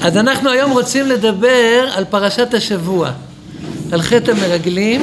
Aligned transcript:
אז 0.00 0.16
אנחנו 0.16 0.50
היום 0.50 0.70
רוצים 0.70 1.06
לדבר 1.06 1.88
על 1.94 2.04
פרשת 2.04 2.54
השבוע, 2.54 3.12
על 3.92 4.02
חטא 4.02 4.30
המרגלים, 4.30 5.02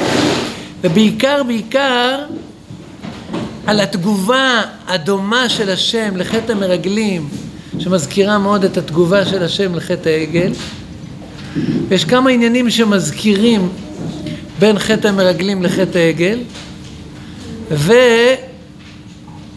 ובעיקר 0.82 1.44
בעיקר 1.44 2.20
על 3.68 3.80
התגובה 3.80 4.62
הדומה 4.88 5.50
של 5.50 5.70
השם 5.70 6.18
לחטא 6.18 6.52
המרגלים, 6.52 7.30
שמזכירה 7.80 8.38
מאוד 8.38 8.64
את 8.64 8.78
התגובה 8.78 9.26
של 9.26 9.44
השם 9.44 9.76
לחטא 9.76 10.10
העגל. 10.10 10.52
ויש 11.88 12.06
כמה 12.06 12.30
עניינים 12.30 12.70
שמזכירים 12.70 13.70
בין 14.60 14.80
חטא 14.80 15.08
המרגלים 15.08 15.64
לחטא 15.64 15.98
העגל, 15.98 16.40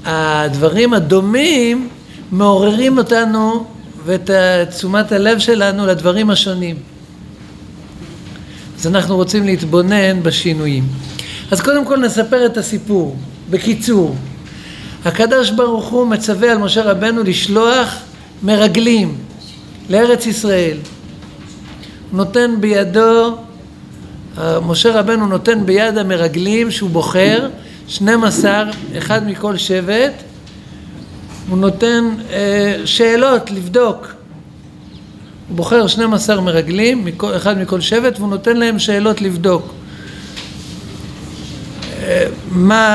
והדברים 0.04 0.94
הדומים 0.94 1.88
מעוררים 2.32 2.98
אותנו 2.98 3.64
ואת 4.04 4.30
תשומת 4.70 5.12
הלב 5.12 5.38
שלנו 5.38 5.86
לדברים 5.86 6.30
השונים. 6.30 6.76
אז 8.78 8.86
אנחנו 8.86 9.16
רוצים 9.16 9.44
להתבונן 9.44 10.22
בשינויים. 10.22 10.84
אז 11.50 11.60
קודם 11.60 11.84
כל 11.84 11.96
נספר 11.96 12.46
את 12.46 12.56
הסיפור, 12.56 13.16
בקיצור. 13.50 14.16
הקדוש 15.04 15.50
ברוך 15.50 15.88
הוא 15.88 16.06
מצווה 16.06 16.52
על 16.52 16.58
משה 16.58 16.82
רבנו 16.82 17.22
לשלוח 17.22 17.94
מרגלים 18.42 19.18
לארץ 19.90 20.26
ישראל. 20.26 20.76
הוא 22.10 22.16
נותן 22.16 22.54
בידו, 22.60 23.36
משה 24.62 25.00
רבנו 25.00 25.26
נותן 25.26 25.66
ביד 25.66 25.98
המרגלים 25.98 26.70
שהוא 26.70 26.90
בוחר, 26.90 27.48
12, 27.88 28.64
אחד 28.98 29.26
מכל 29.26 29.56
שבט, 29.56 30.12
הוא 31.48 31.58
נותן 31.58 32.04
אה, 32.32 32.76
שאלות 32.84 33.50
לבדוק. 33.50 34.14
הוא 35.48 35.56
בוחר 35.56 35.86
12 35.86 36.40
מרגלים, 36.40 37.04
מכל, 37.04 37.36
אחד 37.36 37.58
מכל 37.58 37.80
שבט, 37.80 38.18
והוא 38.18 38.30
נותן 38.30 38.56
להם 38.56 38.78
שאלות 38.78 39.20
לבדוק. 39.20 39.72
אה, 42.02 42.26
מה 42.50 42.86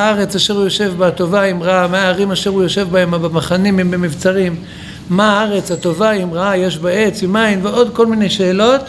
הארץ 0.00 0.34
אשר 0.34 0.54
הוא 0.54 0.64
יושב 0.64 0.92
בה 0.96 1.08
הטובה 1.08 1.44
אם 1.44 1.62
רעה, 1.62 1.88
מה 1.88 1.98
הערים 1.98 2.32
אשר 2.32 2.50
הוא 2.50 2.62
יושב 2.62 2.88
בהם 2.90 3.10
במחנים 3.10 3.78
אם 3.80 3.90
במבצרים, 3.90 4.56
מה 5.10 5.40
הארץ 5.40 5.70
הטובה 5.70 6.12
אם 6.12 6.34
רעה 6.34 6.58
יש 6.58 6.78
בה 6.78 6.90
עץ 6.90 7.22
עם 7.22 7.32
מים 7.32 7.64
ועוד 7.64 7.90
כל 7.94 8.06
מיני 8.06 8.30
שאלות. 8.30 8.80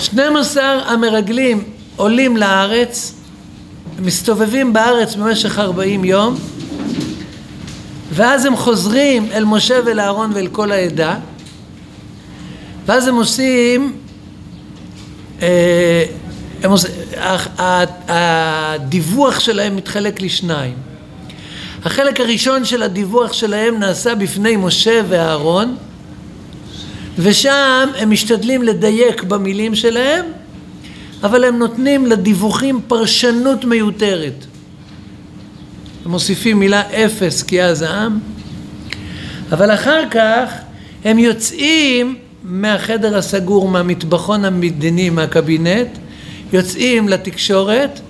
12 0.00 0.64
המרגלים 0.64 1.64
עולים 1.96 2.36
לארץ 2.36 3.15
מסתובבים 3.98 4.72
בארץ 4.72 5.14
במשך 5.14 5.58
ארבעים 5.58 6.04
יום 6.04 6.36
ואז 8.12 8.44
הם 8.44 8.56
חוזרים 8.56 9.28
אל 9.32 9.44
משה 9.44 9.80
ואל 9.86 10.00
אהרון 10.00 10.30
ואל 10.34 10.48
כל 10.48 10.72
העדה 10.72 11.16
ואז 12.86 13.08
הם 13.08 13.14
עושים, 13.14 13.96
אה, 15.42 16.04
הם 16.62 16.70
עושים 16.70 16.92
הדיווח 18.08 19.40
שלהם 19.40 19.76
מתחלק 19.76 20.20
לשניים. 20.22 20.74
החלק 21.84 22.20
הראשון 22.20 22.64
של 22.64 22.82
הדיווח 22.82 23.32
שלהם 23.32 23.78
נעשה 23.78 24.14
בפני 24.14 24.56
משה 24.56 25.00
ואהרון 25.08 25.76
ושם 27.18 27.88
הם 27.96 28.10
משתדלים 28.10 28.62
לדייק 28.62 29.22
במילים 29.22 29.74
שלהם 29.74 30.24
אבל 31.22 31.44
הם 31.44 31.58
נותנים 31.58 32.06
לדיווחים 32.06 32.80
פרשנות 32.86 33.64
מיותרת. 33.64 34.44
הם 36.04 36.10
מוסיפים 36.10 36.58
מילה 36.58 36.80
אפס 36.80 37.42
כי 37.42 37.62
אז 37.62 37.82
העם, 37.82 38.18
אבל 39.52 39.74
אחר 39.74 40.02
כך 40.10 40.50
הם 41.04 41.18
יוצאים 41.18 42.16
מהחדר 42.42 43.16
הסגור, 43.16 43.68
מהמטבחון 43.68 44.44
המדיני, 44.44 45.10
מהקבינט, 45.10 45.88
יוצאים 46.52 47.08
לתקשורת 47.08 48.00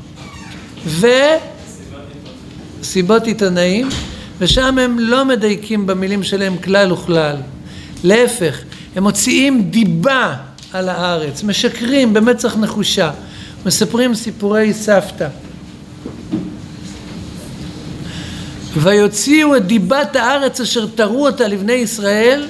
וסיבות 2.80 3.26
עיתונאים, 3.26 3.88
ושם 4.38 4.78
הם 4.78 4.98
לא 4.98 5.24
מדייקים 5.24 5.86
במילים 5.86 6.22
שלהם 6.22 6.56
כלל 6.64 6.92
וכלל. 6.92 7.36
להפך, 8.04 8.62
הם 8.96 9.02
מוציאים 9.02 9.62
דיבה 9.70 10.34
על 10.76 10.88
הארץ, 10.88 11.42
משקרים 11.42 12.14
במצח 12.14 12.56
נחושה, 12.56 13.10
מספרים 13.66 14.14
סיפורי 14.14 14.74
סבתא. 14.74 15.28
ויוציאו 18.76 19.56
את 19.56 19.66
דיבת 19.66 20.16
הארץ 20.16 20.60
אשר 20.60 20.86
תרו 20.86 21.26
אותה 21.26 21.48
לבני 21.48 21.72
ישראל 21.72 22.46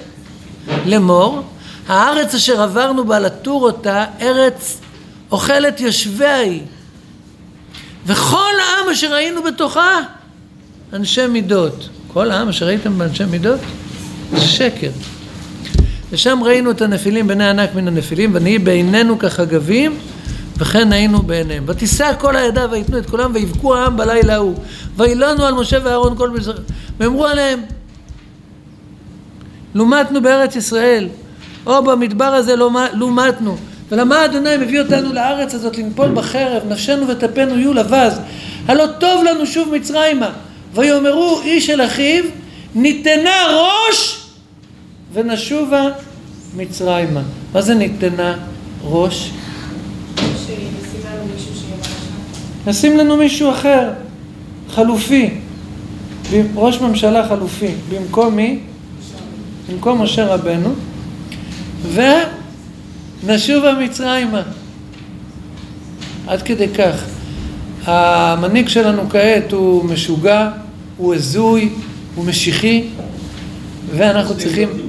לאמור, 0.86 1.42
הארץ 1.88 2.34
אשר 2.34 2.62
עברנו 2.62 3.04
בה 3.04 3.18
לתור 3.18 3.62
אותה, 3.62 4.04
ארץ 4.20 4.78
אוכלת 5.30 5.80
יושביה 5.80 6.36
היא. 6.36 6.62
וכל 8.06 8.52
העם 8.60 8.88
אשר 8.92 9.14
היינו 9.14 9.42
בתוכה, 9.42 10.00
אנשי 10.92 11.26
מידות. 11.26 11.88
כל 12.12 12.30
העם 12.30 12.48
אשר 12.48 12.66
הייתם 12.66 12.98
באנשי 12.98 13.24
מידות? 13.24 13.60
שקר. 14.38 14.90
ושם 16.16 16.38
ראינו 16.42 16.70
את 16.70 16.82
הנפילים 16.82 17.26
בני 17.26 17.48
ענק 17.48 17.74
מן 17.74 17.88
הנפילים 17.88 18.30
ונהי 18.34 18.58
בעינינו 18.58 19.18
כחגבים 19.18 19.98
וכן 20.58 20.92
היינו 20.92 21.22
בעיניהם. 21.22 21.64
ותישא 21.66 22.12
כל 22.18 22.36
העדה 22.36 22.66
ויתנו 22.70 22.98
את 22.98 23.10
כולם 23.10 23.30
ויבכו 23.34 23.76
העם 23.76 23.96
בלילה 23.96 24.34
ההוא. 24.34 24.54
וילונו 24.96 25.44
על 25.44 25.54
משה 25.54 25.78
ואהרון 25.84 26.16
כל 26.16 26.30
מזרח 26.30 26.56
ואמרו 26.98 27.26
עליהם 27.26 27.60
לומדנו 29.74 30.22
בארץ 30.22 30.56
ישראל 30.56 31.08
או 31.66 31.84
במדבר 31.84 32.24
הזה 32.24 32.54
לומדנו 32.92 33.56
ולמה 33.90 34.24
אדוני 34.24 34.56
מביא 34.56 34.80
אותנו 34.80 35.12
לארץ 35.12 35.54
הזאת 35.54 35.78
לנפול 35.78 36.08
בחרב 36.14 36.62
נפשנו 36.68 37.08
וטפנו 37.08 37.58
יהיו 37.58 37.74
לבז. 37.74 38.20
הלא 38.68 38.86
טוב 39.00 39.24
לנו 39.24 39.46
שוב 39.46 39.74
מצרימה. 39.74 40.30
ויאמרו 40.74 41.40
איש 41.44 41.70
אל 41.70 41.84
אחיו 41.84 42.24
ניתנה 42.74 43.42
ראש 43.50 44.22
ונשובה 45.12 45.88
מצרימה. 46.56 47.22
מה 47.52 47.62
זה 47.62 47.74
ניתנה 47.74 48.36
ראש? 48.84 49.30
נשים 52.66 52.96
לנו 52.96 53.16
מישהו 53.16 53.50
אחר, 53.50 53.90
חלופי, 54.70 55.30
ראש 56.54 56.80
ממשלה 56.80 57.28
חלופי, 57.28 57.74
במקום 57.90 58.36
מי? 58.36 58.58
במקום 59.70 60.02
משה 60.02 60.26
רבנו, 60.34 60.74
ונשובה 63.24 63.72
מצרימה. 63.72 64.42
עד 66.26 66.42
כדי 66.42 66.68
כך. 66.68 67.04
המנהיג 67.84 68.68
שלנו 68.68 69.10
כעת 69.10 69.52
הוא 69.52 69.84
משוגע, 69.84 70.50
הוא 70.96 71.14
הזוי, 71.14 71.68
הוא 72.14 72.24
משיחי, 72.24 72.84
ואנחנו 73.96 74.36
צריכים... 74.36 74.85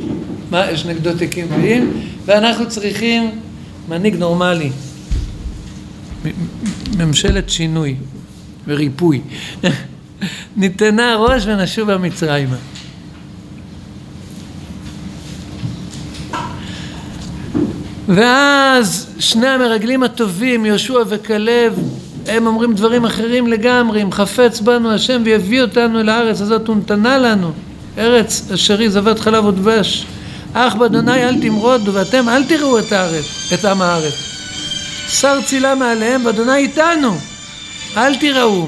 מה, 0.52 0.72
יש 0.72 0.86
נגדו 0.86 1.14
תיקים 1.14 1.48
פליליים, 1.48 1.92
ואנחנו 2.26 2.70
צריכים 2.70 3.32
מנהיג 3.90 4.16
נורמלי. 4.16 4.70
ממשלת 6.98 7.50
שינוי 7.50 7.96
וריפוי. 8.68 9.22
ניתנה 10.58 11.16
ראש 11.16 11.44
ונשובה 11.46 11.98
מצרימה. 11.98 12.56
ואז 18.08 19.08
שני 19.20 19.48
המרגלים 19.48 20.04
הטובים, 20.04 20.66
יהושע 20.66 21.00
וכלב, 21.10 21.80
הם 22.28 22.48
אומרים 22.48 22.74
דברים 22.74 23.06
אחרים 23.06 23.48
לגמרי, 23.48 24.02
אם 24.02 24.12
חפץ 24.12 24.60
בנו 24.60 24.92
השם 24.92 25.22
ויביא 25.26 25.62
אותנו 25.62 26.00
אל 26.00 26.10
הארץ 26.10 26.42
הזאת 26.42 26.70
ונתנה 26.70 27.18
לנו, 27.18 27.52
ארץ 27.98 28.52
אשר 28.54 28.80
היא 28.80 28.90
זבת 28.90 29.20
חלב 29.20 29.46
ודבש. 29.46 30.06
אך 30.54 30.76
באדוני 30.76 31.24
אל 31.24 31.42
תמרודו 31.42 31.94
ואתם 31.94 32.30
אל 32.30 32.44
תראו 32.44 32.80
את 32.80 32.92
הארץ, 32.92 33.54
את 33.54 33.66
עם 33.66 33.82
הארץ. 33.82 34.14
שר 35.10 35.40
צילה 35.46 35.76
מעליהם 35.76 36.26
ואדוני 36.26 36.56
איתנו, 36.56 37.18
אל 37.98 38.16
תיראו. 38.16 38.68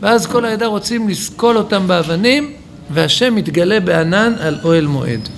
ואז 0.00 0.26
כל 0.26 0.44
העדה 0.44 0.66
רוצים 0.66 1.08
לסקול 1.08 1.56
אותם 1.56 1.86
באבנים 1.86 2.52
והשם 2.90 3.34
מתגלה 3.34 3.80
בענן 3.80 4.34
על 4.40 4.58
אוהל 4.64 4.86
מועד. 4.86 5.28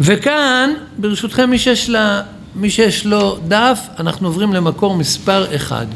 וכאן, 0.00 0.70
ברשותכם, 0.98 1.50
מי 1.50 1.58
שיש, 1.58 1.90
לה, 1.90 2.22
מי 2.54 2.70
שיש 2.70 3.06
לו 3.06 3.38
דף, 3.48 3.80
אנחנו 3.98 4.28
עוברים 4.28 4.52
למקור 4.52 4.96
מספר 4.96 5.56
אחד. 5.56 5.86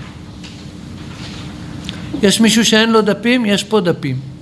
יש 2.22 2.40
מישהו 2.40 2.64
שאין 2.64 2.92
לו 2.92 3.02
דפים? 3.02 3.46
יש 3.46 3.64
פה 3.64 3.80
דפים. 3.80 4.35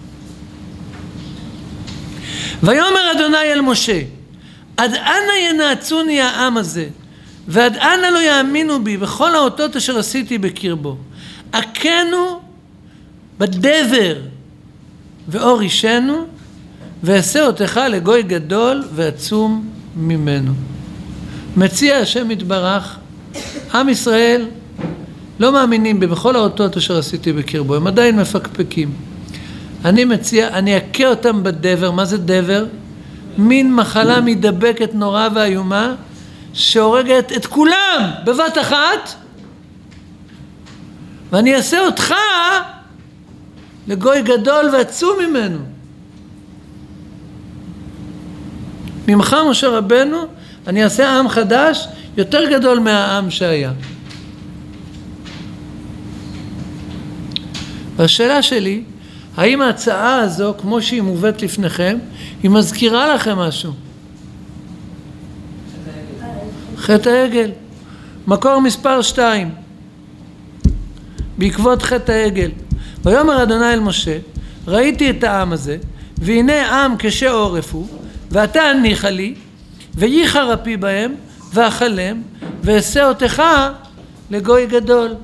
ויאמר 2.65 3.13
אדוני 3.17 3.53
אל 3.53 3.61
משה 3.61 4.01
עד 4.77 4.95
אנה 4.95 5.39
ינאצוני 5.51 6.21
העם 6.21 6.57
הזה 6.57 6.87
ועד 7.49 7.77
אנה 7.77 8.11
לא 8.11 8.19
יאמינו 8.19 8.85
בי 8.85 8.97
בכל 8.97 9.35
האותות 9.35 9.77
אשר 9.77 9.99
עשיתי 9.99 10.39
בקרבו 10.39 10.97
עקנו 11.53 12.41
בדבר 13.39 14.17
ואור 15.29 15.61
אישנו 15.61 16.25
ואעשה 17.03 17.47
אותך 17.47 17.81
לגוי 17.91 18.23
גדול 18.23 18.85
ועצום 18.95 19.69
ממנו. 19.97 20.53
מציע 21.57 21.97
השם 21.97 22.31
יתברך, 22.31 22.99
עם 23.75 23.89
ישראל 23.89 24.47
לא 25.39 25.53
מאמינים 25.53 26.01
בי 26.01 26.07
בכל 26.07 26.37
האותות 26.37 26.77
אשר 26.77 26.99
עשיתי 26.99 27.33
בקרבו, 27.33 27.75
הם 27.75 27.87
עדיין 27.87 28.21
מפקפקים. 28.21 28.93
אני 29.85 30.05
מציע, 30.05 30.49
אני 30.49 30.79
אכה 30.79 31.07
אותם 31.07 31.43
בדבר, 31.43 31.91
מה 31.91 32.05
זה 32.05 32.19
דבר? 32.19 32.67
מין 33.39 33.75
מחלה 33.75 34.21
מידבקת 34.21 34.95
נורא 34.95 35.29
ואיומה 35.35 35.95
שהורגת 36.53 37.33
את 37.37 37.47
כולם 37.47 38.11
בבת 38.25 38.59
אחת 38.61 39.15
ואני 41.31 41.55
אעשה 41.55 41.81
אותך 41.81 42.15
לגוי 43.87 44.23
גדול 44.23 44.71
ועצום 44.73 45.19
ממנו. 45.29 45.59
ממך 49.09 49.37
משה 49.51 49.69
רבנו 49.69 50.19
אני 50.67 50.85
אעשה 50.85 51.19
עם 51.19 51.29
חדש 51.29 51.89
יותר 52.17 52.51
גדול 52.51 52.79
מהעם 52.79 53.31
שהיה. 53.31 53.73
והשאלה 57.97 58.43
שלי, 58.43 58.83
האם 59.37 59.61
ההצעה 59.61 60.15
הזו, 60.15 60.55
כמו 60.59 60.83
שהיא 60.83 61.03
מובאת 61.03 61.43
לפניכם, 61.43 61.99
היא 62.43 62.51
מזכירה 62.51 63.15
לכם 63.15 63.37
משהו? 63.37 63.73
חטא 66.77 67.09
העגל. 67.09 67.51
מקור 68.27 68.61
מספר 68.61 69.03
שתיים, 69.03 69.51
בעקבות 71.39 71.83
חטא 71.83 72.13
העגל. 72.13 72.51
ויאמר 73.05 73.43
אדוני 73.43 73.73
אל 73.73 73.81
משה, 73.81 74.19
ראיתי 74.67 75.11
את 75.11 75.25
העם 75.25 75.53
הזה, 75.53 75.77
והנה 76.19 76.85
עם 76.85 76.97
קשה 76.97 77.31
עורף 77.31 77.73
הוא, 77.73 77.87
ואתה 78.31 78.63
הניחה 78.63 79.11
לי, 79.11 79.35
וייחר 79.95 80.55
אפי 80.55 80.77
בהם, 80.77 81.15
ואכלם, 81.53 82.23
ואעשה 82.63 83.09
אותך 83.09 83.43
לגוי 84.31 84.67
גדול. 84.67 85.15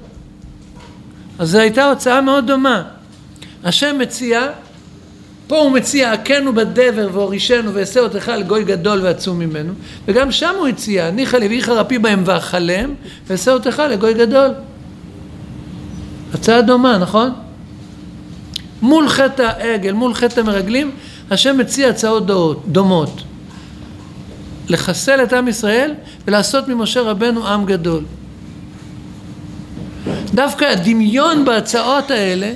אז 1.39 1.51
זו 1.51 1.59
הייתה 1.59 1.91
הוצאה 1.91 2.21
מאוד 2.21 2.47
דומה. 2.47 2.83
השם 3.65 3.97
מציע, 3.99 4.47
פה 5.47 5.59
הוא 5.59 5.73
מציע, 5.73 6.13
הכנו 6.13 6.55
בדבר 6.55 7.09
והורישנו 7.13 7.75
ואעשה 7.75 8.01
אותך 8.01 8.33
לגוי 8.39 8.65
גדול 8.65 9.01
ועצום 9.03 9.39
ממנו, 9.39 9.73
וגם 10.09 10.33
שם 10.33 10.55
הוא 10.59 10.69
הציע, 10.69 11.11
ניחא 11.11 11.37
לי 11.37 11.49
ואיחר 11.49 11.81
אפי 11.81 11.99
בהם 11.99 12.23
ואכלם, 12.27 12.95
ואעשה 13.27 13.53
אותך 13.53 13.83
לגוי 13.91 14.15
גדול. 14.15 14.51
הצעה 16.35 16.63
דומה, 16.63 16.99
נכון? 16.99 17.31
מול 18.83 19.09
חטא 19.09 19.43
העגל, 19.43 19.93
מול 19.93 20.15
חטא 20.15 20.41
המרגלים, 20.41 20.91
השם 21.31 21.59
מציע 21.59 21.89
הצעות 21.89 22.27
דומות. 22.67 23.23
לחסל 24.69 25.23
את 25.23 25.33
עם 25.33 25.49
ישראל 25.49 25.95
ולעשות 26.27 26.69
ממשה 26.69 27.01
רבנו 27.01 27.49
עם 27.49 27.65
גדול. 27.65 28.05
דווקא 30.35 30.65
הדמיון 30.65 31.45
בהצעות 31.45 32.11
האלה 32.11 32.53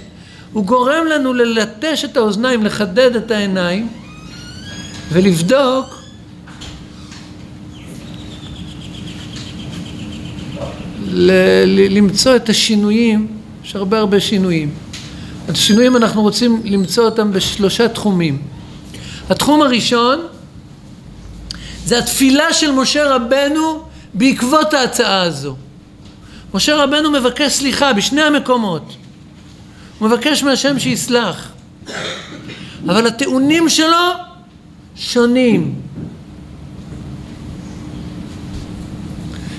הוא 0.55 0.65
גורם 0.65 1.07
לנו 1.07 1.33
ללטש 1.33 2.05
את 2.05 2.17
האוזניים, 2.17 2.65
לחדד 2.65 3.17
את 3.17 3.31
העיניים 3.31 3.89
ולבדוק 5.13 5.87
ל- 11.07 11.97
למצוא 11.97 12.37
את 12.37 12.49
השינויים, 12.49 13.27
יש 13.65 13.77
הרבה 13.77 13.99
הרבה 13.99 14.21
שינויים. 14.21 14.75
את 15.45 15.51
השינויים 15.51 15.97
אנחנו 15.97 16.23
רוצים 16.23 16.63
למצוא 16.65 17.05
אותם 17.05 17.33
בשלושה 17.33 17.89
תחומים. 17.89 18.43
התחום 19.31 19.63
הראשון 19.63 20.21
זה 21.87 21.99
התפילה 21.99 22.53
של 22.53 22.73
משה 22.73 23.15
רבנו 23.17 23.83
בעקבות 24.15 24.75
ההצעה 24.75 25.23
הזו. 25.23 25.57
משה 26.55 26.85
רבנו 26.85 27.11
מבקש 27.11 27.53
סליחה 27.53 27.93
בשני 27.93 28.23
המקומות. 28.23 28.97
הוא 29.99 30.09
מבקש 30.09 30.43
מהשם 30.43 30.79
שיסלח. 30.79 31.53
אבל 32.85 33.07
הטיעונים 33.07 33.69
שלו 33.69 34.13
שונים. 34.97 35.75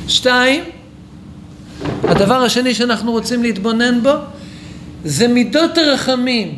שתיים, 0.08 0.64
הדבר 2.04 2.44
השני 2.44 2.74
שאנחנו 2.74 3.12
רוצים 3.12 3.44
להתבונן 3.44 4.04
בו 4.04 4.12
זה 5.06 5.28
מידות 5.28 5.78
הרחמים, 5.78 6.56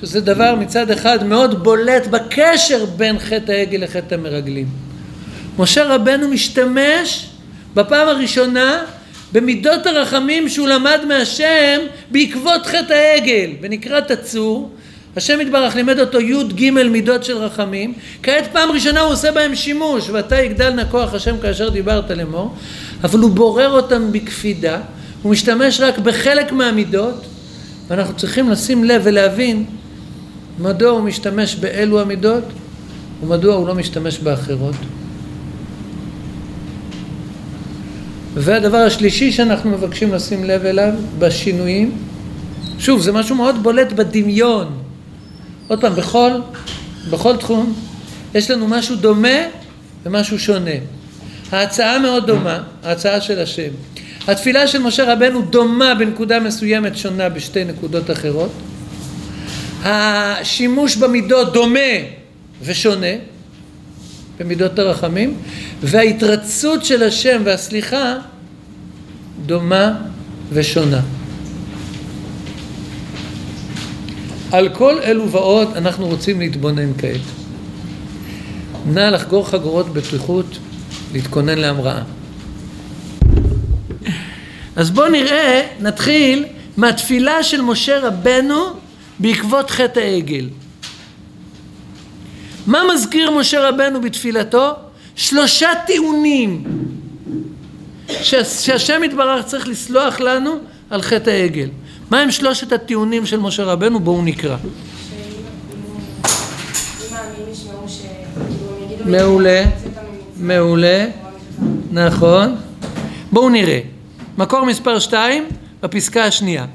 שזה 0.00 0.20
דבר 0.20 0.54
מצד 0.54 0.90
אחד 0.90 1.24
מאוד 1.24 1.64
בולט 1.64 2.06
בקשר 2.06 2.84
בין 2.96 3.18
חטא 3.18 3.52
העגל 3.52 3.84
לחטא 3.84 4.14
המרגלים. 4.14 4.66
משה 5.58 5.94
רבנו 5.94 6.28
משתמש 6.28 7.26
בפעם 7.74 8.08
הראשונה 8.08 8.84
במידות 9.34 9.86
הרחמים 9.86 10.48
שהוא 10.48 10.68
למד 10.68 10.98
מהשם 11.08 11.80
בעקבות 12.10 12.66
חטא 12.66 12.92
העגל, 12.92 13.50
ונקרא 13.60 14.00
תצור, 14.00 14.70
השם 15.16 15.40
יתברך 15.40 15.76
לימד 15.76 15.98
אותו 15.98 16.20
י"ג 16.20 16.70
מידות 16.70 17.24
של 17.24 17.36
רחמים, 17.36 17.94
כעת 18.22 18.52
פעם 18.52 18.70
ראשונה 18.70 19.00
הוא 19.00 19.12
עושה 19.12 19.32
בהם 19.32 19.54
שימוש, 19.54 20.10
ואתה 20.10 20.40
יגדל 20.40 20.70
נא 20.70 20.82
כוח 20.90 21.14
השם 21.14 21.38
כאשר 21.42 21.68
דיברת 21.68 22.10
לאמור, 22.10 22.54
אבל 23.04 23.18
הוא 23.18 23.30
בורר 23.30 23.70
אותם 23.70 24.12
בקפידה, 24.12 24.80
הוא 25.22 25.32
משתמש 25.32 25.80
רק 25.80 25.98
בחלק 25.98 26.52
מהמידות, 26.52 27.24
ואנחנו 27.88 28.16
צריכים 28.16 28.50
לשים 28.50 28.84
לב 28.84 29.02
ולהבין 29.04 29.64
מדוע 30.58 30.90
הוא 30.90 31.00
משתמש 31.00 31.54
באלו 31.54 32.00
המידות 32.00 32.44
ומדוע 33.22 33.54
הוא 33.54 33.68
לא 33.68 33.74
משתמש 33.74 34.18
באחרות. 34.18 34.74
והדבר 38.34 38.76
השלישי 38.78 39.32
שאנחנו 39.32 39.70
מבקשים 39.70 40.14
לשים 40.14 40.44
לב 40.44 40.64
אליו 40.64 40.92
בשינויים, 41.18 41.92
שוב 42.78 43.00
זה 43.00 43.12
משהו 43.12 43.36
מאוד 43.36 43.62
בולט 43.62 43.92
בדמיון, 43.92 44.78
עוד 45.68 45.80
פעם 45.80 45.94
בכל, 45.94 46.30
בכל 47.10 47.36
תחום 47.36 47.74
יש 48.34 48.50
לנו 48.50 48.68
משהו 48.68 48.96
דומה 48.96 49.38
ומשהו 50.04 50.38
שונה. 50.38 50.70
ההצעה 51.52 51.98
מאוד 51.98 52.26
דומה, 52.26 52.62
ההצעה 52.82 53.20
של 53.20 53.40
השם. 53.40 53.70
התפילה 54.28 54.68
של 54.68 54.78
משה 54.78 55.12
רבנו 55.12 55.42
דומה 55.42 55.94
בנקודה 55.94 56.40
מסוימת, 56.40 56.96
שונה 56.96 57.28
בשתי 57.28 57.64
נקודות 57.64 58.10
אחרות. 58.10 58.50
השימוש 59.82 60.96
במידות 60.96 61.52
דומה 61.52 61.78
ושונה 62.62 63.06
במידות 64.38 64.78
הרחמים, 64.78 65.36
וההתרצות 65.80 66.84
של 66.84 67.02
השם 67.02 67.42
והסליחה 67.44 68.14
דומה 69.46 69.92
ושונה. 70.52 71.00
על 74.52 74.68
כל 74.68 74.98
אלו 75.02 75.30
ועוד 75.30 75.76
אנחנו 75.76 76.06
רוצים 76.06 76.40
להתבונן 76.40 76.92
כעת. 76.98 77.20
נא 78.86 79.00
לחגור 79.00 79.48
חגורות 79.48 79.92
בטיחות, 79.92 80.58
להתכונן 81.12 81.58
להמראה. 81.58 82.02
אז 84.76 84.90
בואו 84.90 85.08
נראה, 85.08 85.62
נתחיל 85.80 86.44
מהתפילה 86.76 87.42
של 87.42 87.60
משה 87.60 87.98
רבנו 87.98 88.64
בעקבות 89.18 89.70
חטא 89.70 90.00
העגל. 90.00 90.48
מה 92.66 92.82
מזכיר 92.94 93.30
משה 93.30 93.68
רבנו 93.68 94.00
בתפילתו? 94.00 94.70
שלושה 95.16 95.68
טיעונים 95.86 96.64
שהשם 98.22 99.04
יתברך 99.04 99.46
צריך 99.46 99.68
לסלוח 99.68 100.20
לנו 100.20 100.54
על 100.90 101.02
חטא 101.02 101.30
העגל. 101.30 101.68
מה 102.10 102.20
הם 102.20 102.30
שלושת 102.30 102.72
הטיעונים 102.72 103.26
של 103.26 103.40
משה 103.40 103.64
רבנו? 103.64 104.00
בואו 104.00 104.22
נקרא. 104.22 104.56
מעולה, 109.04 109.64
מעולה, 110.36 111.06
נכון. 111.92 112.56
בואו 113.32 113.48
נראה. 113.48 113.80
מקור 114.38 114.64
מספר 114.64 114.98
שתיים, 114.98 115.48
בפסקה 115.82 116.24
השנייה. 116.24 116.66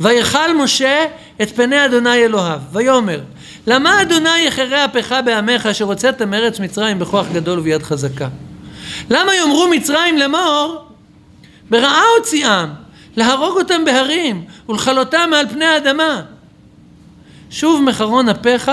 ויכל 0.00 0.56
משה 0.64 1.04
את 1.42 1.50
פני 1.50 1.84
אדוני 1.84 2.14
אלוהיו, 2.14 2.60
ויאמר 2.72 3.20
למה 3.66 4.02
אדוני 4.02 4.38
יחרה 4.46 4.84
אפך 4.84 5.14
בעמך 5.24 5.66
אשר 5.66 5.84
הוצאתם 5.84 6.30
מארץ 6.30 6.60
מצרים 6.60 6.98
בכוח 6.98 7.26
גדול 7.32 7.58
וביד 7.58 7.82
חזקה? 7.82 8.28
למה 9.10 9.34
יאמרו 9.34 9.68
מצרים 9.68 10.18
לאמור 10.18 10.84
ברעה 11.70 12.02
הוציאם 12.18 12.68
להרוג 13.16 13.58
אותם 13.58 13.84
בהרים 13.84 14.44
ולכלותם 14.68 15.28
מעל 15.30 15.48
פני 15.48 15.64
האדמה 15.64 16.22
שוב 17.50 17.82
מחרון 17.82 18.28
אפיך 18.28 18.70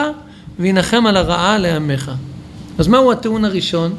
וינחם 0.59 1.05
על 1.05 1.17
הרעה 1.17 1.57
לעמך 1.57 2.11
אז 2.77 2.87
מהו 2.87 3.11
הטיעון 3.11 3.45
הראשון? 3.45 3.95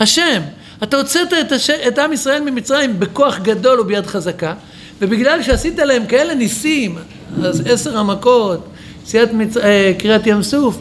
השם 0.00 0.42
אתה 0.82 0.96
הוצאת 0.96 1.32
את, 1.32 1.52
הש... 1.52 1.70
את 1.70 1.98
עם 1.98 2.12
ישראל 2.12 2.50
ממצרים 2.50 3.00
בכוח 3.00 3.38
גדול 3.38 3.80
וביד 3.80 4.06
חזקה 4.06 4.54
ובגלל 5.00 5.42
שעשית 5.42 5.78
להם 5.78 6.06
כאלה 6.06 6.34
ניסים 6.34 6.98
אז 7.44 7.62
עשר 7.66 7.98
המכות, 7.98 8.68
יציאת 9.06 9.32
מצ... 9.32 9.56
אה, 9.56 9.92
קריעת 9.98 10.26
ים 10.26 10.42
סוף, 10.42 10.76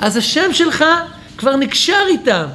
אז 0.00 0.16
השם 0.16 0.52
שלך 0.52 0.84
כבר 1.36 1.56
נקשר 1.56 2.02
איתם. 2.08 2.46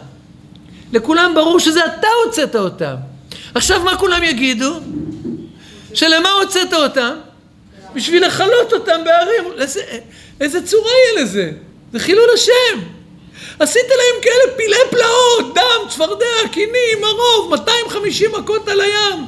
לכולם 0.93 1.31
ברור 1.35 1.59
שזה 1.59 1.85
אתה 1.85 2.07
הוצאת 2.25 2.55
אותם. 2.55 2.95
עכשיו 3.55 3.83
מה 3.83 3.97
כולם 3.97 4.23
יגידו? 4.23 4.79
שלמה 5.93 6.29
הוצאת 6.29 6.73
אותם? 6.73 7.15
בשביל 7.93 8.25
לכלות 8.25 8.73
אותם 8.73 9.01
בערים. 9.05 9.43
איזה, 9.61 9.81
איזה 10.41 10.67
צורה 10.67 10.91
יהיה 10.91 11.23
לזה? 11.23 11.51
זה 11.93 11.99
חילול 11.99 12.29
השם. 12.33 12.79
עשית 13.59 13.89
להם 13.89 14.21
כאלה 14.21 14.57
פילי 14.57 14.75
פלאות, 14.89 15.55
דם, 15.55 15.89
צפרדע, 15.89 16.49
קינים, 16.51 17.03
הרוב, 17.03 17.51
250 17.51 18.31
מכות 18.39 18.67
על 18.67 18.81
הים. 18.81 19.25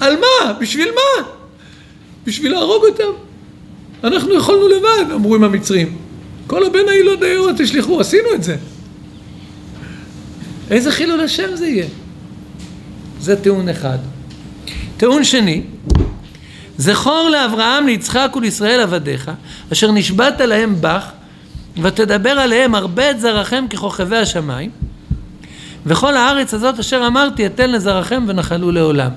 על 0.00 0.16
מה? 0.16 0.52
בשביל 0.52 0.90
מה? 0.94 1.22
בשביל 2.24 2.52
להרוג 2.52 2.84
אותם. 2.84 3.25
אנחנו 4.04 4.34
יכולנו 4.34 4.68
לבד, 4.68 5.12
אמרו 5.14 5.34
עם 5.34 5.44
המצרים. 5.44 5.96
כל 6.46 6.66
הבן 6.66 6.88
העילות 6.88 7.20
דיו 7.20 7.54
תשלחו, 7.56 8.00
עשינו 8.00 8.28
את 8.34 8.42
זה. 8.42 8.56
איזה 10.70 10.92
חילול 10.92 11.20
השם 11.20 11.56
זה 11.56 11.66
יהיה? 11.66 11.86
זה 13.20 13.36
טיעון 13.42 13.68
אחד. 13.68 13.98
טיעון 14.96 15.24
שני, 15.24 15.62
זכור 16.78 17.28
לאברהם, 17.32 17.86
ליצחק 17.86 18.32
ולישראל 18.36 18.80
עבדיך, 18.80 19.30
אשר 19.72 19.92
נשבעת 19.92 20.40
להם 20.40 20.74
בך, 20.80 21.10
ותדבר 21.82 22.30
עליהם 22.30 22.74
הרבה 22.74 23.10
את 23.10 23.20
זרעכם 23.20 23.64
ככוכבי 23.70 24.16
השמיים, 24.16 24.70
וכל 25.86 26.16
הארץ 26.16 26.54
הזאת 26.54 26.78
אשר 26.78 27.06
אמרתי 27.06 27.46
אתן 27.46 27.70
לזרעכם 27.70 28.24
ונחלו 28.26 28.72
לעולם. 28.72 29.10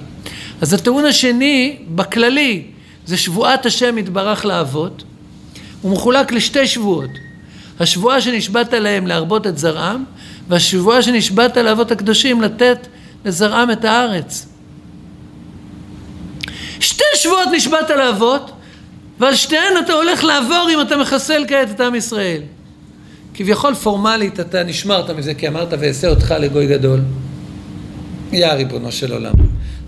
אז 0.62 0.74
הטיעון 0.74 1.05
השני, 1.05 1.77
בכללי, 1.95 2.63
זה 3.09 3.17
שבועת 3.17 3.65
השם 3.65 3.97
יתברך 3.97 4.45
לאבות, 4.45 5.03
הוא 5.81 5.91
מחולק 5.91 6.31
לשתי 6.31 6.67
שבועות. 6.67 7.09
השבועה 7.79 8.21
שנשבעת 8.21 8.73
להם 8.73 9.07
להרבות 9.07 9.47
את 9.47 9.57
זרעם, 9.57 10.03
והשבועה 10.47 11.01
שנשבעת 11.01 11.57
לאבות 11.57 11.91
הקדושים 11.91 12.41
לתת 12.41 12.87
לזרעם 13.25 13.71
את 13.71 13.85
הארץ. 13.85 14.45
שתי 16.79 17.03
שבועות 17.15 17.47
נשבעת 17.55 17.89
לאבות, 17.89 18.51
ועל 19.19 19.35
שתיהן 19.35 19.73
אתה 19.85 19.93
הולך 19.93 20.23
לעבור 20.23 20.69
אם 20.73 20.81
אתה 20.81 20.97
מחסל 20.97 21.45
כעת 21.47 21.71
את 21.71 21.79
עם 21.81 21.95
ישראל. 21.95 22.41
כביכול 23.33 23.75
פורמלית 23.75 24.39
אתה 24.39 24.63
נשמרת 24.63 25.09
מזה 25.09 25.33
כי 25.33 25.47
אמרת 25.47 25.73
ואעשה 25.79 26.07
אותך 26.07 26.33
לגוי 26.39 26.67
גדול. 26.67 26.99
יא 28.31 28.47
ריבונו 28.47 28.91
של 28.91 29.13
עולם. 29.13 29.33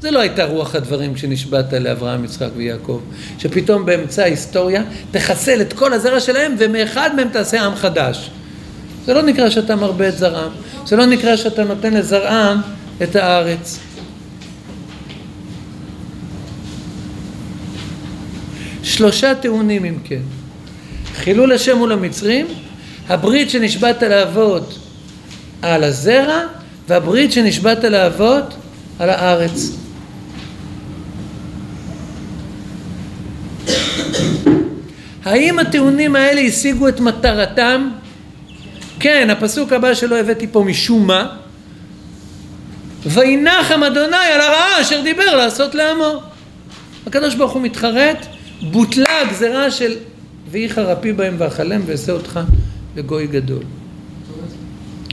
זה 0.02 0.12
לא 0.12 0.20
הייתה 0.20 0.46
רוח 0.46 0.76
הדברים 0.76 1.14
כשנשבעת 1.14 1.74
לאברהם, 1.74 2.26
יצחק 2.26 2.50
ויעקב, 2.56 3.00
שפתאום 3.38 3.86
באמצע 3.86 4.24
ההיסטוריה 4.24 4.84
תחסל 5.12 5.62
את 5.62 5.74
כל 5.74 5.94
הזרע 5.94 6.20
שלהם 6.20 6.56
ומאחד 6.58 7.10
מהם 7.16 7.30
תעשה 7.30 7.62
עם 7.62 7.76
חדש. 7.76 8.32
זה 9.06 9.14
לא 9.14 9.22
נקרא 9.22 9.50
שאתה 9.50 9.76
מרבה 9.76 10.08
את 10.08 10.18
זרעם, 10.18 10.52
זה 10.86 10.96
לא 10.96 11.06
נקרא 11.06 11.36
שאתה 11.36 11.64
נותן 11.64 11.94
לזרעם 11.94 12.62
את 13.04 13.16
הארץ. 13.16 13.80
שלושה 18.84 19.36
טיעונים 19.36 19.86
אם 19.86 19.98
כן. 20.04 20.22
חילול 21.16 21.52
השם 21.52 21.78
מול 21.78 21.92
המצרים, 21.92 22.48
הברית 23.10 23.50
שנשבעת 23.50 24.04
לאבות 24.04 24.80
על 25.62 25.84
הזרע, 25.84 26.40
והברית 26.88 27.32
שנשבעת 27.32 27.84
לאבות 27.84 28.54
על 29.00 29.10
הארץ. 29.10 29.72
האם 35.26 35.60
הטיעונים 35.60 36.16
האלה 36.16 36.42
השיגו 36.42 36.88
את 36.88 37.00
מטרתם? 37.00 37.90
כן, 39.00 39.30
הפסוק 39.30 39.74
הבא 39.74 39.94
שלא 39.94 40.20
הבאתי 40.20 40.48
פה 40.48 40.64
משום 40.64 41.08
מה. 41.08 41.36
וינחם 43.06 43.84
אדוני 43.84 44.16
על 44.34 44.42
הרעה 44.42 44.82
אשר 44.82 45.02
דיבר 45.04 45.36
לעשות 45.36 45.76
לעמו. 45.76 46.22
הקדוש 47.08 47.36
ברוך 47.36 47.52
הוא 47.52 47.62
מתחרט, 47.62 48.26
בוטלה 48.72 49.22
הגזרה 49.22 49.72
של 49.72 49.94
ויהי 50.52 50.70
חרפי 50.70 51.14
בהם 51.14 51.36
ואכלם 51.38 51.82
ואעשה 51.86 52.12
אותך 52.12 52.40
לגוי 52.96 53.28
גדול. 53.28 53.64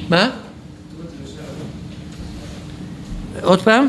מה? 0.09 0.31
עוד 3.43 3.63
פעם? 3.63 3.89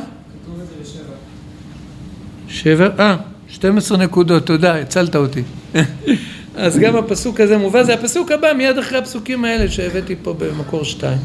שבע? 2.47 2.89
אה, 2.99 3.15
12 3.49 3.97
נקודות, 3.97 4.45
תודה, 4.45 4.75
הצלת 4.75 5.15
אותי. 5.15 5.43
אז 6.55 6.77
גם 6.77 6.95
הפסוק 6.95 7.39
הזה 7.39 7.57
מובא, 7.57 7.83
זה 7.83 7.93
הפסוק 7.93 8.31
הבא 8.31 8.53
מיד 8.53 8.77
אחרי 8.77 8.97
הפסוקים 8.97 9.45
האלה 9.45 9.71
שהבאתי 9.71 10.15
פה 10.23 10.33
במקור 10.33 10.85
שתיים. 10.85 11.17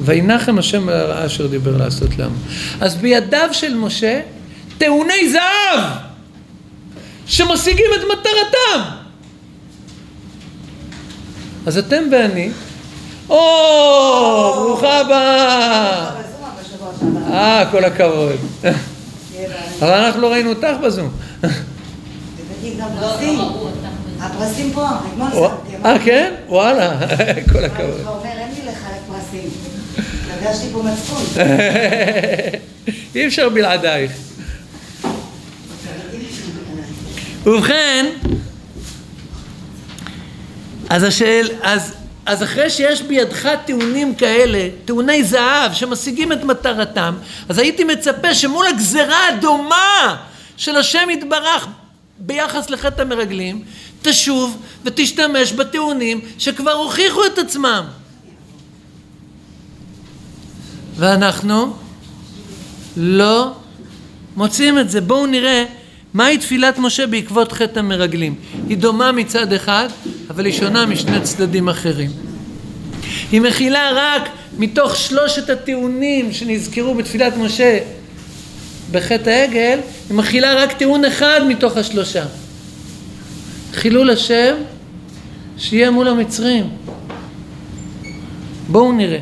וינחם 0.00 0.58
השם 0.58 0.88
על 0.88 0.94
הרעה 0.94 1.26
אשר 1.26 1.46
דיבר 1.46 1.76
לעשות 1.76 2.18
לעמו. 2.18 2.36
אז 2.80 2.96
בידיו 2.96 3.48
של 3.52 3.74
משה 3.74 4.20
טעוני 4.78 5.30
זהב 5.32 5.80
שמשיגים 7.26 7.90
את 7.94 8.04
מטרתם. 8.04 8.90
אז 11.66 11.78
אתם 11.78 12.02
ואני, 12.12 12.50
או, 13.28 13.36
ברוכה 14.56 15.00
הבאה. 15.00 16.10
אה, 17.32 17.64
כל 17.70 17.84
הכבוד. 17.84 18.36
אבל 19.78 19.92
אנחנו 19.92 20.20
לא 20.20 20.32
ראינו 20.32 20.50
אותך 20.50 20.76
בזום. 20.84 21.10
הפרסים 24.20 24.72
פה, 24.74 24.86
אה, 25.84 25.98
כן? 26.04 26.34
וואלה, 26.48 26.98
כל 27.52 27.64
הכבוד. 27.64 28.00
אתה 28.00 28.08
אומר, 28.08 28.24
אין 28.24 28.48
לי 28.54 28.70
לחלק 28.70 29.00
פרסים. 29.08 29.50
הרגשתי 30.30 30.66
פה 30.72 30.82
מצפון. 30.82 31.22
אי 33.14 33.26
אפשר 33.26 33.48
בלעדייך. 33.48 34.12
ובכן, 37.46 38.06
אז 40.88 41.02
השאל, 41.02 41.50
אז, 41.62 41.94
אז 42.26 42.42
אחרי 42.42 42.70
שיש 42.70 43.02
בידך 43.02 43.48
טיעונים 43.64 44.14
כאלה, 44.14 44.68
טיעוני 44.84 45.24
זהב 45.24 45.72
שמשיגים 45.72 46.32
את 46.32 46.44
מטרתם, 46.44 47.14
אז 47.48 47.58
הייתי 47.58 47.84
מצפה 47.84 48.34
שמול 48.34 48.66
הגזרה 48.66 49.28
הדומה 49.28 50.16
של 50.56 50.76
השם 50.76 51.10
יתברך 51.10 51.66
ביחס 52.20 52.70
לחטא 52.70 53.02
המרגלים, 53.02 53.62
תשוב 54.02 54.56
ותשתמש 54.84 55.52
בטיעונים 55.52 56.20
שכבר 56.38 56.72
הוכיחו 56.72 57.26
את 57.26 57.38
עצמם. 57.38 57.84
ואנחנו 60.96 61.72
לא 62.96 63.52
מוצאים 64.36 64.78
את 64.78 64.90
זה. 64.90 65.00
בואו 65.00 65.26
נראה 65.26 65.64
מהי 66.14 66.38
תפילת 66.38 66.78
משה 66.78 67.06
בעקבות 67.06 67.52
חטא 67.52 67.78
המרגלים. 67.78 68.34
היא 68.68 68.78
דומה 68.78 69.12
מצד 69.12 69.52
אחד, 69.52 69.88
אבל 70.30 70.44
היא 70.44 70.54
שונה 70.54 70.86
משני 70.86 71.20
צדדים 71.22 71.68
אחרים. 71.68 72.10
היא 73.32 73.40
מכילה 73.40 73.90
רק 73.94 74.28
מתוך 74.58 74.96
שלושת 74.96 75.50
הטיעונים 75.50 76.32
שנזכרו 76.32 76.94
בתפילת 76.94 77.36
משה 77.36 77.78
בחטא 78.92 79.30
העגל, 79.30 79.78
היא 80.08 80.16
מכילה 80.16 80.54
רק 80.54 80.72
טיעון 80.72 81.04
אחד 81.04 81.40
מתוך 81.48 81.76
השלושה. 81.76 82.24
חילול 83.72 84.10
השם 84.10 84.54
שיהיה 85.58 85.90
מול 85.90 86.08
המצרים. 86.08 86.70
בואו 88.68 88.92
נראה. 88.92 89.18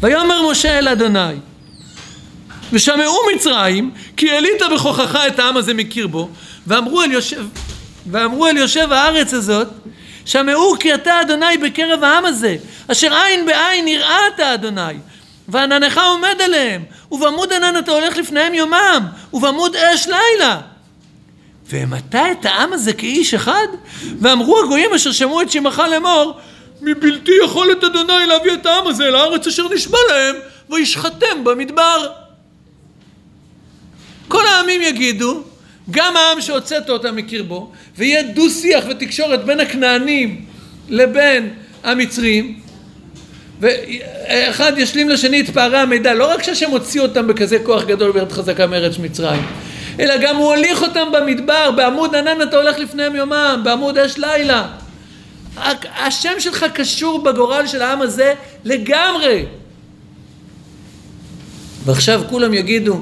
ויאמר 0.00 0.50
משה 0.50 0.78
אל 0.78 0.88
אדוני 0.88 1.34
ושמעו 2.72 3.16
מצרים 3.34 3.90
כי 4.16 4.30
העלית 4.30 4.62
בכוחך 4.74 5.18
את 5.26 5.38
העם 5.38 5.56
הזה 5.56 5.74
מקרבו 5.74 6.28
ואמרו 6.66 7.02
אל 7.02 7.12
יושב, 7.12 7.46
ואמרו 8.10 8.46
אל 8.46 8.56
יושב 8.56 8.92
הארץ 8.92 9.34
הזאת 9.34 9.68
שמעו 10.24 10.74
כי 10.80 10.94
אתה 10.94 11.20
אדוני 11.20 11.58
בקרב 11.62 12.04
העם 12.04 12.24
הזה 12.24 12.56
אשר 12.88 13.14
עין 13.14 13.46
בעין 13.46 13.88
יראת 13.88 14.40
אדוני 14.40 14.94
ועננך 15.48 15.98
עומד 15.98 16.36
עליהם 16.44 16.84
ובעמוד 17.10 17.52
ענן 17.52 17.78
אתה 17.78 17.90
הולך 17.90 18.16
לפניהם 18.16 18.54
יומם 18.54 19.06
ובעמוד 19.32 19.76
אש 19.76 20.06
לילה. 20.06 20.60
והמתה 21.66 22.32
את 22.32 22.44
העם 22.44 22.72
הזה 22.72 22.92
כאיש 22.92 23.34
אחד? 23.34 23.66
ואמרו 24.20 24.60
הגויים 24.60 24.94
אשר 24.94 25.12
שמעו 25.12 25.42
את 25.42 25.50
שמך 25.50 25.82
לאמור 25.90 26.40
מבלתי 26.80 27.32
יכולת 27.44 27.84
אדוני 27.84 28.26
להביא 28.26 28.52
את 28.52 28.66
העם 28.66 28.86
הזה 28.86 29.10
לארץ 29.10 29.46
אשר 29.46 29.68
נשבע 29.74 29.98
להם 30.08 30.36
וישחטם 30.70 31.44
במדבר. 31.44 32.12
כל 34.28 34.46
העמים 34.46 34.82
יגידו 34.82 35.42
גם 35.90 36.16
העם 36.16 36.40
שהוצאת 36.40 36.90
אותם 36.90 37.16
מקרבו 37.16 37.72
ויהיה 37.96 38.22
דו 38.22 38.50
שיח 38.50 38.84
ותקשורת 38.90 39.44
בין 39.44 39.60
הכנענים 39.60 40.44
לבין 40.88 41.54
המצרים 41.84 42.60
ואחד 43.60 44.72
ישלים 44.76 45.08
לשני 45.08 45.40
את 45.40 45.50
פערי 45.50 45.78
המידע 45.78 46.14
לא 46.14 46.30
רק 46.30 46.42
שהשם 46.42 46.70
הוציא 46.70 47.00
אותם 47.00 47.26
בכזה 47.26 47.58
כוח 47.58 47.84
גדול 47.84 48.12
בארץ 48.12 48.32
חזקה 48.32 48.66
מארץ 48.66 48.98
מצרים 48.98 49.42
אלא 50.00 50.14
גם 50.22 50.36
הוא 50.36 50.46
הוליך 50.46 50.82
אותם 50.82 51.08
במדבר, 51.12 51.70
בעמוד 51.76 52.14
ענן 52.14 52.42
אתה 52.42 52.56
הולך 52.56 52.78
לפניהם 52.78 53.16
יומם, 53.16 53.60
בעמוד 53.64 53.98
אש 53.98 54.18
לילה. 54.18 54.66
השם 55.98 56.30
שלך 56.38 56.64
קשור 56.74 57.22
בגורל 57.22 57.66
של 57.66 57.82
העם 57.82 58.02
הזה 58.02 58.34
לגמרי. 58.64 59.44
ועכשיו 61.84 62.22
כולם 62.28 62.54
יגידו, 62.54 63.00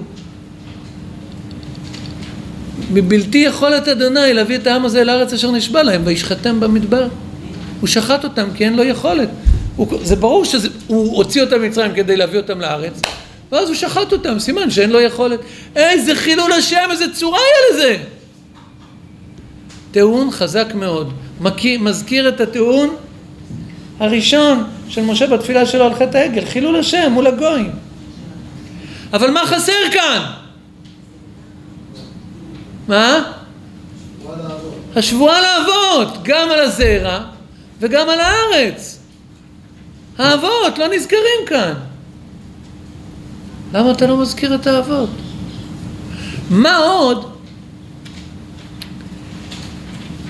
מבלתי 2.91 3.39
יכולת 3.39 3.89
אדוני 3.89 4.35
להביא 4.35 4.57
את 4.57 4.67
העם 4.67 4.85
הזה 4.85 5.01
אל 5.01 5.09
הארץ 5.09 5.33
אשר 5.33 5.51
נשבע 5.51 5.83
להם, 5.83 6.03
וישחטם 6.05 6.61
במדבר. 6.61 7.09
הוא 7.81 7.89
שחט 7.89 8.25
אותם 8.25 8.49
כי 8.55 8.65
אין 8.65 8.77
לו 8.77 8.85
יכולת. 8.85 9.29
הוא, 9.77 9.99
זה 10.03 10.17
ברור 10.17 10.45
שהוא 10.45 11.17
הוציא 11.17 11.43
אותם 11.43 11.63
ממצרים 11.63 11.95
כדי 11.95 12.17
להביא 12.17 12.39
אותם 12.39 12.61
לארץ, 12.61 13.01
ואז 13.53 13.69
הוא 13.69 13.77
שחט 13.77 14.13
אותם, 14.13 14.39
סימן 14.39 14.71
שאין 14.71 14.91
לו 14.91 15.01
יכולת. 15.01 15.41
איזה 15.77 16.15
חילול 16.15 16.53
השם, 16.53 16.89
איזה 16.91 17.05
צורה 17.15 17.39
היה 17.39 17.77
לזה! 17.77 17.97
טיעון 19.91 20.31
חזק 20.31 20.75
מאוד. 20.75 21.13
מזכיר 21.81 22.29
את 22.29 22.41
הטיעון 22.41 22.97
הראשון 24.01 24.65
של 24.89 25.03
משה 25.03 25.27
בתפילה 25.27 25.67
שלו 25.67 25.85
על 25.85 25.95
חטא 25.95 26.17
העגל, 26.17 26.45
חילול 26.45 26.77
השם 26.77 27.13
מול 27.13 27.27
הגויים. 27.27 27.71
אבל 29.13 29.31
מה 29.31 29.47
חסר 29.47 29.73
כאן? 29.93 30.23
מה? 32.89 33.33
השבועה 34.97 35.41
לאבות, 35.41 36.19
גם 36.23 36.51
על 36.51 36.61
הזרע 36.61 37.21
וגם 37.81 38.09
על 38.09 38.21
הארץ. 38.21 38.94
האבות 40.19 40.79
לא 40.79 40.89
נזכרים 40.89 41.47
כאן. 41.47 41.75
למה 43.73 43.91
אתה 43.91 44.07
לא 44.07 44.17
מזכיר 44.17 44.55
את 44.55 44.67
האבות? 44.67 45.11
מה 46.51 46.77
עוד? 46.77 47.31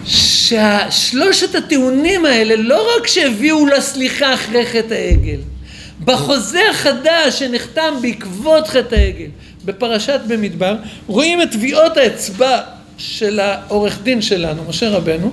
ששלושת 0.05 1.55
הטיעונים 1.55 2.25
האלה 2.25 2.57
לא 2.57 2.87
רק 2.97 3.07
שהביאו 3.07 3.67
לסליחה 3.67 4.35
אחרי 4.35 4.67
חטא 4.67 4.95
העגל, 4.95 5.41
בחוזה 6.05 6.61
החדש 6.71 7.39
שנחתם 7.39 7.95
בעקבות 8.03 8.69
חטא 8.69 8.95
העגל, 8.95 9.29
בפרשת 9.65 10.21
במדבר, 10.29 10.77
רואים 11.07 11.43
את 11.43 11.51
טביעות 11.51 11.97
האצבע 11.97 12.61
של 12.99 13.41
העורך 13.41 13.99
דין 14.03 14.23
שלנו, 14.23 14.63
משה 14.69 14.91
רבנו, 14.91 15.31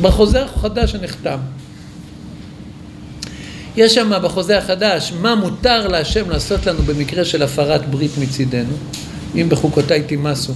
בחוזה 0.00 0.42
החדש 0.42 0.92
שנחתם. 0.92 1.38
יש 3.76 3.94
שם 3.94 4.12
בחוזה 4.22 4.58
החדש 4.58 5.12
מה 5.20 5.34
מותר 5.34 5.88
להשם 5.88 6.30
לעשות 6.30 6.66
לנו 6.66 6.82
במקרה 6.82 7.24
של 7.24 7.42
הפרת 7.42 7.90
ברית 7.90 8.10
מצידנו, 8.18 8.72
אם 9.34 9.48
בחוקותיי 9.48 10.02
תימסו, 10.02 10.52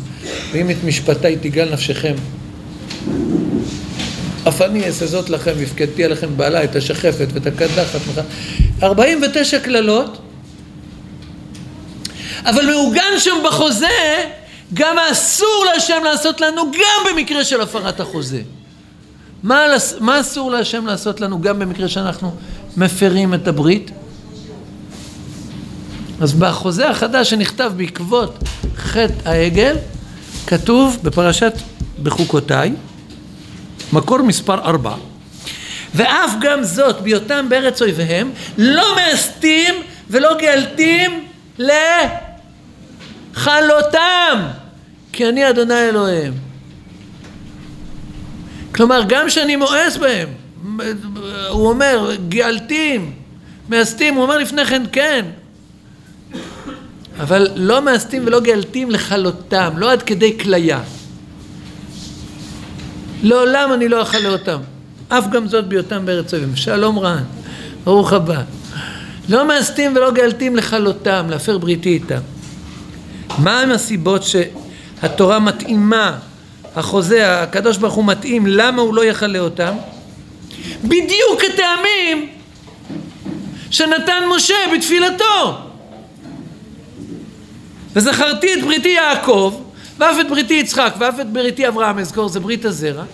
ואם 0.52 0.70
את 0.70 0.76
משפטיי 0.84 1.36
תגל 1.36 1.72
נפשכם. 1.72 2.14
אף 4.48 4.62
אני 4.62 4.86
אעשה 4.86 5.06
זאת 5.06 5.30
לכם, 5.30 5.52
והפקדתי 5.56 6.04
עליכם 6.04 6.36
בעלה, 6.36 6.64
את 6.64 6.76
השחפת 6.76 7.26
ואת 7.32 7.46
הקדחת. 7.46 8.00
49 8.82 9.58
קללות, 9.58 10.18
אבל 12.44 12.66
מעוגן 12.66 13.18
שם 13.18 13.36
בחוזה 13.44 13.86
גם 14.74 14.98
האסור 14.98 15.64
להשם 15.74 16.04
לעשות 16.04 16.40
לנו 16.40 16.62
גם 16.72 17.12
במקרה 17.12 17.44
של 17.44 17.60
הפרת 17.60 18.00
החוזה. 18.00 18.42
מה, 19.42 19.66
מה 20.00 20.20
אסור 20.20 20.50
להשם 20.50 20.86
לעשות 20.86 21.20
לנו 21.20 21.40
גם 21.40 21.58
במקרה 21.58 21.88
שאנחנו 21.88 22.34
מפרים 22.80 23.34
את 23.34 23.48
הברית? 23.48 23.90
אז 26.20 26.32
בחוזה 26.32 26.90
החדש 26.90 27.30
שנכתב 27.30 27.72
בעקבות 27.76 28.38
חטא 28.76 29.28
העגל, 29.28 29.76
כתוב 30.46 30.98
בפרשת 31.02 31.52
בחוקותיי, 32.02 32.72
מקור 33.92 34.22
מספר 34.22 34.54
ארבע, 34.54 34.94
ואף 35.94 36.30
גם 36.40 36.64
זאת 36.64 37.00
בהיותם 37.00 37.46
בארץ 37.48 37.82
אויביהם, 37.82 38.30
לא 38.58 38.96
מאסתים 38.96 39.74
ולא 40.10 40.38
גאלתים 40.38 41.24
לכלותם, 43.36 44.38
כי 45.12 45.28
אני 45.28 45.50
אדוני 45.50 45.88
אלוהיהם. 45.88 46.34
כלומר, 48.74 49.02
גם 49.08 49.26
כשאני 49.26 49.56
מואס 49.56 49.96
בהם, 49.96 50.28
הוא 51.48 51.68
אומר, 51.68 52.10
גאלתים, 52.28 53.12
מאסתים, 53.68 54.14
הוא 54.14 54.22
אומר 54.22 54.38
לפני 54.38 54.64
כן, 54.64 54.82
כן, 54.92 55.24
אבל 57.20 57.48
לא 57.56 57.82
מאסתים 57.82 58.22
ולא 58.26 58.40
גאלתים 58.40 58.90
לכלותם, 58.90 59.72
לא 59.76 59.92
עד 59.92 60.02
כדי 60.02 60.38
כליה. 60.38 60.80
לעולם 63.22 63.72
אני 63.72 63.88
לא 63.88 64.02
אכלה 64.02 64.28
אותם, 64.28 64.58
אף 65.08 65.24
גם 65.30 65.48
זאת 65.48 65.68
בהיותם 65.68 66.06
בארץ 66.06 66.34
אויבים. 66.34 66.56
שלום 66.56 66.98
רען, 66.98 67.24
ברוך 67.84 68.12
הבא. 68.12 68.42
לא 69.28 69.48
מאסתים 69.48 69.96
ולא 69.96 70.10
גאלתים 70.10 70.56
לכלותם, 70.56 71.26
להפר 71.30 71.58
בריתי 71.58 71.88
איתם. 71.88 72.20
מהם 73.38 73.70
הסיבות 73.70 74.22
שהתורה 74.22 75.38
מתאימה, 75.38 76.18
החוזה, 76.76 77.42
הקדוש 77.42 77.76
ברוך 77.76 77.94
הוא 77.94 78.04
מתאים, 78.04 78.46
למה 78.46 78.82
הוא 78.82 78.94
לא 78.94 79.04
יכלה 79.04 79.38
אותם? 79.38 79.74
בדיוק 80.84 81.44
הטעמים 81.54 82.28
שנתן 83.70 84.22
משה 84.36 84.54
בתפילתו. 84.74 85.58
וזכרתי 87.92 88.54
את 88.54 88.62
בריתי 88.62 88.88
יעקב, 88.88 89.54
ואף 89.98 90.16
את 90.20 90.28
בריתי 90.28 90.54
יצחק, 90.54 90.94
ואף 90.98 91.20
את 91.20 91.32
בריתי 91.32 91.68
אברהם 91.68 91.98
אזכור, 91.98 92.28
זה 92.28 92.40
ברית 92.40 92.64
הזרע, 92.64 93.04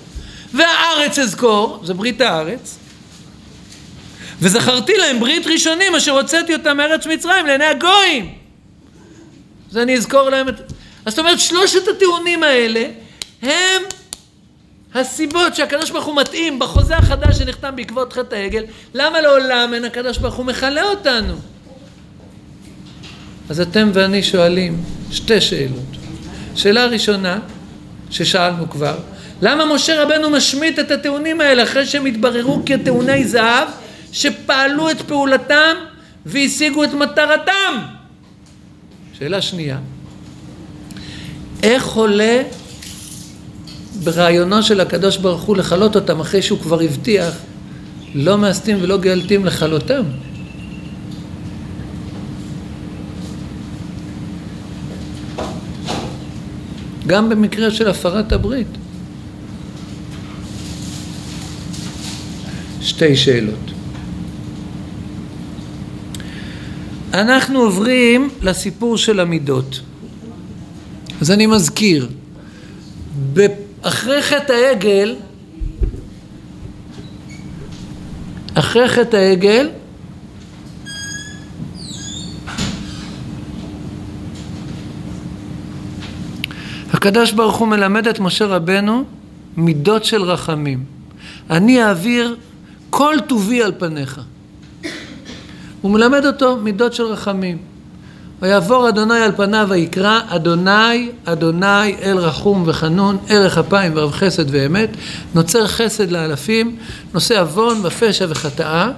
והארץ 0.54 1.18
אזכור, 1.18 1.80
זה 1.84 1.94
ברית 1.94 2.20
הארץ, 2.20 2.78
וזכרתי 4.40 4.92
להם 4.96 5.20
ברית 5.20 5.46
ראשונים 5.46 5.94
אשר 5.94 6.12
הוצאתי 6.12 6.54
אותם 6.54 6.76
מארץ 6.76 7.06
מצרים 7.06 7.46
לעיני 7.46 7.64
הגויים. 7.64 8.34
אז 9.70 9.76
אני 9.76 9.94
אזכור 9.94 10.30
להם 10.30 10.48
את... 10.48 10.60
אז 11.04 11.12
זאת 11.12 11.18
אומרת, 11.18 11.40
שלושת 11.40 11.88
הטיעונים 11.88 12.42
האלה 12.42 12.86
הם 13.42 13.82
הסיבות 14.96 15.56
שהקדוש 15.56 15.90
ברוך 15.90 16.04
הוא 16.04 16.16
מתאים 16.16 16.58
בחוזה 16.58 16.96
החדש 16.96 17.38
שנחתם 17.38 17.76
בעקבות 17.76 18.12
חטא 18.12 18.34
העגל, 18.34 18.64
למה 18.94 19.20
לעולם 19.20 19.74
אין 19.74 19.84
הקדוש 19.84 20.18
ברוך 20.18 20.34
הוא 20.34 20.46
מכלה 20.46 20.82
אותנו? 20.82 21.34
אז 23.48 23.60
אתם 23.60 23.90
ואני 23.92 24.22
שואלים 24.22 24.82
שתי 25.10 25.40
שאלות. 25.40 25.96
שאלה 26.54 26.86
ראשונה, 26.86 27.38
ששאלנו 28.10 28.70
כבר, 28.70 28.98
למה 29.42 29.74
משה 29.74 30.02
רבנו 30.02 30.30
משמיט 30.30 30.78
את 30.78 30.90
הטיעונים 30.90 31.40
האלה 31.40 31.62
אחרי 31.62 31.86
שהם 31.86 32.06
התבררו 32.06 32.62
כטיעוני 32.66 33.24
זהב 33.24 33.68
שפעלו 34.12 34.90
את 34.90 35.00
פעולתם 35.02 35.76
והשיגו 36.26 36.84
את 36.84 36.94
מטרתם? 36.94 37.82
שאלה 39.18 39.42
שנייה, 39.42 39.78
איך 41.62 41.88
עולה 41.88 42.42
ברעיונו 44.04 44.62
של 44.62 44.80
הקדוש 44.80 45.16
ברוך 45.16 45.42
הוא 45.42 45.56
לכלות 45.56 45.96
אותם 45.96 46.20
אחרי 46.20 46.42
שהוא 46.42 46.58
כבר 46.58 46.80
הבטיח 46.80 47.34
לא 48.14 48.38
מאסתים 48.38 48.78
ולא 48.80 48.96
גאלתים 48.96 49.44
לכלותם? 49.44 50.02
גם 57.06 57.28
במקרה 57.28 57.70
של 57.70 57.88
הפרת 57.88 58.32
הברית. 58.32 58.66
שתי 62.80 63.16
שאלות. 63.16 63.72
אנחנו 67.14 67.58
עוברים 67.58 68.28
לסיפור 68.42 68.98
של 68.98 69.20
המידות. 69.20 69.80
אז 71.20 71.30
אני 71.30 71.46
מזכיר, 71.46 72.08
אחרי 73.88 74.22
חטא 74.22 74.52
העגל, 74.52 75.16
אחרי 78.54 78.88
חטא 78.88 79.16
העגל, 79.16 79.70
הקדוש 86.92 87.32
ברוך 87.32 87.56
הוא 87.56 87.68
מלמד 87.68 88.08
את 88.08 88.20
משה 88.20 88.46
רבנו 88.46 89.04
מידות 89.56 90.04
של 90.04 90.22
רחמים. 90.22 90.84
אני 91.50 91.84
אעביר 91.84 92.36
כל 92.90 93.14
טובי 93.26 93.62
על 93.62 93.72
פניך. 93.78 94.20
הוא 95.80 95.90
מלמד 95.90 96.26
אותו 96.26 96.56
מידות 96.56 96.94
של 96.94 97.02
רחמים. 97.02 97.75
ויעבור 98.42 98.88
אדוני 98.88 99.20
על 99.20 99.32
פניו 99.36 99.66
ויקרא 99.70 100.20
אדוני 100.28 101.10
אדוני 101.24 101.96
אל 102.02 102.18
רחום 102.18 102.62
וחנון 102.66 103.16
ערך 103.28 103.58
אפיים 103.58 103.92
ורב 103.94 104.12
חסד 104.12 104.44
ואמת 104.50 104.90
נוצר 105.34 105.66
חסד 105.66 106.10
לאלפים 106.10 106.76
נושא 107.14 107.40
עוון 107.40 107.80
ופשע 107.82 108.26
וחטאה 108.28 108.90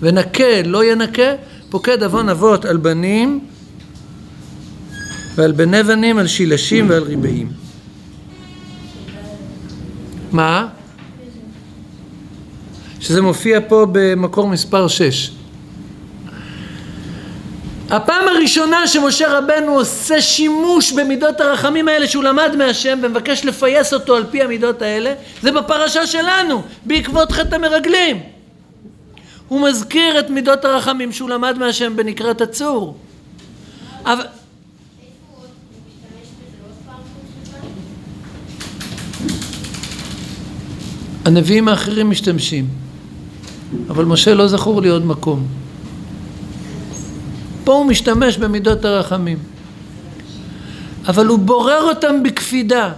ונקה 0.00 0.62
לא 0.64 0.84
ינקה 0.84 1.32
פוקד 1.70 2.02
עוון 2.02 2.28
אבות 2.28 2.64
על 2.64 2.76
בנים 2.76 3.40
ועל 5.34 5.52
בני 5.52 5.82
בנים, 5.82 6.18
על 6.18 6.26
שילשים 6.26 6.90
ועל 6.90 7.02
ריבעים. 7.02 7.52
מה? 10.32 10.66
שזה 13.00 13.22
מופיע 13.22 13.58
פה 13.68 13.86
במקור 13.92 14.48
מספר 14.48 14.88
6. 14.88 15.30
הפעם 17.90 18.28
הראשונה 18.28 18.86
שמשה 18.86 19.38
רבנו 19.38 19.74
עושה 19.74 20.20
שימוש 20.20 20.92
במידות 20.92 21.40
הרחמים 21.40 21.88
האלה 21.88 22.08
שהוא 22.08 22.24
למד 22.24 22.56
מהשם 22.56 22.98
ומבקש 23.02 23.44
לפייס 23.44 23.94
אותו 23.94 24.16
על 24.16 24.24
פי 24.30 24.42
המידות 24.42 24.82
האלה 24.82 25.14
זה 25.42 25.52
בפרשה 25.52 26.06
שלנו 26.06 26.62
בעקבות 26.84 27.32
חטא 27.32 27.54
המרגלים 27.54 28.20
הוא 29.48 29.68
מזכיר 29.68 30.18
את 30.18 30.30
מידות 30.30 30.64
הרחמים 30.64 31.12
שהוא 31.12 31.30
למד 31.30 31.58
מהשם 31.58 31.96
בנקרת 31.96 32.40
הצור. 32.40 32.96
הנביאים 41.24 41.68
האחרים 41.68 42.10
משתמשים 42.10 42.68
אבל 43.88 44.04
משה 44.04 44.34
לא 44.34 44.48
זכור 44.48 44.82
לי 44.82 44.88
עוד 44.88 45.06
מקום 45.06 45.63
פה 47.64 47.72
הוא 47.72 47.86
משתמש 47.86 48.36
במידות 48.36 48.84
הרחמים. 48.84 49.38
אבל 51.06 51.26
הוא 51.26 51.38
בורר 51.38 51.82
אותם 51.82 52.22
בקפידה. 52.22 52.92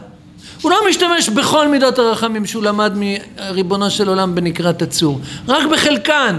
הוא 0.62 0.70
לא 0.70 0.76
משתמש 0.90 1.28
בכל 1.28 1.68
מידות 1.68 1.98
הרחמים 1.98 2.46
שהוא 2.46 2.62
למד 2.62 2.92
מריבונו 2.96 3.90
של 3.90 4.08
עולם 4.08 4.34
בנקרת 4.34 4.82
הצור, 4.82 5.20
רק 5.48 5.66
בחלקן, 5.72 6.38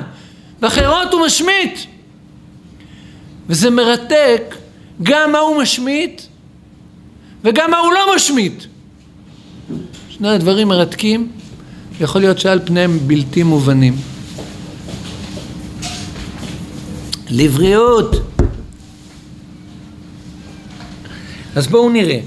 ואחרות 0.61 1.13
הוא 1.13 1.25
משמיט. 1.25 1.79
וזה 3.49 3.69
מרתק 3.69 4.55
גם 5.03 5.31
מה 5.31 5.39
הוא 5.39 5.61
משמיט 5.61 6.21
וגם 7.43 7.71
מה 7.71 7.77
הוא 7.77 7.93
לא 7.93 8.15
משמיט. 8.15 8.63
שני 10.09 10.29
הדברים 10.29 10.67
מרתקים, 10.67 11.31
יכול 12.01 12.21
להיות 12.21 12.39
שעל 12.39 12.59
פניהם 12.65 12.99
בלתי 13.07 13.43
מובנים. 13.43 13.95
לבריאות. 17.29 18.15
אז 21.55 21.67
בואו 21.67 21.89
נראה. 21.89 22.19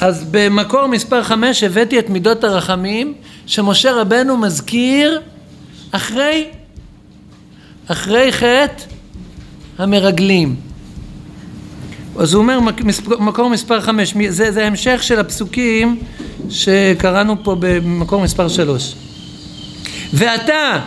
אז 0.00 0.24
במקור 0.30 0.86
מספר 0.86 1.22
חמש 1.22 1.62
הבאתי 1.62 1.98
את 1.98 2.10
מידות 2.10 2.44
הרחמים 2.44 3.14
שמשה 3.46 3.92
רבנו 3.92 4.36
מזכיר 4.36 5.20
אחרי, 5.90 6.44
אחרי 7.86 8.32
חטא 8.32 8.84
המרגלים. 9.78 10.56
אז 12.18 12.34
הוא 12.34 12.42
אומר 12.42 12.60
מקור 13.20 13.50
מספר 13.50 13.80
חמש, 13.80 14.14
זה, 14.28 14.52
זה 14.52 14.66
המשך 14.66 15.02
של 15.02 15.18
הפסוקים 15.20 16.00
שקראנו 16.50 17.44
פה 17.44 17.56
במקור 17.60 18.22
מספר 18.22 18.48
שלוש. 18.48 18.94
ואתה 20.12 20.80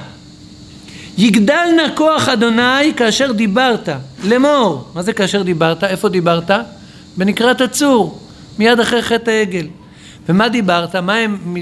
יגדל 1.17 1.67
נא 1.75 1.95
כוח 1.95 2.29
אדוני 2.29 2.93
כאשר 2.97 3.31
דיברת 3.31 3.89
לאמור 4.23 4.91
מה 4.95 5.01
זה 5.01 5.13
כאשר 5.13 5.41
דיברת? 5.41 5.83
איפה 5.83 6.09
דיברת? 6.09 6.51
בנקרת 7.17 7.61
הצור 7.61 8.19
מיד 8.57 8.79
אחרי 8.79 9.01
חטא 9.01 9.31
העגל 9.31 9.67
ומה 10.29 10.49
דיברת? 10.49 10.95
מה 10.95 11.15
הם... 11.15 11.55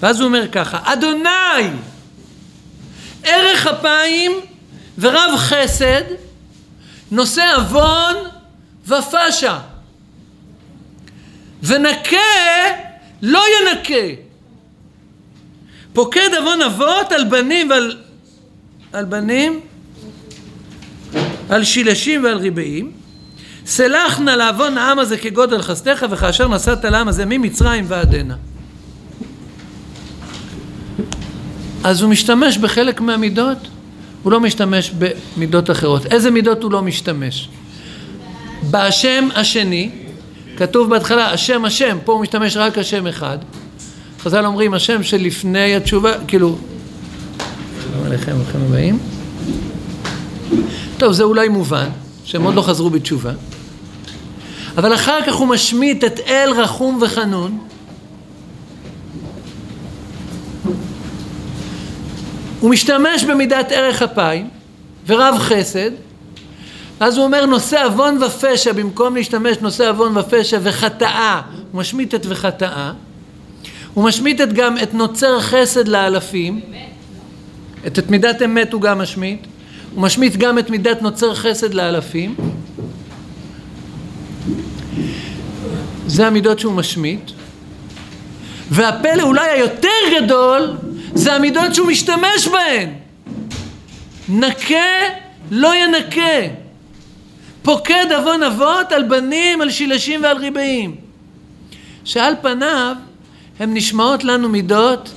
ואז 0.00 0.20
הוא 0.20 0.26
אומר 0.26 0.48
ככה 0.52 0.78
אדוני 0.84 1.70
ערך 3.24 3.66
אפיים 3.66 4.32
ורב 4.98 5.30
חסד 5.36 6.02
נושא 7.10 7.52
עוון 7.56 8.16
ופשע 8.88 9.56
ונקה 11.62 12.16
לא 13.22 13.42
ינקה 13.60 14.21
פוקד 15.92 16.30
עוון 16.38 16.62
אבות 16.62 17.12
על 17.12 17.24
בנים 17.24 17.70
ועל 17.70 17.96
על 18.92 19.04
בנים, 19.04 19.60
על 21.48 21.64
שילשים 21.64 22.24
ועל 22.24 22.38
ריבעים. 22.38 22.90
סלח 23.66 24.18
נא 24.18 24.30
לעוון 24.30 24.78
העם 24.78 24.98
הזה 24.98 25.18
כגודל 25.18 25.62
חסדיך 25.62 26.06
וכאשר 26.10 26.48
נסעת 26.48 26.84
לעם 26.84 27.08
הזה 27.08 27.24
ממצרים 27.26 27.84
ועד 27.88 28.14
הנה. 28.14 28.36
אז 31.84 32.02
הוא 32.02 32.10
משתמש 32.10 32.58
בחלק 32.58 33.00
מהמידות, 33.00 33.58
הוא 34.22 34.32
לא 34.32 34.40
משתמש 34.40 34.92
במידות 34.98 35.70
אחרות. 35.70 36.06
איזה 36.06 36.30
מידות 36.30 36.62
הוא 36.62 36.72
לא 36.72 36.82
משתמש? 36.82 37.48
בהשם 38.70 39.28
השני, 39.34 39.90
כתוב 40.56 40.90
בהתחלה 40.90 41.32
השם 41.32 41.64
השם, 41.64 41.98
פה 42.04 42.12
הוא 42.12 42.22
משתמש 42.22 42.56
רק 42.56 42.78
השם 42.78 43.06
אחד. 43.06 43.38
חז"ל 44.22 44.46
אומרים 44.46 44.74
השם 44.74 45.02
שלפני 45.02 45.76
התשובה, 45.76 46.12
כאילו, 46.28 46.56
שלום 47.82 48.06
עליכם, 48.06 48.32
ברוכים 48.32 48.60
הבאים. 48.68 48.98
טוב, 50.96 51.12
זה 51.12 51.22
אולי 51.22 51.48
מובן, 51.48 51.88
שהם 52.24 52.42
עוד 52.42 52.54
לא 52.54 52.62
חזרו 52.62 52.90
בתשובה. 52.90 53.32
אבל 54.78 54.94
אחר 54.94 55.18
כך 55.26 55.34
הוא 55.34 55.48
משמיט 55.48 56.04
את 56.04 56.20
אל 56.26 56.50
רחום 56.56 56.98
וחנון. 57.02 57.58
הוא 62.60 62.70
משתמש 62.70 63.24
במידת 63.24 63.72
ערך 63.72 64.02
אפיים 64.02 64.48
ורב 65.06 65.34
חסד, 65.38 65.90
אז 67.00 67.16
הוא 67.16 67.24
אומר 67.24 67.46
נושא 67.46 67.84
עוון 67.84 68.22
ופשע, 68.22 68.72
במקום 68.72 69.16
להשתמש 69.16 69.56
נושא 69.60 69.90
עוון 69.90 70.18
ופשע 70.18 70.58
וחטאה, 70.62 71.40
הוא 71.72 71.80
משמיט 71.80 72.14
את 72.14 72.26
וחטאה. 72.28 72.92
הוא 73.94 74.04
משמיט 74.04 74.40
את 74.40 74.52
גם 74.52 74.78
את 74.82 74.94
נוצר 74.94 75.40
חסד 75.40 75.88
לאלפים, 75.88 76.60
את, 77.86 77.98
את 77.98 78.10
מידת 78.10 78.42
אמת 78.42 78.72
הוא 78.72 78.80
גם 78.80 78.98
משמיט, 78.98 79.40
הוא 79.94 80.02
משמיט 80.02 80.36
גם 80.36 80.58
את 80.58 80.70
מידת 80.70 81.02
נוצר 81.02 81.34
חסד 81.34 81.74
לאלפים, 81.74 82.34
זה 86.06 86.26
המידות 86.26 86.58
שהוא 86.58 86.72
משמיט, 86.72 87.30
והפלא 88.70 89.22
אולי 89.22 89.50
היותר 89.50 89.88
גדול 90.16 90.76
זה 91.14 91.34
המידות 91.34 91.74
שהוא 91.74 91.88
משתמש 91.88 92.48
בהן. 92.52 92.88
נקה 94.28 94.76
לא 95.50 95.72
ינקה. 95.76 96.54
פוקד 97.62 98.06
עוון 98.16 98.42
אבות 98.42 98.92
על 98.92 99.02
בנים, 99.02 99.60
על 99.60 99.70
שילשים 99.70 100.22
ועל 100.22 100.36
ריבעים. 100.36 100.96
שעל 102.04 102.34
פניו 102.42 102.96
הן 103.62 103.74
נשמעות 103.74 104.24
לנו 104.24 104.48
מידות 104.48 105.12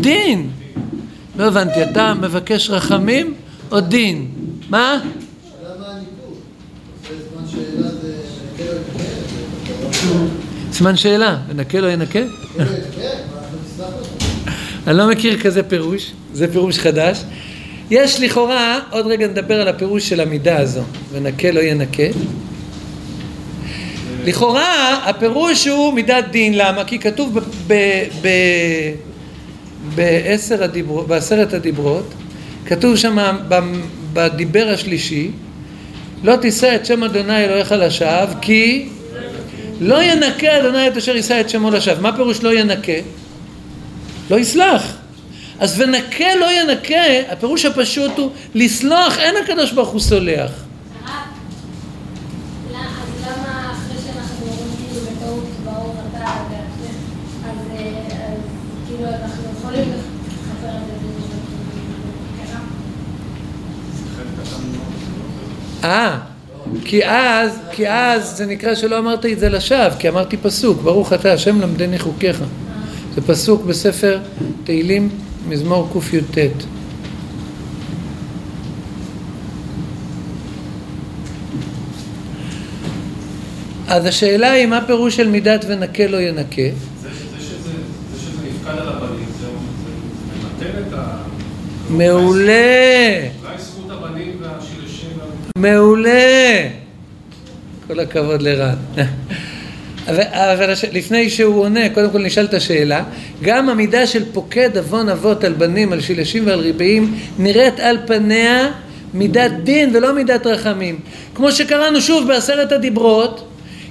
דין. 0.00 0.50
לא 1.36 1.44
הבנתי, 1.44 1.82
אתה 1.82 2.14
מבקש 2.14 2.70
רחמים 2.70 3.34
או 3.70 3.80
דין? 3.80 4.28
מה? 4.68 5.00
סימן 10.72 10.96
שאלה, 10.96 11.38
ונקה 11.48 11.80
לא 11.80 11.86
ינקה? 11.86 12.18
אני 14.86 14.96
לא 14.96 15.08
מכיר 15.08 15.40
כזה 15.40 15.62
פירוש, 15.62 16.12
זה 16.32 16.52
פירוש 16.52 16.78
חדש. 16.78 17.24
יש 17.90 18.20
לכאורה, 18.20 18.78
עוד 18.90 19.06
רגע 19.06 19.26
נדבר 19.26 19.60
על 19.60 19.68
הפירוש 19.68 20.08
של 20.08 20.20
המידה 20.20 20.58
הזו, 20.58 20.82
ונקה 21.12 21.50
לא 21.50 21.60
ינקה. 21.60 22.02
לכאורה 24.28 25.00
הפירוש 25.04 25.66
הוא 25.66 25.94
מידת 25.94 26.24
דין, 26.30 26.52
למה? 26.56 26.84
כי 26.84 26.98
כתוב 26.98 27.38
בעשר 29.94 30.62
הדיברות, 30.64 31.08
בעשרת 31.08 31.52
הדיברות, 31.52 32.14
כתוב 32.66 32.96
שם 32.96 33.36
בדיבר 34.12 34.68
השלישי, 34.74 35.30
לא 36.24 36.36
תישא 36.36 36.74
את 36.74 36.86
שם 36.86 37.04
אדוני 37.04 37.44
אלוהיך 37.44 37.74
לשווא, 37.78 38.34
כי 38.40 38.88
לא 39.80 40.02
ינקה 40.02 40.58
אדוני 40.60 40.88
את 40.88 40.96
אשר 40.96 41.16
יישא 41.16 41.40
את 41.40 41.50
שמו 41.50 41.70
לשווא. 41.70 42.02
מה 42.02 42.16
פירוש 42.16 42.42
לא 42.42 42.58
ינקה? 42.58 42.92
לא 44.30 44.36
יסלח. 44.36 44.96
אז 45.58 45.80
ונקה 45.80 46.34
לא 46.40 46.46
ינקה, 46.60 47.02
הפירוש 47.30 47.64
הפשוט 47.64 48.18
הוא 48.18 48.30
לסלוח, 48.54 49.18
אין 49.18 49.34
הקדוש 49.36 49.72
ברוך 49.72 49.88
הוא 49.88 50.00
סולח. 50.00 50.67
אה, 65.84 66.18
כי 66.84 67.04
אז, 67.04 67.58
כי 67.72 67.88
אז 67.88 68.36
זה 68.36 68.46
נקרא 68.46 68.74
שלא 68.74 68.98
אמרתי 68.98 69.32
את 69.32 69.38
זה 69.38 69.48
לשווא, 69.48 69.90
כי 69.98 70.08
אמרתי 70.08 70.36
פסוק, 70.36 70.82
ברוך 70.82 71.12
אתה 71.12 71.32
השם 71.32 71.60
למדני 71.60 71.98
חוקיך. 71.98 72.42
זה 73.14 73.20
פסוק 73.20 73.64
בספר 73.64 74.18
תהילים, 74.64 75.08
מזמור 75.48 75.88
קי"ט. 75.92 76.38
אז 83.88 84.06
השאלה 84.06 84.50
היא 84.50 84.66
מה 84.66 84.80
פירוש 84.86 85.16
של 85.16 85.28
מידת 85.28 85.64
ונקה 85.68 86.06
לא 86.06 86.16
ינקה? 86.16 86.62
זה, 87.02 87.08
זה, 87.08 87.40
שזה, 87.40 87.70
זה 88.12 88.18
שזה 88.18 88.48
נפקד 88.48 88.70
על 88.70 88.88
הבנים, 88.88 89.26
זה, 89.40 89.46
זה 89.46 90.70
מבטל 90.70 90.88
את 90.88 90.92
ה... 90.92 91.16
מעולה! 91.90 93.37
מעולה. 95.58 96.68
כל 97.86 98.00
הכבוד 98.00 98.42
לרן. 98.42 98.74
אבל. 98.96 100.74
לפני 100.92 101.30
שהוא 101.30 101.60
עונה, 101.62 101.88
קודם 101.88 102.10
כל 102.10 102.22
נשאל 102.22 102.44
את 102.44 102.54
השאלה. 102.54 103.04
גם 103.42 103.68
המידה 103.68 104.06
של 104.06 104.32
פוקד 104.32 104.76
עוון 104.76 105.08
אבות 105.08 105.44
על 105.44 105.52
בנים, 105.52 105.92
על 105.92 106.00
שילשים 106.00 106.46
ועל 106.46 106.60
ריבעים, 106.60 107.18
נראית 107.38 107.80
על 107.80 107.98
פניה 108.06 108.70
מידת 109.14 109.50
דין 109.62 109.96
ולא 109.96 110.14
מידת 110.14 110.46
רחמים. 110.46 111.00
כמו 111.34 111.52
שקראנו 111.52 112.00
שוב 112.00 112.28
בעשרת 112.28 112.72
הדיברות, 112.72 113.48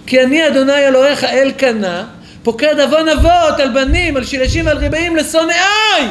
כי 0.08 0.24
אני 0.24 0.48
אדוני 0.48 0.88
אלוהיך 0.88 1.24
אל 1.24 1.52
קנה, 1.52 2.06
פוקד 2.44 2.80
עוון 2.80 3.10
אבות 3.10 3.60
על 3.60 3.70
בנים, 3.70 4.18
על 4.18 4.26
שילשים 4.26 4.66
ועל 4.66 4.78
ריבעים 4.78 5.16
לשונאיי. 5.16 6.08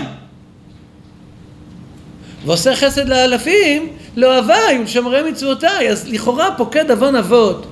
ועושה 2.47 2.77
חסד 2.77 3.09
לאלפים, 3.09 3.89
לאוהביי 4.17 4.79
ולשמרי 4.81 5.31
מצוותיי. 5.31 5.89
אז 5.89 6.09
לכאורה 6.09 6.49
פוקד 6.57 6.91
עוון 6.91 7.17
אבות 7.17 7.67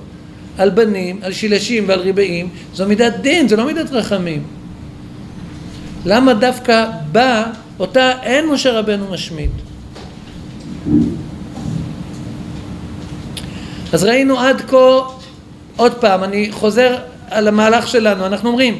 על 0.57 0.69
בנים, 0.69 1.19
על 1.23 1.33
שילשים 1.33 1.83
ועל 1.87 1.99
ריבעים, 1.99 2.49
זו 2.73 2.85
מידת 2.87 3.13
דין, 3.13 3.47
זו 3.47 3.55
לא 3.55 3.65
מידת 3.65 3.91
רחמים. 3.91 4.43
למה 6.05 6.33
דווקא 6.33 6.85
בה, 7.11 7.43
אותה 7.79 8.11
אין 8.23 8.47
משה 8.47 8.71
רבנו 8.79 9.11
משמיט? 9.11 9.51
אז 13.93 14.03
ראינו 14.03 14.39
עד 14.39 14.61
כה, 14.61 14.99
עוד 15.75 15.93
פעם, 15.93 16.23
אני 16.23 16.51
חוזר 16.51 16.97
על 17.29 17.47
המהלך 17.47 17.87
שלנו, 17.87 18.25
אנחנו 18.25 18.49
אומרים, 18.49 18.79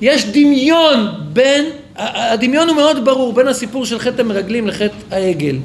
יש 0.00 0.24
דמיון 0.24 1.08
בין, 1.32 1.64
הדמיון 1.96 2.68
הוא 2.68 2.76
מאוד 2.76 3.04
ברור 3.04 3.32
בין 3.32 3.48
הסיפור 3.48 3.86
של 3.86 3.98
חטא 3.98 4.20
המרגלים 4.20 4.68
לחטא 4.68 4.94
העגל. 5.10 5.56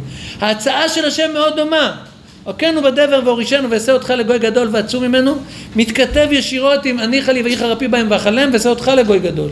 ההצעה 0.42 0.90
של 0.90 1.06
השם 1.06 1.34
מאוד 1.34 1.56
דומה. 1.56 1.98
הוקנו 2.44 2.82
בדבר 2.82 3.22
והורישנו 3.26 3.70
ואעשה 3.70 3.92
אותך 3.92 4.10
לגוי 4.10 4.40
גדול 4.40 4.70
ועצום 4.72 5.04
ממנו, 5.04 5.36
מתכתב 5.76 6.28
ישירות 6.32 6.86
עם 6.86 7.00
הניחה 7.00 7.32
לי 7.32 7.42
ואיך 7.42 7.62
הרפי 7.62 7.88
בהם 7.88 8.08
ואכלם 8.10 8.50
ואעשה 8.52 8.70
אותך 8.70 8.92
לגוי 8.98 9.20
גדול. 9.20 9.50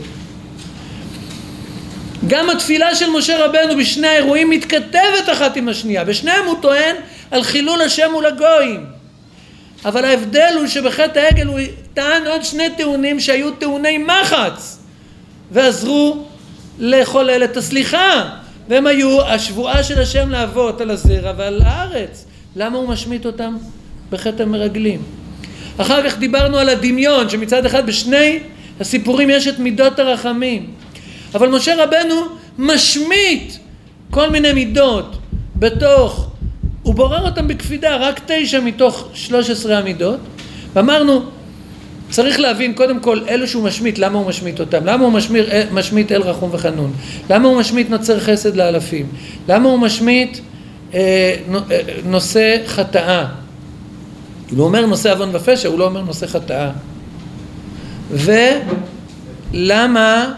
גם 2.26 2.50
התפילה 2.50 2.94
של 2.94 3.10
משה 3.10 3.44
רבנו 3.44 3.76
בשני 3.76 4.06
האירועים 4.06 4.50
מתכתבת 4.50 5.28
אחת 5.32 5.56
עם 5.56 5.68
השנייה, 5.68 6.04
בשניהם 6.04 6.46
הוא 6.46 6.56
טוען 6.60 6.96
על 7.30 7.42
חילול 7.42 7.80
השם 7.80 8.08
מול 8.12 8.26
הגויים. 8.26 8.86
אבל 9.84 10.04
ההבדל 10.04 10.54
הוא 10.58 10.66
שבחטא 10.66 11.18
העגל 11.18 11.46
הוא 11.46 11.58
טען 11.94 12.26
עוד 12.26 12.44
שני 12.44 12.70
טיעונים 12.76 13.20
שהיו 13.20 13.50
טיעוני 13.50 13.98
מחץ 13.98 14.78
ועזרו 15.50 16.24
לחולל 16.78 17.44
את 17.44 17.56
הסליחה 17.56 18.28
והם 18.68 18.86
היו 18.86 19.22
השבועה 19.22 19.82
של 19.82 20.00
השם 20.00 20.30
לאבות 20.30 20.80
על 20.80 20.90
הזרע 20.90 21.32
ועל 21.36 21.60
הארץ. 21.64 22.24
למה 22.56 22.78
הוא 22.78 22.88
משמיט 22.88 23.26
אותם? 23.26 23.56
בחטא 24.10 24.42
המרגלים. 24.42 25.02
אחר 25.78 26.08
כך 26.10 26.18
דיברנו 26.18 26.58
על 26.58 26.68
הדמיון 26.68 27.28
שמצד 27.28 27.66
אחד 27.66 27.86
בשני 27.86 28.38
הסיפורים 28.80 29.30
יש 29.30 29.48
את 29.48 29.58
מידות 29.58 29.98
הרחמים. 29.98 30.70
אבל 31.34 31.48
משה 31.48 31.84
רבנו 31.84 32.14
משמיט 32.58 33.52
כל 34.10 34.30
מיני 34.30 34.52
מידות 34.52 35.16
בתוך 35.56 36.30
הוא 36.82 36.94
בורר 36.94 37.26
אותם 37.26 37.48
בקפידה, 37.48 37.96
רק 37.96 38.20
תשע 38.26 38.60
מתוך 38.60 39.08
שלוש 39.14 39.50
עשרה 39.50 39.78
המידות, 39.78 40.20
ואמרנו, 40.74 41.22
צריך 42.16 42.40
להבין 42.40 42.72
קודם 42.72 43.00
כל 43.00 43.20
אלו 43.28 43.48
שהוא 43.48 43.64
משמיט, 43.64 43.98
למה 43.98 44.18
הוא 44.18 44.26
משמיט 44.26 44.60
אותם? 44.60 44.86
למה 44.86 45.04
הוא 45.04 45.12
משמיר, 45.12 45.50
משמיט 45.72 46.12
אל 46.12 46.22
רחום 46.22 46.50
וחנון? 46.52 46.92
למה 47.30 47.48
הוא 47.48 47.58
משמיט 47.60 47.90
נוצר 47.90 48.20
חסד 48.20 48.56
לאלפים? 48.56 49.06
למה 49.48 49.68
הוא 49.68 49.78
משמיט 49.78 50.38
אה, 50.94 51.00
אה, 51.70 51.80
נושא 52.04 52.56
חטאה? 52.66 53.26
הוא 54.50 54.64
אומר 54.64 54.86
נושא 54.86 55.12
עוון 55.12 55.30
ופשע, 55.32 55.68
הוא 55.68 55.78
לא 55.78 55.84
אומר 55.84 56.02
נושא 56.02 56.26
חטאה. 56.26 56.70
ולמה, 59.52 60.32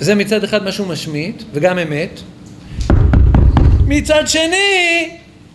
זה 0.00 0.14
מצד 0.14 0.44
אחד 0.44 0.64
מה 0.64 0.72
שהוא 0.72 0.86
משמיט, 0.86 1.42
וגם 1.52 1.78
אמת, 1.78 2.20
מצד 3.86 4.22
שני, 4.26 5.10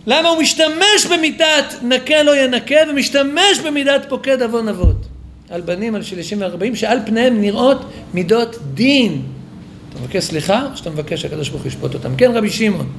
למה 0.06 0.28
הוא 0.28 0.42
משתמש 0.42 1.06
במידת 1.10 1.74
נקה 1.82 2.22
לא 2.22 2.36
ינקה 2.36 2.76
ומשתמש 2.90 3.58
במידת 3.64 4.06
פוקד 4.08 4.42
עוון 4.42 4.68
אבות 4.68 5.06
על 5.50 5.60
בנים, 5.60 5.94
על 5.94 6.02
שלישים 6.02 6.40
וארבעים, 6.40 6.76
שעל 6.76 6.98
פניהם 7.06 7.40
נראות 7.40 7.84
מידות 8.14 8.56
דין. 8.74 9.22
אתה 9.90 10.00
מבקש 10.00 10.24
סליחה 10.24 10.62
או 10.70 10.76
שאתה 10.76 10.90
מבקש 10.90 11.22
שהקדוש 11.22 11.48
ברוך 11.48 11.62
הוא 11.62 11.68
ישפוט 11.68 11.94
אותם? 11.94 12.16
כן, 12.16 12.30
רבי 12.34 12.50
שמעון. 12.50 12.92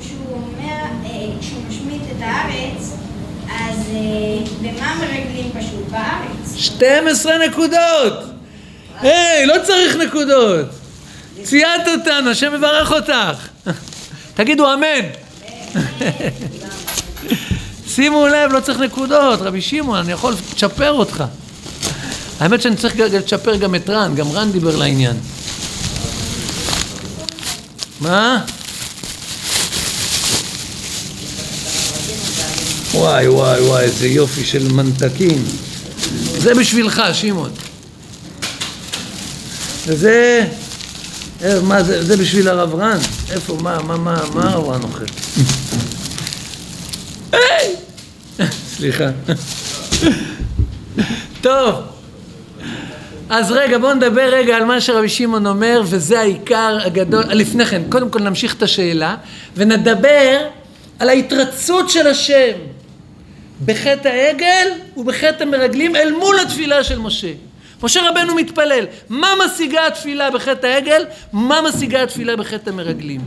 כשהוא 0.00 0.18
אומר, 0.32 0.82
אה, 1.04 1.26
כשהוא 1.40 1.62
משמיט 1.68 2.02
את 2.16 2.22
הארץ, 2.22 2.96
אז 3.48 3.76
אה, 3.94 4.38
במה 4.60 4.94
מרגלים 5.00 5.50
פשוט? 5.50 5.88
בארץ. 5.90 6.56
12 6.56 7.38
נקודות! 7.48 8.24
היי, 9.00 9.46
לא 9.46 9.54
צריך 9.62 9.96
נקודות! 9.96 10.66
ציינת 11.42 11.88
אותנו, 11.98 12.30
השם 12.30 12.52
מברך 12.52 12.92
אותך. 12.92 13.48
תגידו 14.34 14.74
אמן. 14.74 15.23
שימו 17.94 18.26
לב, 18.26 18.52
לא 18.52 18.60
צריך 18.60 18.78
נקודות, 18.78 19.40
רבי 19.40 19.60
שמעון, 19.60 19.98
אני 19.98 20.12
יכול 20.12 20.34
לצ'פר 20.52 20.92
אותך. 20.92 21.24
האמת 22.40 22.62
שאני 22.62 22.76
צריך 22.76 22.96
לצ'פר 22.98 23.56
גם 23.56 23.74
את 23.74 23.90
רן, 23.90 24.14
גם 24.14 24.32
רן 24.32 24.52
דיבר 24.52 24.76
לעניין. 24.76 25.16
מה? 28.00 28.44
וואי 32.94 33.28
וואי 33.28 33.60
וואי, 33.60 33.84
איזה 33.84 34.08
יופי 34.08 34.44
של 34.44 34.72
ממתקים. 34.72 35.44
זה 36.38 36.54
בשבילך, 36.54 37.02
שמעון. 37.12 37.50
וזה... 39.86 40.46
אה, 41.44 41.60
מה 41.60 41.82
זה, 41.82 42.04
זה 42.04 42.16
בשביל 42.16 42.48
הרב 42.48 42.74
רן? 42.74 42.98
איפה, 43.32 43.56
מה, 43.62 43.82
מה, 43.82 43.96
מה, 43.96 44.22
מה 44.34 44.50
הרב 44.50 44.68
רן 44.68 44.82
אוכל? 44.82 45.04
היי! 47.32 47.74
סליחה. 48.76 49.10
טוב, 51.40 51.74
אז 53.28 53.50
רגע, 53.50 53.78
בואו 53.78 53.94
נדבר 53.94 54.28
רגע 54.32 54.56
על 54.56 54.64
מה 54.64 54.80
שרבי 54.80 55.08
שמעון 55.08 55.46
אומר, 55.46 55.82
וזה 55.86 56.20
העיקר 56.20 56.78
הגדול. 56.84 57.24
לפני 57.30 57.66
כן, 57.66 57.82
קודם 57.88 58.10
כל 58.10 58.20
נמשיך 58.20 58.54
את 58.54 58.62
השאלה, 58.62 59.16
ונדבר 59.56 60.38
על 60.98 61.08
ההתרצות 61.08 61.90
של 61.90 62.06
השם 62.06 62.52
בחטא 63.64 64.08
העגל 64.08 64.68
ובחטא 64.96 65.42
המרגלים 65.42 65.96
אל 65.96 66.12
מול 66.12 66.38
התפילה 66.40 66.84
של 66.84 66.98
משה. 66.98 67.32
משה 67.82 68.10
רבנו 68.10 68.34
מתפלל, 68.34 68.84
מה 69.08 69.28
משיגה 69.46 69.86
התפילה 69.86 70.30
בחטא 70.30 70.66
העגל? 70.66 71.04
מה 71.32 71.60
משיגה 71.62 72.02
התפילה 72.02 72.36
בחטא 72.36 72.70
המרגלים? 72.70 73.20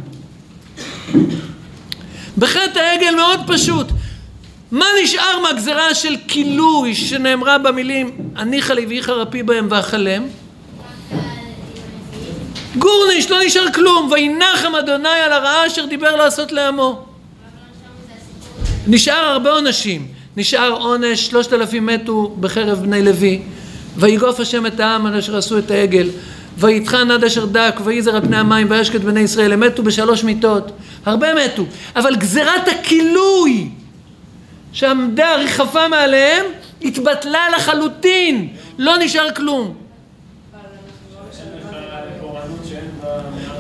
בחטא 2.38 2.80
העגל 2.80 3.16
מאוד 3.16 3.40
פשוט. 3.48 3.88
מה 4.72 4.86
נשאר 5.04 5.40
מהגזרה 5.40 5.96
של 5.96 6.16
כילוי 6.28 6.96
שנאמרה 6.96 7.58
במילים 7.58 8.18
הניחה 8.36 8.74
לי 8.74 8.86
ואיך 8.86 9.10
הרפי 9.10 9.44
בהם 9.44 9.68
ואכלם? 9.70 10.24
גורניש, 12.78 13.32
לא 13.32 13.38
נשאר 13.46 13.72
כלום. 13.72 14.10
וינחם 14.12 14.76
אדוני 14.76 15.10
על 15.10 15.32
הרעה 15.32 15.68
אשר 15.68 15.86
דיבר 15.86 16.16
לעשות 16.16 16.52
לעמו. 16.52 17.06
נשאר 18.88 19.26
הרבה 19.26 19.52
עונשים. 19.52 20.08
נשאר 20.38 20.72
עונש, 20.72 21.28
שלושת 21.28 21.54
אלפים 21.54 21.86
מתו 21.86 22.36
בחרב 22.40 22.80
בני 22.80 23.04
לוי. 23.04 23.42
ויגוף 23.98 24.40
השם 24.40 24.66
את 24.66 24.80
העם 24.80 25.06
על 25.06 25.18
אשר 25.18 25.38
עשו 25.38 25.58
את 25.58 25.72
העגל. 25.72 26.10
ויטחן 26.58 27.12
עד 27.12 27.24
אשר 27.24 27.46
דק, 27.46 27.80
ויזר 27.84 28.16
על 28.16 28.22
פני 28.22 28.38
המים, 28.38 28.68
וישקט 28.70 29.02
בני 29.02 29.20
ישראל. 29.20 29.54
הם 29.54 29.60
מתו 29.60 29.84
בשלוש 29.84 30.24
מיתות. 30.24 30.72
הרבה 31.06 31.28
מתו. 31.34 31.66
אבל 31.96 32.16
גזירת 32.16 32.68
הכילוי 32.68 33.70
שעמדה 34.74 35.36
רחפה 35.36 35.88
מעליהם, 35.88 36.46
התבטלה 36.82 37.50
לחלוטין. 37.56 38.48
לא 38.78 38.98
נשאר 38.98 39.32
כלום. 39.32 39.76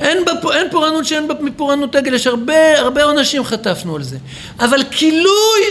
אין, 0.01 0.25
בפ... 0.25 0.51
אין 0.51 0.67
פורענות 0.71 1.05
שאין 1.05 1.27
בה 1.27 1.33
מפורענות 1.39 1.95
עגל, 1.95 2.13
יש 2.13 2.27
הרבה, 2.27 2.79
הרבה 2.79 3.03
עונשים 3.03 3.43
חטפנו 3.43 3.95
על 3.95 4.03
זה. 4.03 4.17
אבל 4.59 4.83
כילוי 4.91 5.61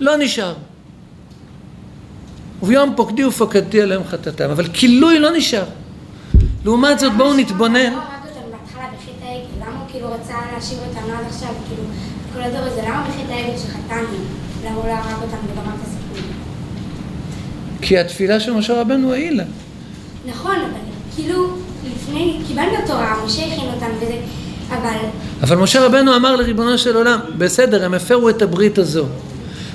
לא 0.00 0.16
נשאר. 0.16 0.54
וביום 2.62 2.92
פוקדי 2.96 3.24
ופקדתי 3.24 3.80
עליהם 3.80 4.04
חטאתם, 4.04 4.50
אבל 4.50 4.66
כילוי 4.72 5.18
לא 5.18 5.30
נשאר. 5.36 5.64
לעומת 6.64 6.98
זאת 6.98 7.12
בואו 7.16 7.34
נתבונן. 7.34 7.92
אותם 7.92 8.18
כאילו 9.90 10.08
רצה 10.12 10.34
להשאיר 10.54 10.78
אותנו 10.88 11.12
עד 11.12 11.26
עכשיו, 11.26 11.48
כאילו, 11.68 11.82
כל 12.34 12.42
הדור 12.42 12.72
הזה, 12.72 12.82
למה 12.82 13.06
בחטא 13.08 13.32
העגל 13.32 13.58
שחטאנו? 13.58 14.06
למה 14.64 14.74
הוא 14.74 14.84
לא 14.84 14.92
הרג 14.92 15.22
אותנו 15.22 15.38
וגמר 15.52 15.74
את 15.74 15.86
הסיפור? 15.86 16.30
כי 17.82 17.98
התפילה 17.98 18.40
של 18.40 18.52
משה 18.52 18.80
רבנו 18.80 19.12
העילה. 19.12 19.44
נכון, 20.26 20.56
אבל 20.56 20.80
כאילו, 21.16 21.46
לפני, 21.94 22.40
קיבלנו 22.48 22.76
תורה, 22.86 23.14
משה 23.26 23.42
הכין 23.46 23.68
אותנו 23.74 23.94
וזה, 23.96 24.18
אבל 24.68 24.96
אבל 25.42 25.56
משה 25.56 25.86
רבנו 25.86 26.16
אמר 26.16 26.36
לריבונו 26.36 26.78
של 26.78 26.96
עולם, 26.96 27.20
בסדר, 27.38 27.84
הם 27.84 27.94
הפרו 27.94 28.28
את 28.28 28.42
הברית 28.42 28.78
הזו, 28.78 29.06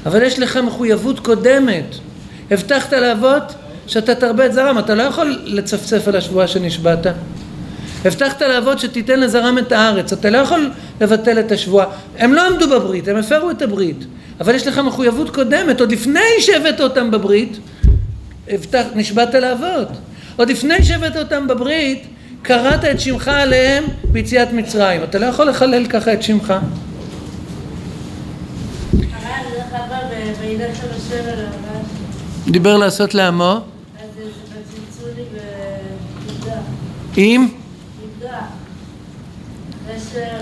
אבל 0.06 0.22
יש 0.22 0.40
לך 0.40 0.58
מחויבות 0.58 1.20
קודמת. 1.20 1.96
הבטחת 2.54 2.94
לאבות 2.94 3.44
שאתה 3.88 4.16
תרבה 4.16 4.46
את 4.46 4.54
זרם, 4.54 4.80
אתה 4.80 4.96
לא 4.96 5.04
יכול 5.04 5.40
לצפצף 5.44 6.08
על 6.08 6.16
השבועה 6.16 6.48
שנשבעת. 6.48 7.08
הבטחת 8.06 8.42
לאבות 8.42 8.80
שתיתן 8.80 9.20
לזרם 9.20 9.58
את 9.58 9.72
הארץ, 9.72 10.14
אתה 10.14 10.30
לא 10.30 10.38
יכול 10.38 10.72
לבטל 11.02 11.40
את 11.40 11.52
השבועה. 11.52 11.86
הם 12.18 12.34
לא 12.34 12.48
עמדו 12.48 12.70
בברית, 12.70 13.08
הם 13.08 13.16
הפרו 13.16 13.52
את 13.52 13.62
הברית, 13.62 14.06
אבל 14.40 14.56
יש 14.56 14.68
לך 14.68 14.78
מחויבות 14.78 15.30
קודמת, 15.30 15.80
עוד 15.80 15.92
לפני 15.92 16.20
שהבאת 16.40 16.82
אותם 16.82 17.12
בברית, 17.12 17.58
הבטח, 18.48 18.84
נשבעת 18.96 19.36
לאבות. 19.36 19.88
עוד 20.36 20.50
לפני 20.50 20.84
שהבאת 20.84 21.18
אותם 21.18 21.48
בברית, 21.48 22.04
קראת 22.42 22.86
את 22.86 23.00
שמך 23.00 23.28
עליהם 23.28 23.84
ביציאת 24.04 24.54
מצרים. 24.54 25.04
אתה 25.04 25.20
לא 25.20 25.26
יכול 25.26 25.50
לחלל 25.50 25.86
ככה 25.86 26.14
את 26.14 26.24
שמך. 26.24 26.54
דיבר 32.48 32.78
לעשות 32.78 33.14
לעמו, 33.14 33.60
אם. 37.18 37.48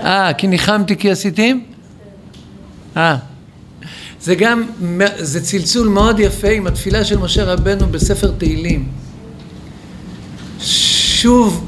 אה, 0.04 0.32
כי 0.38 0.46
ניחמתי 0.46 0.96
כי 0.96 1.10
עשיתים? 1.10 1.64
אה. 2.96 3.16
זה 4.20 4.34
גם, 4.34 4.62
זה 5.18 5.44
צלצול 5.44 5.88
מאוד 5.88 6.20
יפה 6.20 6.48
עם 6.48 6.66
התפילה 6.66 7.04
של 7.04 7.18
משה 7.18 7.44
רבנו 7.44 7.86
בספר 7.86 8.32
תהילים. 8.38 8.88
שוב, 10.60 11.66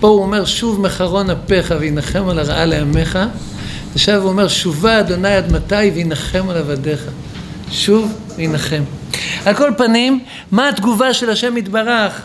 פה 0.00 0.08
הוא 0.08 0.22
אומר, 0.22 0.44
שוב 0.44 0.80
מחרון 0.80 1.30
אפיך 1.30 1.74
וינחם 1.80 2.28
על 2.28 2.38
הרעה 2.38 2.64
לעמך. 2.64 3.18
עכשיו 3.94 4.22
הוא 4.22 4.28
אומר, 4.28 4.48
שובה 4.48 5.00
אדוני 5.00 5.34
עד 5.34 5.52
מתי 5.52 5.90
וינחם 5.94 6.48
על 6.48 6.56
עבדיך. 6.56 7.00
שוב 7.70 8.12
וינחם. 8.36 8.82
על 9.44 9.54
כל 9.54 9.70
פנים, 9.76 10.24
מה 10.50 10.68
התגובה 10.68 11.14
של 11.14 11.30
השם 11.30 11.56
יתברך 11.56 12.22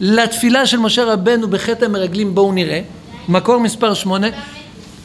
לתפילה 0.00 0.66
של 0.66 0.76
משה 0.76 1.04
רבנו 1.04 1.50
בחטא 1.50 1.84
המרגלים? 1.84 2.34
בואו 2.34 2.52
נראה. 2.52 2.80
מקור 3.28 3.60
מספר 3.60 3.94
שמונה. 3.94 4.26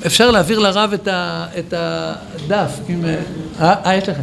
אפשר 0.06 0.32
להעביר 0.32 0.60
לרב 0.60 0.94
את, 0.94 1.08
ה, 1.08 1.46
את 1.60 1.74
הדף. 1.78 2.72
אם, 2.90 3.06
אה, 3.60 3.74
אה, 3.86 3.96
יש 3.96 4.10
לך. 4.10 4.18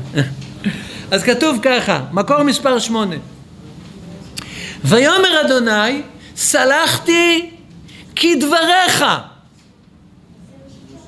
אז 1.10 1.22
כתוב 1.22 1.58
ככה, 1.62 2.00
מקור 2.12 2.42
מספר 2.42 2.78
שמונה. 2.78 3.16
ויאמר 4.84 5.40
אדוני, 5.46 6.02
סלחתי 6.36 7.50
כדבריך. 8.16 9.04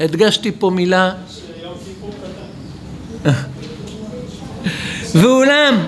הדגשתי 0.01 0.53
פה 0.59 0.71
מילה. 0.71 1.13
ואולם, 5.15 5.87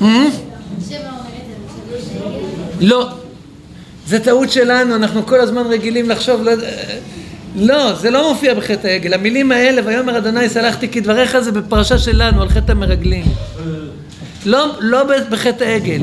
Hmm? 0.00 0.04
לא, 2.80 3.08
זה 4.06 4.20
טעות 4.20 4.50
שלנו, 4.50 4.94
אנחנו 4.94 5.26
כל 5.26 5.40
הזמן 5.40 5.66
רגילים 5.66 6.10
לחשוב, 6.10 6.42
לא, 6.42 6.52
לא, 7.56 7.94
זה 7.94 8.10
לא 8.10 8.32
מופיע 8.32 8.54
בחטא 8.54 8.86
העגל. 8.86 9.14
המילים 9.14 9.52
האלה, 9.52 9.82
ויאמר 9.84 10.18
אדוני 10.18 10.48
סלחתי 10.48 10.88
כדבריך, 10.88 11.38
זה 11.38 11.52
בפרשה 11.52 11.98
שלנו, 11.98 12.42
על 12.42 12.48
חטא 12.48 12.72
המרגלים. 12.72 13.24
לא, 14.46 14.74
לא 14.80 15.04
בחטא 15.30 15.64
העגל. 15.64 16.02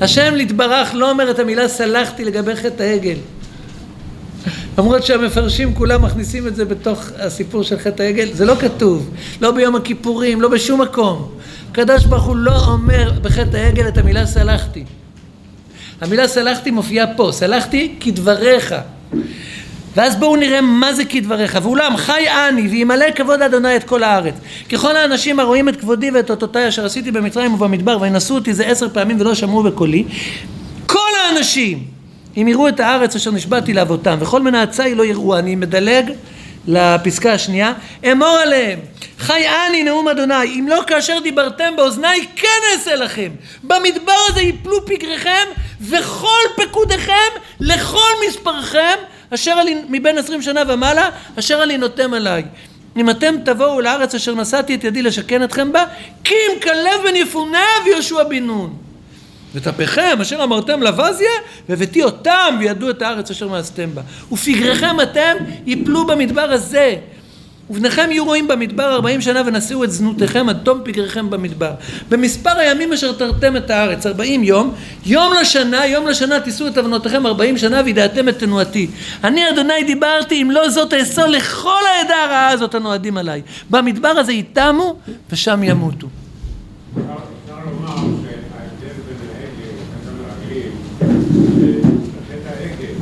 השם 0.00 0.34
להתברך 0.34 0.94
לא 0.94 1.10
אומר 1.10 1.30
את 1.30 1.38
המילה 1.38 1.68
סלחתי 1.68 2.24
לגבי 2.24 2.56
חטא 2.56 2.82
העגל. 2.82 3.16
למרות 4.78 5.04
שהמפרשים 5.04 5.74
כולם 5.74 6.02
מכניסים 6.02 6.46
את 6.46 6.56
זה 6.56 6.64
בתוך 6.64 7.04
הסיפור 7.18 7.62
של 7.62 7.78
חטא 7.78 8.02
העגל, 8.02 8.32
זה 8.32 8.44
לא 8.44 8.54
כתוב, 8.54 9.10
לא 9.40 9.50
ביום 9.50 9.76
הכיפורים, 9.76 10.40
לא 10.40 10.48
בשום 10.48 10.80
מקום. 10.80 11.28
הקדוש 11.70 12.04
ברוך 12.04 12.24
הוא 12.24 12.36
לא 12.36 12.64
אומר 12.66 13.12
בחטא 13.22 13.56
העגל 13.56 13.88
את 13.88 13.98
המילה 13.98 14.26
סלחתי. 14.26 14.84
המילה 16.00 16.28
סלחתי 16.28 16.70
מופיעה 16.70 17.06
פה, 17.16 17.30
סלחתי 17.32 17.94
כדבריך. 18.00 18.74
ואז 19.96 20.16
בואו 20.16 20.36
נראה 20.36 20.60
מה 20.60 20.92
זה 20.92 21.04
כדבריך. 21.04 21.58
ואולם 21.62 21.96
חי 21.96 22.24
אני 22.48 22.68
וימלא 22.68 23.06
כבוד 23.14 23.42
אדוני 23.42 23.76
את 23.76 23.84
כל 23.84 24.02
הארץ. 24.02 24.34
ככל 24.72 24.96
האנשים 24.96 25.40
הרואים 25.40 25.68
את 25.68 25.80
כבודי 25.80 26.10
ואת 26.10 26.30
אותותיי 26.30 26.68
אשר 26.68 26.84
עשיתי 26.86 27.10
במצרים 27.10 27.54
ובמדבר 27.54 27.98
וינשאו 28.00 28.34
אותי 28.34 28.54
זה 28.54 28.66
עשר 28.66 28.88
פעמים 28.88 29.20
ולא 29.20 29.34
שמעו 29.34 29.62
בקולי. 29.62 30.04
כל 30.86 31.10
האנשים 31.24 31.84
אם 32.36 32.48
יראו 32.48 32.68
את 32.68 32.80
הארץ 32.80 33.16
אשר 33.16 33.30
נשבעתי 33.30 33.74
לאבותם 33.74 34.16
וכל 34.20 34.42
מנאצי 34.42 34.94
לא 34.94 35.04
יראו 35.04 35.38
אני 35.38 35.54
מדלג 35.54 36.12
לפסקה 36.66 37.32
השנייה 37.32 37.72
אמור 38.12 38.38
עליהם 38.42 38.78
חי 39.20 39.44
אני 39.68 39.82
נאום 39.82 40.08
אדוני 40.08 40.44
אם 40.44 40.66
לא 40.68 40.82
כאשר 40.86 41.18
דיברתם 41.22 41.76
באוזניי 41.76 42.26
כן 42.36 42.48
אעשה 42.72 42.96
לכם. 42.96 43.30
במדבר 43.62 44.12
הזה 44.28 44.40
יפלו 44.40 44.86
פגריכם 44.86 45.46
וכל 45.80 46.62
פקודיכם 46.62 47.30
לכל 47.60 48.10
מספרכם 48.28 48.96
אשר 49.34 49.50
עלי 49.50 49.82
מבין 49.88 50.18
עשרים 50.18 50.42
שנה 50.42 50.62
ומעלה 50.68 51.10
אשר 51.38 51.60
עלי 51.60 51.78
נותם 51.78 52.14
עליי. 52.14 52.42
אם 52.96 53.10
אתם 53.10 53.34
תבואו 53.44 53.80
לארץ 53.80 54.14
אשר 54.14 54.34
נשאתי 54.34 54.74
את 54.74 54.84
ידי 54.84 55.02
לשכן 55.02 55.42
אתכם 55.44 55.72
בה 55.72 55.84
כי 56.24 56.34
אם 56.34 56.60
כלב 56.60 57.00
בן 57.04 57.16
יפונה 57.16 57.64
ויהושע 57.84 58.22
בן 58.22 58.44
נון 58.44 58.76
וטפיכם 59.54 60.18
אשר 60.22 60.42
אמרתם 60.42 60.82
לבזיה 60.82 61.30
והבאתי 61.68 62.02
אותם 62.02 62.56
וידעו 62.60 62.90
את 62.90 63.02
הארץ 63.02 63.30
אשר 63.30 63.48
מאסתם 63.48 63.94
בה. 63.94 64.02
ופגריכם 64.32 65.00
אתם 65.00 65.36
יפלו 65.66 66.06
במדבר 66.06 66.50
הזה. 66.50 66.96
ובניכם 67.70 68.06
יהיו 68.10 68.24
רואים 68.24 68.48
במדבר 68.48 68.94
ארבעים 68.94 69.20
שנה 69.20 69.42
ונשאו 69.46 69.84
את 69.84 69.90
זנותיכם 69.92 70.48
עד 70.48 70.58
תום 70.62 70.80
פגריכם 70.84 71.30
במדבר. 71.30 71.72
במספר 72.08 72.58
הימים 72.58 72.92
אשר 72.92 73.12
תרתם 73.12 73.56
את 73.56 73.70
הארץ 73.70 74.06
ארבעים 74.06 74.44
יום 74.44 74.74
יום 75.06 75.32
לשנה 75.40 75.86
יום 75.86 76.06
לשנה 76.06 76.40
תישאו 76.40 76.66
את 76.66 76.78
עוונותיכם 76.78 77.26
ארבעים 77.26 77.58
שנה 77.58 77.82
וידעתם 77.84 78.28
את 78.28 78.38
תנועתי. 78.38 78.86
אני 79.24 79.50
אדוני 79.50 79.84
דיברתי 79.86 80.42
אם 80.42 80.50
לא 80.50 80.68
זאת 80.68 80.94
אאסור 80.94 81.26
לכל 81.26 81.80
העדה 81.94 82.24
הרעה 82.24 82.48
הזאת 82.48 82.74
הנועדים 82.74 83.16
עליי. 83.16 83.42
במדבר 83.70 84.08
הזה 84.08 84.32
ייתמו 84.32 84.96
ושם 85.30 85.60
ימותו 85.62 86.08
אפשר 87.50 87.56
לומר 87.64 87.96
שההבדל 87.96 89.00
בין 89.06 89.18
העגל 89.36 89.72
לחטא 89.80 90.10
המרגלים, 90.10 90.72
בחטא 92.16 92.50
העגל, 92.60 92.94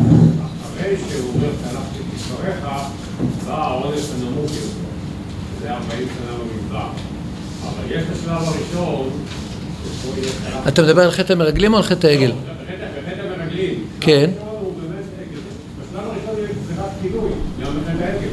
אחרי 0.63 0.97
שהוא 1.09 1.35
אומר 1.35 1.51
סלחתי 1.63 1.99
כדבריך, 1.99 2.67
בא 3.47 3.55
העונש 3.55 4.05
הנמוך 4.15 4.51
יותר, 4.51 4.89
שזה 5.59 5.73
40 5.73 6.09
שנה 6.19 6.33
במדבר. 6.39 6.89
אבל 7.63 7.78
יש 7.91 8.03
את 8.03 8.17
השלב 8.17 8.49
הראשון, 8.49 9.11
שבו 10.03 10.13
יהיה 10.17 10.29
סלחתי. 10.29 10.69
אתה 10.69 10.83
מדבר 10.83 11.03
על 11.03 11.11
חטא 11.11 11.33
המרגלים 11.33 11.73
או 11.73 11.79
על 11.79 11.83
חטא 11.83 12.07
העגל? 12.07 12.27
לא, 12.27 12.33
בחטא 12.33 12.85
בחטא 13.01 13.23
המרגלים. 13.23 13.85
כן. 14.01 14.31
בשלב 15.81 16.05
הראשון 16.05 16.45
יש 16.45 16.51
גזירת 16.51 16.91
גם 17.63 17.73
בחטא 17.81 18.05
העגל. 18.05 18.29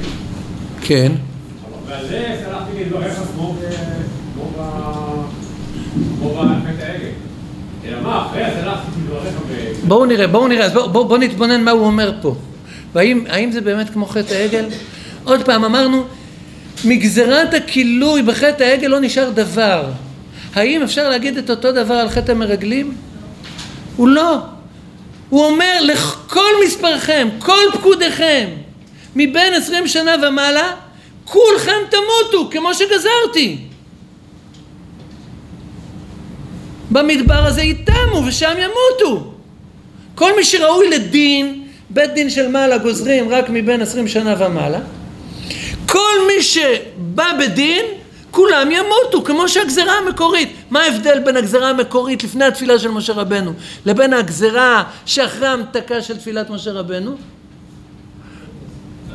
כן 0.81 1.11
ועל 1.87 2.07
זה 2.07 2.35
כמו 6.19 6.33
בחטא 6.33 6.83
העגל. 6.83 7.09
אלא 7.85 8.01
מה, 8.01 8.25
אחרי 8.25 8.43
ב... 9.49 9.87
בואו 9.87 10.05
נראה, 10.05 10.27
בואו 10.27 10.47
נראה, 10.47 10.65
אז 10.65 10.73
בואו 10.73 10.89
בוא, 10.89 11.03
בוא 11.03 11.17
נתבונן 11.17 11.63
מה 11.63 11.71
הוא 11.71 11.85
אומר 11.85 12.11
פה. 12.21 12.35
והאם 12.93 13.23
האם 13.29 13.51
זה 13.51 13.61
באמת 13.61 13.89
כמו 13.89 14.05
חטא 14.05 14.33
העגל? 14.33 14.65
עוד 15.23 15.45
פעם, 15.45 15.63
אמרנו, 15.63 16.03
מגזרת 16.83 17.53
הכילוי 17.53 18.21
בחטא 18.21 18.63
העגל 18.63 18.87
לא 18.87 18.99
נשאר 18.99 19.29
דבר. 19.29 19.91
האם 20.55 20.83
אפשר 20.83 21.09
להגיד 21.09 21.37
את 21.37 21.49
אותו 21.49 21.71
דבר 21.71 21.93
על 21.93 22.09
חטא 22.09 22.31
המרגלים? 22.31 22.95
הוא 23.95 24.07
לא. 24.07 24.37
הוא 25.29 25.45
אומר 25.45 25.81
לכל 25.81 26.51
מספרכם, 26.65 27.27
כל 27.39 27.63
פקודיכם, 27.73 28.47
מבין 29.15 29.53
עשרים 29.53 29.87
שנה 29.87 30.15
ומעלה, 30.27 30.71
כולכם 31.25 31.77
תמותו 31.89 32.49
כמו 32.51 32.73
שגזרתי. 32.73 33.57
במדבר 36.91 37.45
הזה 37.45 37.61
ייתמו 37.61 38.23
ושם 38.27 38.53
ימותו. 38.57 39.31
כל 40.15 40.31
מי 40.37 40.43
שראוי 40.43 40.89
לדין, 40.89 41.63
בית 41.89 42.13
דין 42.13 42.29
של 42.29 42.47
מעלה 42.47 42.77
גוזרים 42.77 43.29
רק 43.29 43.49
מבין 43.49 43.81
עשרים 43.81 44.07
שנה 44.07 44.35
ומעלה. 44.39 44.79
כל 45.87 46.27
מי 46.27 46.43
שבא 46.43 47.31
בדין, 47.39 47.85
כולם 48.31 48.71
ימותו, 48.71 49.23
כמו 49.23 49.49
שהגזרה 49.49 49.93
המקורית. 49.93 50.55
מה 50.69 50.83
ההבדל 50.83 51.19
בין 51.19 51.37
הגזרה 51.37 51.69
המקורית 51.69 52.23
לפני 52.23 52.45
התפילה 52.45 52.79
של 52.79 52.91
משה 52.91 53.13
רבנו, 53.13 53.53
לבין 53.85 54.13
הגזרה 54.13 54.83
שאחרי 55.05 55.47
ההמתקה 55.47 56.01
של 56.01 56.17
תפילת 56.17 56.49
משה 56.49 56.71
רבנו? 56.71 57.15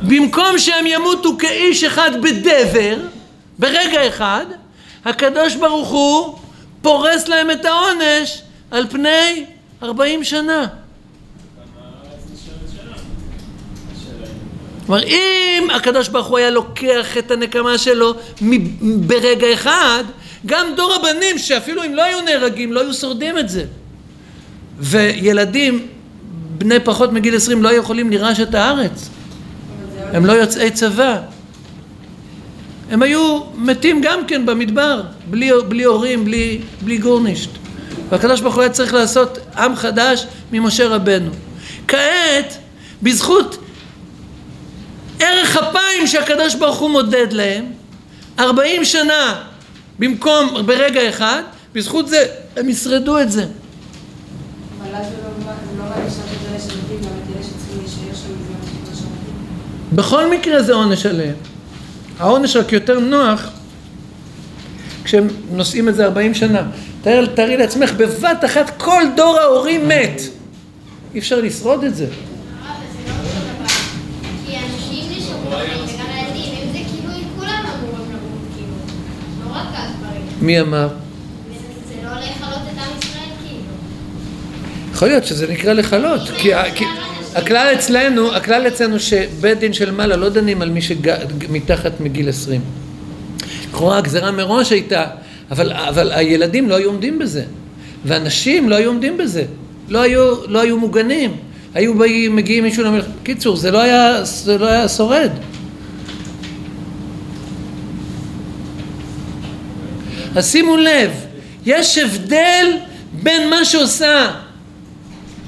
במקום 0.01 0.57
שהם 0.57 0.87
ימותו 0.87 1.37
כאיש 1.39 1.83
אחד 1.83 2.11
בדבר, 2.21 2.97
ברגע 3.59 4.07
אחד, 4.07 4.45
הקדוש 5.05 5.55
ברוך 5.55 5.89
הוא 5.89 6.37
פורס 6.81 7.27
להם 7.27 7.51
את 7.51 7.65
העונש 7.65 8.41
על 8.71 8.87
פני 8.87 9.45
40 9.83 10.23
שנה. 10.23 10.67
כלומר, 14.91 15.07
אם 15.07 15.67
הקדוש 15.75 16.07
ברוך 16.07 16.27
הוא 16.27 16.37
היה 16.37 16.49
לוקח 16.49 17.17
את 17.17 17.31
הנקמה 17.31 17.77
שלו 17.77 18.15
ברגע 18.81 19.53
אחד, 19.53 20.03
גם 20.45 20.67
דור 20.75 20.93
הבנים, 20.93 21.37
שאפילו 21.37 21.83
אם 21.83 21.95
לא 21.95 22.03
היו 22.03 22.21
נהרגים, 22.21 22.73
לא 22.73 22.81
היו 22.81 22.93
שורדים 22.93 23.37
את 23.37 23.49
זה. 23.49 23.65
וילדים 24.79 25.87
בני 26.57 26.79
פחות 26.79 27.11
מגיל 27.11 27.35
20 27.35 27.63
לא 27.63 27.73
יכולים 27.73 28.09
לירש 28.09 28.39
את 28.39 28.55
הארץ. 28.55 29.09
הם 30.13 30.25
לא 30.25 30.31
יוצאי 30.31 30.71
צבא. 30.71 31.21
הם 32.89 33.01
היו 33.01 33.39
מתים 33.55 34.01
גם 34.01 34.25
כן 34.27 34.45
במדבר, 34.45 35.01
בלי, 35.29 35.51
בלי 35.67 35.83
הורים, 35.83 36.25
בלי, 36.25 36.61
בלי 36.81 36.97
גורנישט. 36.97 37.49
והקדוש 38.09 38.41
ברוך 38.41 38.55
הוא 38.55 38.61
היה 38.61 38.71
צריך 38.71 38.93
לעשות 38.93 39.37
עם 39.57 39.75
חדש 39.75 40.25
ממשה 40.51 40.87
רבנו. 40.87 41.31
כעת, 41.87 42.57
בזכות 43.03 43.60
ערך 45.21 45.57
אפיים 45.57 46.07
שהקדוש 46.07 46.55
ברוך 46.55 46.77
הוא 46.77 46.89
מודד 46.89 47.33
להם, 47.33 47.65
ארבעים 48.39 48.85
שנה 48.85 49.43
במקום 49.99 50.65
ברגע 50.65 51.09
אחד, 51.09 51.41
בזכות 51.73 52.07
זה 52.07 52.25
הם 52.57 52.69
ישרדו 52.69 53.19
את 53.19 53.31
זה. 53.31 53.45
בכל 59.93 60.31
מקרה 60.31 60.63
זה 60.63 60.73
עונש 60.73 61.05
עליהם. 61.05 61.35
העונש 62.19 62.55
רק 62.55 62.71
יותר 62.71 62.99
נוח 62.99 63.49
כשהם 65.03 65.27
נושאים 65.51 65.89
את 65.89 65.95
זה 65.95 66.05
40 66.05 66.33
שנה. 66.33 66.61
תאר, 67.01 67.25
תארי 67.25 67.57
לעצמך, 67.57 67.93
בבת 67.93 68.45
אחת 68.45 68.71
כל 68.77 69.03
דור 69.15 69.39
ההורים 69.39 69.87
מת. 69.87 70.21
אי 71.13 71.19
אפשר 71.19 71.41
לשרוד 71.41 71.83
את 71.83 71.95
זה. 71.95 72.05
הרב, 72.05 72.11
זה 72.93 73.11
לא 73.11 73.13
אותו 73.13 73.29
דבר. 73.29 73.67
כי 74.45 74.57
אנשים 74.57 75.17
נשארו 75.17 75.49
בחיים 75.49 75.83
וגם 75.83 76.05
הילדים, 76.13 76.53
אם 76.53 76.71
זה 76.71 76.79
כאילו, 76.89 77.13
כולם 77.39 77.65
אמורים 77.65 78.09
למות, 78.09 78.41
כאילו. 78.55 78.73
לא 79.43 79.55
רק 79.55 79.67
הגברים. 79.73 80.30
מי 80.41 80.61
אמר? 80.61 80.87
זה 80.87 81.95
לא 82.03 82.09
כאילו. 83.47 83.61
יכול 84.93 85.07
להיות 85.07 85.25
שזה 85.25 85.47
נקרא 85.47 85.73
לכלות, 85.73 86.21
כי, 86.37 86.53
הכלל 87.35 87.71
אצלנו, 87.73 88.35
הכלל 88.35 88.67
אצלנו 88.67 88.99
שבית 88.99 89.59
דין 89.59 89.73
של 89.73 89.91
מעלה 89.91 90.15
לא 90.15 90.29
דנים 90.29 90.61
על 90.61 90.69
מי 90.69 90.81
שמתחת 90.81 91.99
מגיל 91.99 92.29
20. 92.29 92.61
לכאורה 93.69 93.97
הגזרה 93.97 94.31
מראש 94.31 94.71
הייתה, 94.71 95.05
אבל, 95.51 95.73
אבל 95.73 96.11
הילדים 96.11 96.69
לא 96.69 96.75
היו 96.75 96.89
עומדים 96.89 97.19
בזה, 97.19 97.43
והנשים 98.05 98.69
לא 98.69 98.75
היו 98.75 98.89
עומדים 98.89 99.17
בזה, 99.17 99.43
לא 99.89 100.01
היו, 100.01 100.47
לא 100.47 100.61
היו 100.61 100.77
מוגנים, 100.77 101.31
היו 101.73 101.93
מגיעים 102.29 102.63
מישהו 102.63 102.83
למלחמה, 102.83 103.13
קיצור, 103.23 103.57
זה 103.57 103.71
לא 103.71 103.81
היה, 103.81 104.23
זה 104.23 104.57
לא 104.57 104.67
היה 104.67 104.87
שורד. 104.89 105.31
אז 110.35 110.51
שימו 110.51 110.77
לב, 110.77 111.11
יש 111.65 111.97
הבדל 111.97 112.77
בין 113.13 113.49
מה 113.49 113.65
שעושה 113.65 114.31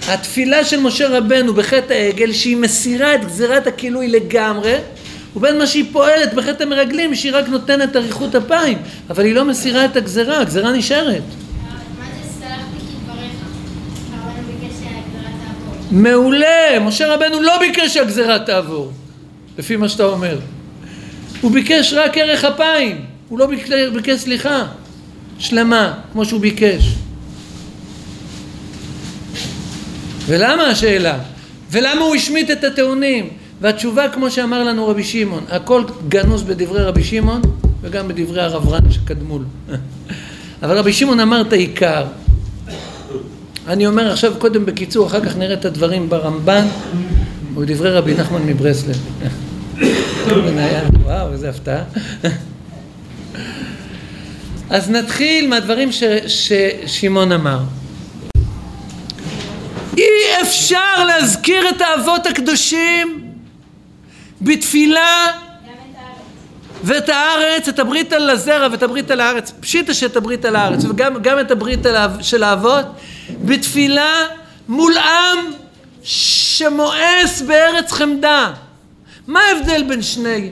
התפילה 0.07 0.65
של 0.65 0.79
משה 0.79 1.07
רבנו 1.17 1.53
בחטא 1.53 1.93
העגל, 1.93 2.33
שהיא 2.33 2.57
מסירה 2.57 3.15
את 3.15 3.25
גזירת 3.25 3.67
הכילוי 3.67 4.07
לגמרי, 4.07 4.75
ובין 5.35 5.57
מה 5.57 5.67
שהיא 5.67 5.85
פועלת 5.91 6.33
בחטא 6.33 6.63
המרגלים, 6.63 7.15
שהיא 7.15 7.31
רק 7.35 7.47
נותנת 7.47 7.95
אריכות 7.95 8.35
אפיים, 8.35 8.77
אבל 9.09 9.25
היא 9.25 9.35
לא 9.35 9.45
מסירה 9.45 9.85
את 9.85 9.95
הגזירה, 9.95 10.41
הגזירה 10.41 10.71
נשארת. 10.71 11.23
מעולה, 15.91 16.79
משה 16.81 17.13
רבנו 17.15 17.41
לא 17.41 17.59
ביקש 17.59 17.93
שהגזירה 17.93 18.39
תעבור, 18.39 18.91
לפי 19.57 19.75
מה 19.75 19.89
שאתה 19.89 20.03
אומר. 20.03 20.39
הוא 21.41 21.51
ביקש 21.51 21.93
רק 21.93 22.17
ערך 22.17 22.45
אפיים, 22.45 23.05
הוא 23.33 23.39
לא 23.39 23.47
ביקש, 23.93 24.19
סליחה 24.19 24.65
שלמה, 25.39 25.93
כמו 26.11 26.25
שהוא 26.25 26.41
ביקש. 26.41 26.95
ולמה 30.25 30.63
השאלה? 30.63 31.19
ולמה 31.71 32.01
הוא 32.01 32.15
השמיט 32.15 32.51
את 32.51 32.63
הטעונים? 32.63 33.29
והתשובה, 33.61 34.09
כמו 34.09 34.31
שאמר 34.31 34.63
לנו 34.63 34.87
רבי 34.87 35.03
שמעון, 35.03 35.43
הכל 35.49 35.83
גנוז 36.07 36.43
בדברי 36.43 36.83
רבי 36.83 37.03
שמעון 37.03 37.41
וגם 37.81 38.07
בדברי 38.07 38.41
הרב 38.41 38.69
רן 38.69 38.91
שקדמו 38.91 39.39
לו. 39.39 39.45
אבל 40.63 40.77
רבי 40.77 40.93
שמעון 40.93 41.19
אמר 41.19 41.41
את 41.41 41.53
העיקר. 41.53 42.05
אני 43.67 43.87
אומר 43.87 44.11
עכשיו 44.11 44.33
קודם 44.39 44.65
בקיצור, 44.65 45.07
אחר 45.07 45.25
כך 45.25 45.37
נראה 45.37 45.53
את 45.53 45.65
הדברים 45.65 46.09
ברמב"ן 46.09 46.65
ובדברי 47.55 47.91
רבי 47.91 48.13
נחמן 48.13 48.41
מברסלב. 48.45 48.97
וואו, 51.05 51.31
איזה 51.31 51.49
הפתעה. 51.49 51.83
אז 54.69 54.89
נתחיל 54.89 55.47
מהדברים 55.47 55.89
ששמעון 56.27 57.31
אמר. 57.31 57.59
אי 59.97 60.41
אפשר 60.41 61.03
להזכיר 61.05 61.69
את 61.69 61.81
האבות 61.81 62.25
הקדושים 62.25 63.31
בתפילה. 64.41 65.27
ואת 66.83 67.09
הארץ, 67.09 67.67
את 67.67 67.79
הברית 67.79 68.13
על 68.13 68.29
הזרע 68.29 68.67
ואת 68.71 68.83
הברית 68.83 69.11
על 69.11 69.21
הארץ, 69.21 69.53
פשיטא 69.59 69.93
שאת 69.93 70.15
הברית 70.15 70.45
על 70.45 70.55
הארץ, 70.55 70.85
וגם 70.85 71.21
גם 71.21 71.39
את 71.39 71.51
הברית 71.51 71.79
של 72.21 72.43
האבות, 72.43 72.85
בתפילה 73.45 74.13
מול 74.67 74.97
עם 74.97 75.53
שמואס 76.03 77.41
בארץ 77.47 77.91
חמדה. 77.91 78.53
מה 79.27 79.39
ההבדל 79.39 79.83
בין 79.83 80.01
שני 80.01 80.49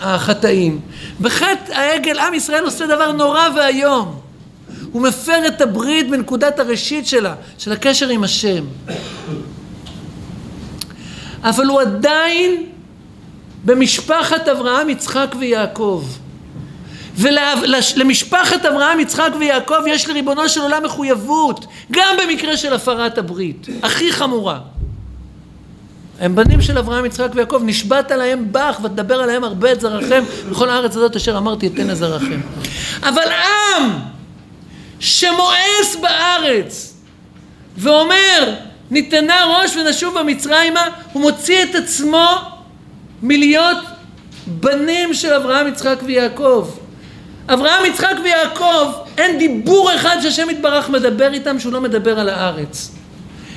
החטאים? 0.00 0.80
בחטא 1.20 1.72
העגל 1.72 2.18
עם 2.18 2.34
ישראל 2.34 2.64
עושה 2.64 2.86
דבר 2.86 3.12
נורא 3.12 3.48
ואיום. 3.56 4.20
הוא 4.92 5.02
מפר 5.02 5.46
את 5.46 5.60
הברית 5.60 6.10
בנקודת 6.10 6.58
הראשית 6.58 7.06
שלה, 7.06 7.34
של 7.58 7.72
הקשר 7.72 8.08
עם 8.08 8.24
השם. 8.24 8.64
אבל 11.42 11.66
הוא 11.66 11.80
עדיין 11.80 12.66
במשפחת 13.64 14.48
אברהם, 14.48 14.90
יצחק 14.90 15.34
ויעקב. 15.38 16.04
ולמשפחת 17.16 18.64
אברהם, 18.64 19.00
יצחק 19.00 19.30
ויעקב 19.38 19.80
יש 19.86 20.08
לריבונו 20.08 20.48
של 20.48 20.60
עולם 20.60 20.82
מחויבות, 20.84 21.66
גם 21.90 22.16
במקרה 22.22 22.56
של 22.56 22.72
הפרת 22.72 23.18
הברית, 23.18 23.66
הכי 23.82 24.12
חמורה. 24.12 24.60
הם 26.20 26.34
בנים 26.34 26.62
של 26.62 26.78
אברהם, 26.78 27.06
יצחק 27.06 27.28
ויעקב, 27.34 27.62
נשבעת 27.64 28.10
להם 28.10 28.52
בך 28.52 28.80
ותדבר 28.82 29.14
עליהם 29.14 29.44
הרבה 29.44 29.72
את 29.72 29.80
זרעכם 29.80 30.24
בכל 30.50 30.70
הארץ 30.70 30.96
הזאת 30.96 31.16
אשר 31.16 31.38
אמרתי 31.38 31.66
אתן 31.66 31.86
לזרעכם. 31.86 32.40
אבל 33.02 33.22
עם 33.22 33.90
שמואס 35.00 35.96
בארץ 36.00 36.94
ואומר 37.76 38.54
ניתנה 38.90 39.44
ראש 39.44 39.76
ונשוב 39.76 40.18
במצרימה, 40.18 40.80
הוא 41.12 41.22
מוציא 41.22 41.62
את 41.62 41.74
עצמו 41.74 42.28
מלהיות 43.22 43.78
בנים 44.46 45.14
של 45.14 45.32
אברהם, 45.32 45.68
יצחק 45.68 45.96
ויעקב. 46.06 46.70
אברהם, 47.48 47.84
יצחק 47.84 48.14
ויעקב, 48.24 48.92
אין 49.18 49.38
דיבור 49.38 49.94
אחד 49.94 50.16
שהשם 50.22 50.50
יתברך 50.50 50.88
מדבר 50.88 51.32
איתם 51.32 51.60
שהוא 51.60 51.72
לא 51.72 51.80
מדבר 51.80 52.20
על 52.20 52.28
הארץ. 52.28 52.93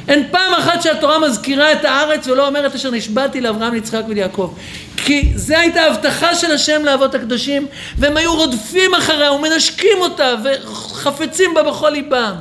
אין 0.08 0.28
פעם 0.32 0.54
אחת 0.54 0.82
שהתורה 0.82 1.20
מזכירה 1.20 1.72
את 1.72 1.86
הארץ 1.86 2.28
ולא 2.28 2.48
אומרת 2.48 2.76
אשר 2.76 2.92
נשבעתי 2.92 3.42
לאברהם, 3.42 3.74
ליצחק 3.74 4.02
וליעקב. 4.10 4.54
כי 4.98 5.32
זו 5.36 5.56
הייתה 5.56 5.82
הבטחה 5.82 6.36
של 6.36 6.52
השם 6.52 6.86
לאבות 6.86 7.16
הקדושים, 7.16 7.68
והם 7.98 8.18
היו 8.18 8.36
רודפים 8.36 8.96
אחריה 8.96 9.32
ומנשקים 9.32 9.98
אותה 10.00 10.36
וחפצים 10.44 11.54
בה 11.54 11.64
בכל 11.64 11.90
ליבם. 11.90 12.36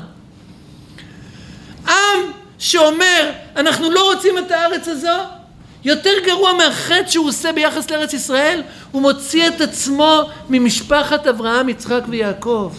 עם 1.88 2.20
שאומר, 2.58 3.30
אנחנו 3.56 3.90
לא 3.90 4.12
רוצים 4.14 4.38
את 4.38 4.50
הארץ 4.50 4.88
הזו, 4.88 5.18
יותר 5.84 6.12
גרוע 6.26 6.52
מהחטא 6.52 7.10
שהוא 7.10 7.28
עושה 7.28 7.52
ביחס 7.52 7.90
לארץ 7.90 8.12
ישראל, 8.12 8.62
הוא 8.92 9.02
מוציא 9.02 9.48
את 9.48 9.60
עצמו 9.60 10.22
ממשפחת 10.50 11.26
אברהם, 11.26 11.68
יצחק 11.68 12.02
ויעקב. 12.08 12.72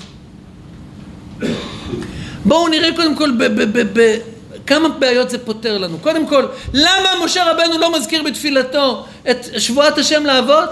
בואו 2.45 2.67
נראה 2.67 2.95
קודם 2.95 3.15
כל 3.15 3.31
ב- 3.31 3.61
ב- 3.61 3.99
ב- 3.99 4.36
כמה 4.67 4.89
בעיות 4.89 5.29
זה 5.29 5.37
פותר 5.37 5.77
לנו. 5.77 5.97
קודם 5.97 6.27
כל, 6.27 6.45
למה 6.73 7.09
משה 7.25 7.51
רבנו 7.51 7.77
לא 7.77 7.97
מזכיר 7.97 8.23
בתפילתו 8.23 9.05
את 9.29 9.45
שבועת 9.57 9.97
השם 9.97 10.25
לאבות? 10.25 10.69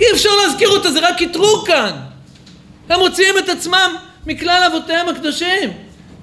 אי 0.00 0.06
אפשר 0.12 0.30
להזכיר 0.44 0.68
אותה, 0.68 0.90
זה 0.90 1.08
רק 1.08 1.22
קטרוג 1.22 1.66
כאן. 1.66 1.92
הם 2.88 3.00
מוציאים 3.00 3.38
את 3.38 3.48
עצמם 3.48 3.96
מכלל 4.26 4.62
אבותיהם 4.66 5.08
הקדושים. 5.08 5.72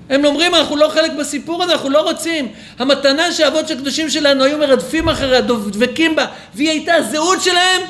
הם 0.10 0.26
אומרים, 0.26 0.56
אנחנו 0.56 0.76
לא 0.76 0.90
חלק 0.90 1.12
בסיפור 1.12 1.64
הזה, 1.64 1.74
אנחנו 1.74 1.90
לא 1.90 2.02
רוצים. 2.02 2.52
המתנה 2.80 3.32
שהאבות 3.32 3.72
הקדושים 3.72 4.10
שלנו 4.10 4.44
היו 4.44 4.58
מרדפים 4.58 5.10
אחריה, 5.10 5.42
דבקים 5.42 6.16
בה, 6.16 6.26
והיא 6.56 6.70
הייתה 6.70 6.94
הזהות 6.96 7.42
שלהם, 7.42 7.82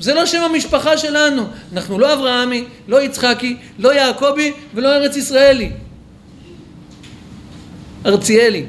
זה 0.00 0.14
לא 0.14 0.26
שם 0.26 0.42
המשפחה 0.42 0.98
שלנו. 0.98 1.46
אנחנו 1.72 1.98
לא 1.98 2.12
אברהמי, 2.12 2.64
לא 2.88 3.02
יצחקי, 3.02 3.56
לא 3.78 3.94
יעקבי 3.94 4.52
ולא 4.74 4.88
ארץ 4.94 5.16
ישראלי. 5.16 5.72
ארציאלי. 8.06 8.66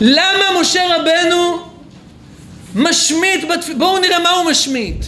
למה 0.00 0.60
משה 0.60 0.96
רבנו 0.96 1.66
משמיט, 2.74 3.44
בתפ... 3.50 3.68
בואו 3.78 3.98
נראה 3.98 4.18
מה 4.18 4.30
הוא 4.30 4.50
משמיט. 4.50 5.04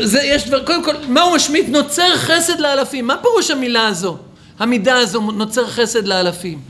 זה, 0.00 0.22
יש 0.22 0.48
דבר, 0.48 0.64
קודם 0.64 0.84
כל, 0.84 0.94
מה 1.08 1.22
הוא 1.22 1.36
משמיט? 1.36 1.68
נוצר 1.68 2.16
חסד 2.16 2.60
לאלפים. 2.60 3.06
מה 3.06 3.16
פירוש 3.16 3.50
המילה 3.50 3.86
הזו? 3.86 4.16
המידה 4.58 4.98
הזו, 4.98 5.20
נוצר 5.20 5.66
חסד 5.66 6.06
לאלפים. 6.06 6.60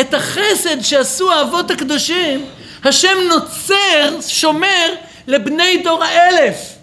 את 0.00 0.14
החסד 0.14 0.80
שעשו 0.80 1.32
האבות 1.32 1.70
הקדושים, 1.70 2.44
השם 2.84 3.18
נוצר, 3.28 4.20
שומר, 4.28 4.94
לבני 5.26 5.82
דור 5.84 6.04
האלף. 6.04 6.75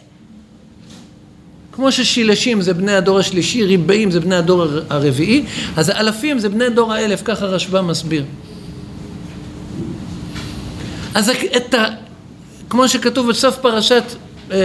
כמו 1.76 1.92
ששילשים 1.92 2.62
זה 2.62 2.74
בני 2.74 2.96
הדור 2.96 3.20
השלישי, 3.20 3.64
ריבעים 3.64 4.12
זה 4.12 4.20
בני 4.20 4.36
הדור 4.36 4.66
הרביעי, 4.90 5.46
אז 5.78 5.90
האלפים 5.90 6.40
זה 6.40 6.50
בני 6.50 6.70
דור 6.70 6.94
האלף, 6.94 7.22
ככה 7.26 7.46
רשב"א 7.46 7.82
מסביר. 7.82 8.24
אז 11.16 11.32
את 11.58 11.74
ה... 11.74 11.86
כמו 12.70 12.90
שכתוב 12.90 13.30
בסוף 13.30 13.58
פרשת 13.58 14.04
אה, 14.52 14.58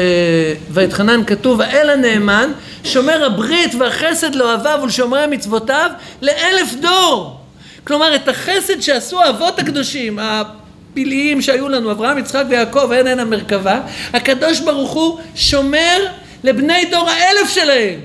ואתחנן 0.70 1.24
כתוב, 1.24 1.60
האל 1.60 1.90
הנאמן, 1.90 2.50
שומר 2.84 3.24
הברית 3.24 3.74
והחסד 3.74 4.34
לאוהביו 4.34 4.80
ולשומרי 4.82 5.26
מצוותיו 5.26 5.90
לאלף 6.22 6.74
דור. 6.80 7.40
כלומר, 7.84 8.14
את 8.14 8.28
החסד 8.28 8.80
שעשו 8.80 9.20
האבות 9.20 9.58
הקדושים, 9.58 10.18
הפלאיים 10.18 11.42
שהיו 11.42 11.68
לנו, 11.68 11.90
אברהם, 11.90 12.18
יצחק 12.18 12.44
ויעקב, 12.48 12.92
אין 12.92 13.06
אין 13.06 13.20
המרכבה, 13.20 13.80
הקדוש 14.12 14.60
ברוך 14.60 14.90
הוא 14.90 15.18
שומר 15.34 16.06
לבני 16.44 16.84
דור 16.90 17.08
האלף 17.08 17.50
שלהם. 17.50 18.00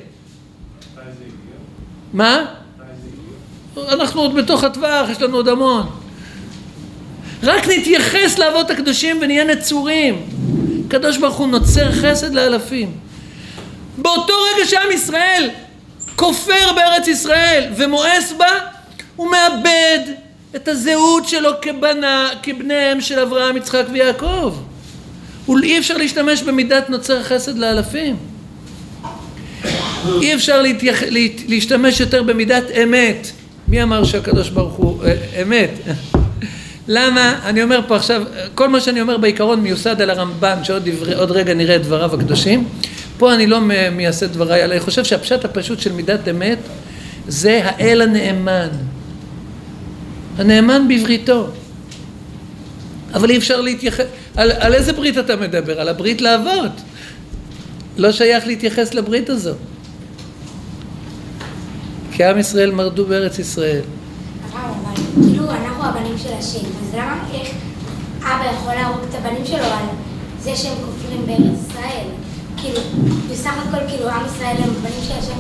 מה? 2.13 2.45
אנחנו 3.77 4.21
עוד 4.21 4.35
בתוך 4.35 4.63
הטווח, 4.63 5.09
יש 5.09 5.21
לנו 5.21 5.37
עוד 5.37 5.47
המון. 5.47 5.89
רק 7.43 7.67
נתייחס 7.67 8.39
לאבות 8.39 8.71
הקדושים 8.71 9.17
ונהיה 9.21 9.43
נצורים. 9.43 10.21
הקדוש 10.87 11.17
ברוך 11.17 11.35
הוא 11.35 11.47
נוצר 11.47 11.91
חסד 11.91 12.33
לאלפים. 12.33 12.97
באותו 13.97 14.33
רגע 14.33 14.65
שעם 14.65 14.91
ישראל 14.91 15.49
כופר 16.15 16.73
בארץ 16.75 17.07
ישראל 17.07 17.71
ומואס 17.77 18.33
בה, 18.37 18.59
הוא 19.15 19.31
מאבד 19.31 19.99
את 20.55 20.67
הזהות 20.67 21.27
שלו 21.27 21.51
כבנה, 21.61 22.29
כבניהם 22.43 23.01
של 23.01 23.19
אברהם, 23.19 23.57
יצחק 23.57 23.83
ויעקב. 23.91 24.55
אי 25.49 25.79
אפשר 25.79 25.97
להשתמש 25.97 26.43
במידת 26.43 26.89
נוצר 26.89 27.23
חסד 27.23 27.57
לאלפים. 27.57 28.15
אי 30.21 30.35
אפשר 30.35 30.61
להתייח... 30.61 31.03
להשתמש 31.47 31.99
יותר 31.99 32.23
במידת 32.23 32.63
אמת. 32.83 33.27
מי 33.67 33.83
אמר 33.83 34.03
שהקדוש 34.03 34.49
ברוך 34.49 34.73
הוא 34.73 35.03
אה, 35.03 35.41
אמת? 35.41 35.69
למה? 36.87 37.39
אני 37.45 37.63
אומר 37.63 37.79
פה 37.87 37.95
עכשיו, 37.95 38.23
כל 38.55 38.69
מה 38.69 38.81
שאני 38.81 39.01
אומר 39.01 39.17
בעיקרון 39.17 39.61
מיוסד 39.61 40.01
על 40.01 40.09
הרמב"ן, 40.09 40.63
שעוד 40.63 40.89
דבר, 40.89 41.33
רגע 41.33 41.53
נראה 41.53 41.75
את 41.75 41.81
דבריו 41.81 42.13
הקדושים. 42.13 42.67
פה 43.17 43.33
אני 43.33 43.47
לא 43.47 43.59
מייסד 43.91 44.33
דבריי, 44.33 44.63
אלא 44.63 44.73
אני 44.73 44.79
חושב 44.79 45.03
שהפשט 45.03 45.45
הפשוט 45.45 45.79
של 45.79 45.91
מידת 45.91 46.27
אמת 46.27 46.57
זה 47.27 47.61
האל 47.63 48.01
הנאמן. 48.01 48.69
הנאמן 50.37 50.87
בבריתו. 50.87 51.47
אבל 53.13 53.29
אי 53.29 53.37
אפשר 53.37 53.61
להתייחס, 53.61 54.05
על, 54.35 54.51
על 54.51 54.73
איזה 54.73 54.93
ברית 54.93 55.17
אתה 55.17 55.35
מדבר? 55.35 55.81
על 55.81 55.89
הברית 55.89 56.21
לאבות. 56.21 56.71
לא 57.97 58.11
שייך 58.11 58.47
להתייחס 58.47 58.93
לברית 58.93 59.29
הזו. 59.29 59.53
כי 62.11 62.23
עם 62.23 62.39
ישראל 62.39 62.71
מרדו 62.71 63.05
בארץ 63.05 63.39
ישראל. 63.39 63.81
כאילו 65.21 65.51
אנחנו 65.51 65.85
הבנים 65.85 66.17
של 66.17 66.33
השם, 66.39 66.65
אז 66.65 66.93
למה 66.93 67.23
איך 67.33 67.49
אבא 68.21 68.45
יכול 68.55 68.73
להרוג 68.73 68.99
את 69.09 69.15
הבנים 69.15 69.45
שלו 69.45 69.57
על 69.57 69.85
זה 70.41 70.55
שהם 70.55 70.77
כופרים 70.85 71.25
בארץ 71.25 71.59
ישראל? 71.69 72.07
כאילו, 72.57 72.79
בסך 73.31 73.53
הכל 73.67 73.87
כאילו 73.87 74.09
עם 74.09 74.25
ישראל 74.25 74.55
הם 74.57 74.69
בנים 74.73 75.03
של 75.07 75.13
השם, 75.19 75.37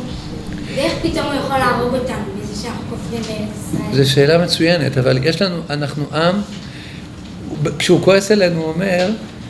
ואיך 0.75 0.93
פתאום 1.01 1.25
הוא 1.25 1.33
יכול 1.33 1.57
להרוג 1.57 1.95
אותנו 1.95 2.23
בזה 2.41 2.61
שאנחנו 2.61 2.83
כופרים 2.89 3.21
בארץ 3.21 3.49
ישראל? 3.67 4.03
זו 4.05 4.11
שאלה 4.11 4.43
מצוינת, 4.45 4.97
אבל 4.97 5.19
יש 5.23 5.41
לנו, 5.41 5.61
אנחנו 5.69 6.05
עם, 6.13 6.35
כשהוא 7.79 8.01
כועס 8.01 8.31
אלינו 8.31 8.61
הוא 8.61 8.73
אומר 8.73 9.09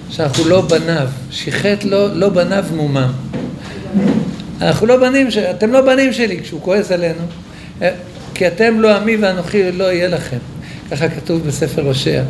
שאנחנו 0.09 0.49
לא 0.49 0.61
בניו, 0.61 1.07
שיחט 1.32 1.84
לא, 1.84 2.16
לא 2.16 2.30
בניו 2.30 2.66
מומם. 2.76 3.11
אנחנו 4.61 4.88
לא 4.88 4.97
בנים, 4.97 5.28
אתם 5.49 5.72
לא 5.72 5.82
בנים 5.82 6.14
שלי 6.14 6.39
כשהוא 6.41 6.61
כועס 6.61 6.91
עלינו. 6.91 7.22
כי 8.34 8.47
אתם 8.47 8.80
לא 8.80 8.95
עמי 8.95 9.16
ואנוכי 9.16 9.72
לא 9.72 9.84
יהיה 9.84 10.07
לכם. 10.07 10.38
ככה 10.91 11.09
כתוב 11.09 11.47
בספר 11.47 11.88
הושע. 11.88 12.24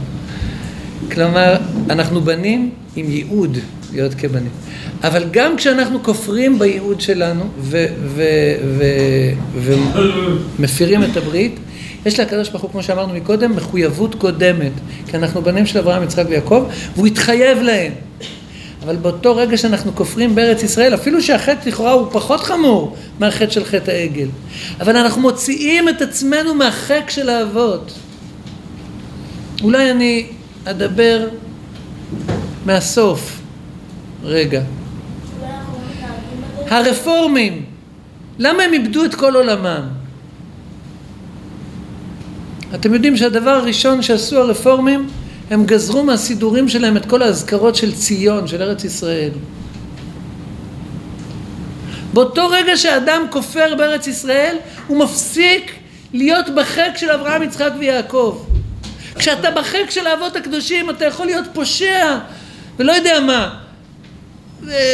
כלומר, 1.11 1.55
אנחנו 1.89 2.21
בנים 2.21 2.69
עם 2.95 3.11
ייעוד 3.11 3.57
להיות 3.93 4.13
כבנים. 4.13 4.51
אבל 5.03 5.25
גם 5.31 5.57
כשאנחנו 5.57 6.03
כופרים 6.03 6.59
בייעוד 6.59 7.01
שלנו 7.01 7.43
ומפירים 10.59 11.03
את 11.03 11.17
הברית, 11.17 11.55
יש 12.06 12.20
לקדוש 12.20 12.49
ברוך 12.49 12.62
הוא, 12.62 12.72
כמו 12.72 12.84
שאמרנו 12.84 13.14
מקודם, 13.14 13.56
מחויבות 13.56 14.16
קודמת. 14.16 14.72
כי 15.08 15.18
אנחנו 15.18 15.41
בנים 15.41 15.66
של 15.66 15.80
אברהם, 15.80 16.04
יצחק 16.04 16.26
ויעקב, 16.30 16.66
והוא 16.95 17.08
התחייב 17.08 17.62
להם. 17.62 17.91
אבל 18.84 18.95
באותו 18.95 19.36
רגע 19.36 19.58
שאנחנו 19.58 19.95
כופרים 19.95 20.36
בארץ 20.36 20.64
ישראל, 20.64 20.93
אפילו 20.93 21.22
שהחטא 21.22 21.70
לכאורה 21.70 21.91
הוא 21.91 22.08
פחות 22.12 22.39
חמור 22.39 22.95
מהחטא 23.20 23.49
של 23.49 23.66
חטא 23.66 23.91
העגל, 23.91 24.28
אבל 24.80 24.97
אנחנו 24.97 25.22
מוציאים 25.22 25.89
את 25.89 26.01
עצמנו 26.01 26.56
מהחק 26.56 27.10
של 27.10 27.30
האבות. 27.30 27.93
אולי 29.64 29.91
אני 29.91 30.26
אדבר 30.66 31.28
מהסוף, 32.66 33.39
רגע. 34.24 34.62
הרפורמים, 36.70 37.66
למה 38.39 38.64
הם 38.64 38.74
איבדו 38.74 39.06
את 39.06 39.16
כל 39.16 39.36
עולמם? 39.36 40.03
אתם 42.76 42.93
יודעים 42.93 43.17
שהדבר 43.17 43.49
הראשון 43.49 44.01
שעשו 44.01 44.38
הרפורמים 44.38 45.09
הם 45.49 45.65
גזרו 45.65 46.03
מהסידורים 46.03 46.69
שלהם 46.69 46.97
את 46.97 47.05
כל 47.05 47.21
האזכרות 47.21 47.76
של 47.76 47.95
ציון, 47.95 48.47
של 48.47 48.61
ארץ 48.61 48.84
ישראל. 48.84 49.30
באותו 52.13 52.47
רגע 52.49 52.78
שאדם 52.78 53.26
כופר 53.30 53.76
בארץ 53.78 54.07
ישראל, 54.07 54.55
הוא 54.88 54.99
מפסיק 54.99 55.71
להיות 56.13 56.45
בחק 56.55 56.89
של 56.95 57.09
אברהם, 57.09 57.43
יצחק 57.43 57.71
ויעקב. 57.80 58.45
כשאתה 59.15 59.51
בחק 59.51 59.89
של 59.89 60.07
האבות 60.07 60.36
הקדושים, 60.36 60.89
אתה 60.89 61.05
יכול 61.05 61.26
להיות 61.26 61.45
פושע 61.53 62.17
ולא 62.80 62.91
יודע 62.91 63.19
מה. 63.19 63.59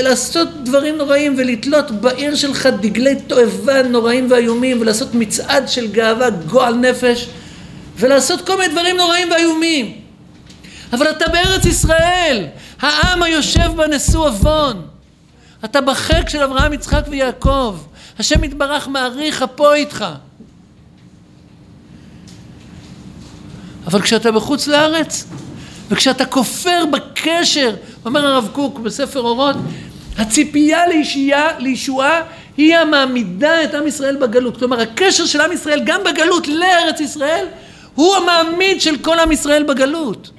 לעשות 0.04 0.64
דברים 0.64 0.98
נוראים 0.98 1.36
ולתלות 1.38 1.92
בעיר 1.92 2.36
שלך 2.36 2.70
דגלי 2.82 3.16
תועבה 3.28 3.84
נוראים 3.84 4.28
ואיומים 4.32 4.82
ולעשות 4.82 5.16
מצעד 5.16 5.70
של 5.70 5.88
גאווה, 5.88 6.30
גועל 6.30 6.76
נפש 6.76 7.30
ולעשות 8.00 8.48
כל 8.48 8.58
מיני 8.58 8.74
דברים 8.74 8.98
נוראים 8.98 9.32
ואיומים. 9.32 10.02
אבל 10.94 11.12
אתה 11.12 11.28
בארץ 11.28 11.66
ישראל, 11.66 12.46
העם 12.80 13.24
היושב 13.24 13.72
בה 13.76 13.88
נשוא 13.88 14.28
עוון. 14.28 14.82
אתה 15.66 15.82
בחק 15.82 16.30
של 16.30 16.44
אברהם, 16.44 16.74
יצחק 16.74 17.02
ויעקב. 17.10 17.78
השם 18.20 18.44
יתברך 18.44 18.88
מעריך 18.88 19.42
אפו 19.42 19.74
איתך. 19.74 20.06
אבל 23.88 24.02
כשאתה 24.02 24.32
בחוץ 24.32 24.68
לארץ, 24.68 25.26
וכשאתה 25.90 26.26
כופר 26.26 26.86
בקשר, 26.92 27.76
אומר 28.06 28.26
הרב 28.26 28.50
קוק 28.52 28.80
בספר 28.80 29.20
אורות, 29.20 29.56
הציפייה 30.18 30.88
לישייה, 30.88 31.48
לישועה 31.60 32.22
היא 32.58 32.76
המעמידה 32.76 33.64
את 33.64 33.74
עם 33.74 33.88
ישראל 33.88 34.16
בגלות. 34.16 34.58
כלומר, 34.58 34.82
הקשר 34.82 35.26
של 35.26 35.42
עם 35.42 35.52
ישראל 35.52 35.82
גם 35.86 36.02
בגלות 36.04 36.48
לארץ 36.48 37.00
ישראל, 37.00 37.46
הוא 37.96 38.16
המעמיד 38.16 38.82
של 38.82 38.98
כל 38.98 39.20
עם 39.20 39.32
ישראל 39.32 39.64
בגלות. 39.64 40.32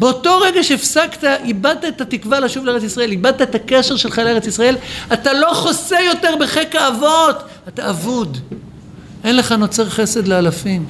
באותו 0.00 0.38
רגע 0.38 0.62
שהפסקת, 0.62 1.24
איבדת 1.44 1.84
את 1.84 2.00
התקווה 2.00 2.40
לשוב 2.40 2.64
לארץ 2.64 2.82
ישראל, 2.82 3.10
איבדת 3.10 3.42
את 3.42 3.54
הקשר 3.54 3.96
שלך 3.96 4.18
לארץ 4.18 4.46
ישראל, 4.46 4.76
אתה 5.12 5.32
לא 5.32 5.50
חוסה 5.54 6.00
יותר 6.00 6.34
בחיק 6.40 6.76
האבות, 6.76 7.36
אתה 7.68 7.90
אבוד. 7.90 8.38
אין 9.24 9.36
לך 9.36 9.52
נוצר 9.52 9.88
חסד 9.88 10.28
לאלפים. 10.28 10.86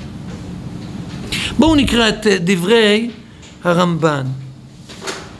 בואו 1.58 1.74
נקרא 1.74 2.08
את 2.08 2.26
אה, 2.26 2.36
דברי 2.40 3.10
הרמב"ן, 3.64 4.26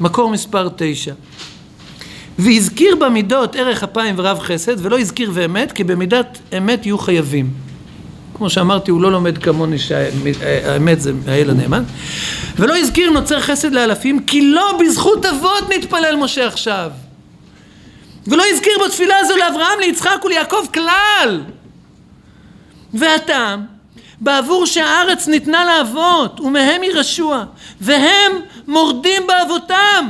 מקור 0.00 0.30
מספר 0.30 0.68
תשע. 0.76 1.14
והזכיר 2.38 2.96
במידות 2.96 3.56
ערך 3.56 3.82
אפיים 3.82 4.14
ורב 4.18 4.38
חסד, 4.38 4.84
ולא 4.84 4.98
הזכיר 4.98 5.30
ואמת, 5.34 5.72
כי 5.72 5.84
במידת 5.84 6.38
אמת 6.58 6.86
יהיו 6.86 6.98
חייבים. 6.98 7.69
כמו 8.40 8.50
שאמרתי, 8.50 8.90
הוא 8.90 9.02
לא 9.02 9.12
לומד 9.12 9.38
כמוני 9.38 9.78
שהאמת 9.78 11.00
זה 11.00 11.12
האל 11.26 11.50
הנאמן. 11.50 11.82
ולא 12.56 12.76
הזכיר 12.76 13.10
נוצר 13.10 13.40
חסד 13.40 13.72
לאלפים, 13.72 14.24
כי 14.24 14.50
לא 14.50 14.78
בזכות 14.80 15.26
אבות 15.26 15.64
נתפלל 15.76 16.16
משה 16.16 16.46
עכשיו. 16.46 16.90
ולא 18.26 18.42
הזכיר 18.52 18.72
בתפילה 18.86 19.14
הזו 19.18 19.36
לאברהם, 19.36 19.80
ליצחק 19.80 20.24
וליעקב 20.24 20.66
כלל. 20.74 21.42
והטעם, 22.94 23.64
בעבור 24.20 24.66
שהארץ 24.66 25.28
ניתנה 25.28 25.64
לאבות, 25.64 26.40
ומהם 26.40 26.82
היא 26.82 26.92
רשוע, 26.94 27.44
והם 27.80 28.32
מורדים 28.66 29.22
באבותם. 29.26 30.08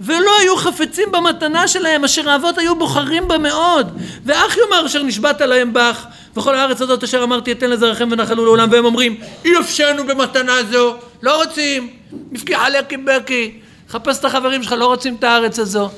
ולא 0.00 0.30
היו 0.40 0.56
חפצים 0.56 1.12
במתנה 1.12 1.68
שלהם 1.68 2.04
אשר 2.04 2.30
האבות 2.30 2.58
היו 2.58 2.78
בוחרים 2.78 3.28
בה 3.28 3.38
מאוד 3.38 3.98
ואח 4.24 4.56
יאמר 4.56 4.86
אשר 4.86 5.02
נשבעת 5.02 5.40
להם 5.40 5.72
בך 5.72 6.06
וכל 6.36 6.54
הארץ 6.54 6.82
הזאת 6.82 7.04
אשר 7.04 7.22
אמרתי 7.22 7.52
אתן 7.52 7.70
לזרעכם 7.70 8.08
ונחלו 8.10 8.44
לעולם 8.44 8.68
והם 8.72 8.84
אומרים 8.84 9.16
אי 9.44 9.50
אפשרנו 9.60 10.06
במתנה 10.06 10.52
זו 10.70 10.94
לא 11.22 11.44
רוצים. 11.44 11.90
מפקיע 12.32 12.58
לקי 12.78 12.96
בקי 12.96 13.58
חפש 13.88 14.18
את 14.18 14.24
החברים 14.24 14.62
שלך 14.62 14.72
לא 14.72 14.86
רוצים 14.86 15.14
את 15.14 15.24
הארץ 15.24 15.58
הזו. 15.58 15.90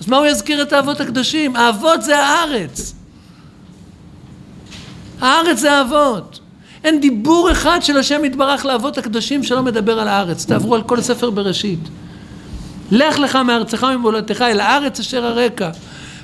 אז 0.00 0.08
מה 0.08 0.16
הוא 0.16 0.26
יזכיר 0.26 0.62
את 0.62 0.72
האבות 0.72 1.00
הקדושים? 1.00 1.56
האבות 1.56 2.02
זה 2.02 2.18
הארץ. 2.18 2.94
הארץ 5.20 5.58
זה 5.58 5.72
האבות. 5.72 6.40
אין 6.84 7.00
דיבור 7.00 7.52
אחד 7.52 7.78
של 7.82 7.96
השם 7.96 8.24
יתברך 8.24 8.64
לאבות 8.66 8.98
הקדושים 8.98 9.42
שלא 9.42 9.62
מדבר 9.62 10.00
על 10.00 10.08
הארץ. 10.08 10.44
תעברו 10.44 10.74
על 10.74 10.82
כל 10.82 11.00
ספר 11.00 11.30
בראשית. 11.30 11.80
לך 12.90 13.18
לך 13.18 13.36
מארצך 13.36 13.86
וממולדתך 13.92 14.42
אל 14.42 14.60
הארץ 14.60 15.00
אשר 15.00 15.24
הרקע 15.24 15.70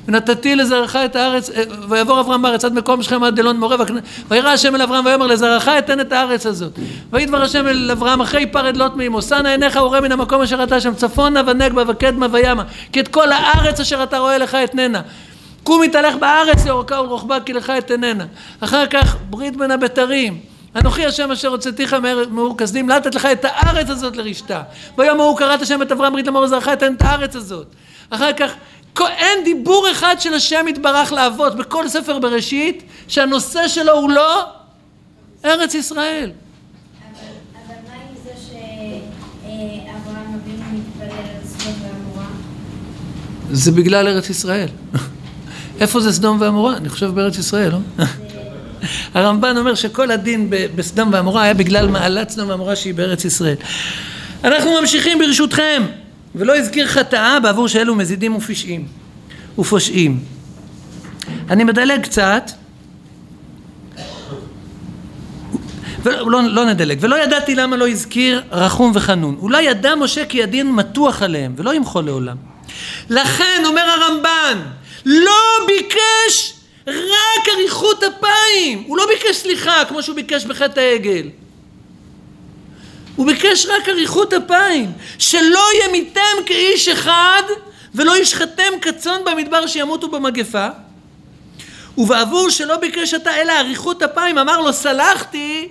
ונתתי 0.09 0.57
לזרעך 0.57 0.97
את 0.97 1.17
הארץ 1.17 1.51
ויעבור 1.89 2.21
אברהם 2.21 2.43
בארץ 2.43 2.65
עד 2.65 2.73
מקום 2.73 3.03
שכם 3.03 3.25
עד 3.25 3.37
דלון 3.37 3.61
מורה 3.61 3.77
וירא 4.29 4.49
השם 4.49 4.75
אל 4.75 4.83
אברהם 4.83 5.07
ויאמר 5.07 5.27
לזרעך 5.27 5.69
אתן 5.69 6.01
את 6.01 6.13
הארץ 6.13 6.47
הזאת. 6.47 6.79
וידבר 7.13 7.43
השם 7.43 7.67
אל 7.67 7.91
אברהם 7.91 8.21
אחרי 8.21 8.43
יפרד 8.43 8.77
לוט 8.77 8.93
מעמו 8.97 9.23
שא 9.23 9.35
נא 9.35 9.49
עיניך 9.49 9.77
וראה 9.77 10.01
מן 10.01 10.13
המקום 10.13 10.43
אשר 10.43 10.63
אתה 10.63 10.81
שם 10.81 10.95
צפונה 10.95 11.43
ונגבה 11.47 11.83
וקדמה 11.89 12.27
וימה 12.33 12.65
כי 12.93 13.01
את 13.01 13.09
כל 13.09 13.33
הארץ 13.33 13.81
אשר 13.81 14.03
אתה 14.03 14.19
רואה 14.19 14.39
לך 14.39 14.55
אתננה. 14.55 15.01
קום 15.63 15.83
התהלך 15.83 16.15
בארץ 16.17 16.67
לאורכה 16.67 17.01
ולרוחבה 17.01 17.41
כי 17.41 17.53
לך 17.53 17.71
אתננה. 17.79 18.25
אחר 18.61 18.87
כך 18.87 19.17
ברית 19.31 19.57
בין 19.57 19.71
הבתרים. 19.71 20.39
אנוכי 20.77 21.07
השם 21.07 21.31
אשר 21.31 21.49
הוצאתיך 21.49 21.97
מאור 22.31 22.59
כסדים 22.59 22.89
לתת 22.89 23.15
לך 23.15 23.27
את 23.27 23.45
הארץ 23.49 23.91
הזאת 23.91 24.17
לרשתה. 24.17 24.63
ביום 24.97 25.21
ההוא 25.21 25.39
קראת 25.39 25.63
השם 25.63 25.83
את 25.83 25.93
אברהם 25.93 26.13
ברית 26.13 26.27
לאמור 26.27 26.43
לזרעך 26.43 26.69
אתן 26.69 26.95
את 26.95 27.03
הארץ 27.03 27.37
הזאת. 27.37 27.67
אחר 28.11 28.33
כך 28.33 28.51
אין 29.01 29.45
דיבור 29.45 29.86
אחד 29.90 30.16
של 30.18 30.34
השם 30.34 30.64
יתברך 30.68 31.12
לאבות 31.12 31.57
בכל 31.57 31.88
ספר 31.88 32.18
בראשית 32.18 32.82
שהנושא 33.09 33.68
שלו 33.68 33.93
הוא 33.93 34.11
לא 34.11 34.45
ארץ 35.45 35.74
ישראל 35.74 36.30
אבל 37.01 37.28
אבל 37.66 37.74
מה 37.88 37.95
עם 37.95 38.14
זה 38.24 38.30
שאברהם 38.49 40.34
אבינו 40.34 40.64
מתפלל 40.72 41.18
על 41.18 41.47
סדום 41.47 41.74
ועמורה? 41.82 42.26
זה 43.51 43.72
בגלל 43.72 44.09
ארץ 44.09 44.30
ישראל 44.30 44.68
איפה 45.80 46.01
זה 46.01 46.12
סדום 46.12 46.40
ועמורה? 46.40 46.76
אני 46.76 46.88
חושב 46.88 47.07
בארץ 47.07 47.38
ישראל, 47.38 47.72
לא? 47.72 47.78
הרמב"ן 49.14 49.57
אומר 49.57 49.74
שכל 49.74 50.11
הדין 50.11 50.51
בסדום 50.51 51.12
ועמורה 51.12 51.43
היה 51.43 51.55
בגלל 51.55 51.88
מעלת 51.88 52.30
סדום 52.30 52.49
ועמורה 52.49 52.76
שהיא 52.76 52.95
בארץ 52.95 53.24
ישראל. 53.24 53.57
אנחנו 54.45 54.80
ממשיכים 54.80 55.18
ברשותכם, 55.18 55.82
ולא 56.35 56.57
הזכיר 56.57 56.87
חטאה 56.87 57.41
בעבור 57.41 57.68
שאלו 57.68 57.95
מזידים 57.95 58.37
ופשעים, 58.37 58.87
ופושעים. 59.59 60.24
אני 61.51 61.64
מדלג 61.64 62.03
קצת, 62.03 62.51
ולא 66.03 66.30
לא, 66.30 66.43
לא 66.43 66.64
נדלג, 66.64 66.99
ולא 67.01 67.22
ידעתי 67.22 67.55
למה 67.55 67.76
לא 67.76 67.89
הזכיר 67.89 68.43
רחום 68.53 68.93
וחנון. 68.95 69.37
אולי 69.41 69.62
ידע 69.62 69.95
משה 69.95 70.24
כי 70.24 70.43
הדין 70.43 70.72
מתוח 70.72 71.22
עליהם, 71.22 71.55
ולא 71.57 71.74
ימחול 71.74 72.05
לעולם. 72.05 72.37
לכן 73.11 73.62
אומר 73.64 73.83
הרמב"ן, 73.83 74.59
לא 75.07 75.66
ביקש 75.66 76.53
רק 76.87 77.49
אריכות 77.57 78.03
אפיים, 78.03 78.83
הוא 78.87 78.97
לא 78.97 79.07
ביקש 79.07 79.37
סליחה 79.37 79.85
כמו 79.89 80.03
שהוא 80.03 80.16
ביקש 80.16 80.45
בחטא 80.45 80.80
העגל. 80.80 81.28
הוא 83.17 83.27
ביקש 83.27 83.67
רק 83.67 83.89
אריכות 83.89 84.33
אפיים, 84.33 84.93
שלא 85.19 85.61
ימיתם 85.85 86.21
כאיש 86.47 86.89
אחד 86.89 87.43
ולא 87.95 88.17
ישחטם 88.19 88.73
כצאן 88.83 89.19
במדבר 89.27 89.67
שימותו 89.67 90.09
במגפה. 90.09 90.69
ובעבור 91.99 92.51
שלא 92.51 92.77
ביקש 92.77 93.15
אתה 93.15 93.37
אלא 93.37 93.53
אריכות 93.53 94.03
אפיים, 94.03 94.39
אמר 94.39 94.61
לו 94.61 94.73
סלחתי 94.73 95.69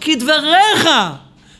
כדבריך 0.00 0.88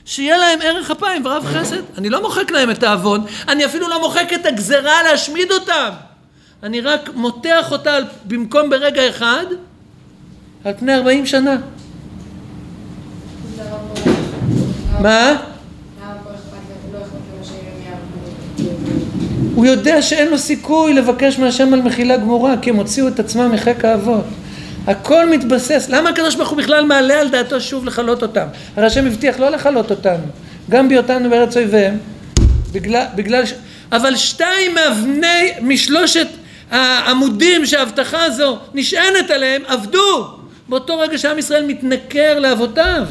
שיהיה 0.05 0.39
להם 0.39 0.59
ערך 0.63 0.91
אפיים 0.91 1.27
ורב 1.27 1.45
חסד. 1.47 1.83
אני 1.99 2.11
לא 2.11 2.23
מוחק 2.23 2.51
להם 2.51 2.71
את 2.71 2.83
העוון, 2.83 3.25
אני 3.49 3.65
אפילו 3.65 3.89
לא 3.89 4.01
מוחק 4.01 4.29
את 4.35 4.47
הגזרה 4.47 5.03
להשמיד 5.03 5.53
אותם. 5.53 5.89
אני 6.63 6.81
רק 6.81 7.11
מותח 7.15 7.67
אותה 7.73 7.97
במקום 8.25 8.71
ברגע 8.71 9.09
אחד 9.09 9.45
על 10.65 10.73
פני 10.79 10.95
40 10.95 11.27
שנה. 11.27 11.57
זה 13.57 13.63
הרב 13.63 13.71
פה- 14.05 14.11
הרב- 14.11 14.11
מה? 14.11 14.11
הרב 14.11 14.11
פה 14.11 14.11
אכפת 14.11 14.11
לו, 14.11 14.13
לא 14.13 14.31
אכפת 14.33 14.51
לו 14.57 14.82
שירמיהו. 17.45 18.03
הוא 19.55 19.67
יודע 19.67 20.03
שאין 20.03 20.29
לו 20.29 20.39
סיכוי 20.39 20.93
לבקש 20.93 21.39
מהשם 21.39 21.75
על 21.75 21.83
מחילה 21.83 22.17
גמורה, 22.17 22.55
כי 22.63 22.71
הם 22.71 22.77
הוציאו 22.77 23.09
את 23.09 23.21
עצמם 23.21 23.53
מחיק 23.53 23.85
האבות. 23.85 24.25
הכל 24.87 25.31
מתבסס, 25.31 25.87
למה 25.89 26.11
הקדוש 26.11 26.35
ברוך 26.35 26.49
הוא 26.49 26.59
בכלל 26.59 26.85
מעלה 26.85 27.21
על 27.21 27.29
דעתו 27.29 27.61
שוב 27.61 27.85
לכלות 27.85 28.23
אותם? 28.23 28.47
הרי 28.77 28.87
השם 28.87 29.07
הבטיח 29.07 29.41
לא 29.41 29.49
לכלות 29.49 29.91
אותנו, 29.91 30.25
גם 30.71 30.89
בהיותנו 30.89 31.31
בארץ 31.31 31.57
אויביהם, 31.57 31.99
בגלל, 32.73 33.05
בגלל 33.15 33.47
ש... 33.47 33.55
אבל 33.93 34.17
שתיים 34.17 34.75
מאבני, 34.75 35.53
משלושת 35.61 36.27
העמודים 36.71 37.67
שההבטחה 37.67 38.25
הזו 38.25 38.59
נשענת 38.75 39.31
עליהם, 39.31 39.63
עבדו 39.67 40.29
באותו 40.69 40.99
רגע 40.99 41.19
שעם 41.19 41.39
ישראל 41.39 41.67
מתנכר 41.67 42.39
לאבותיו. 42.39 43.07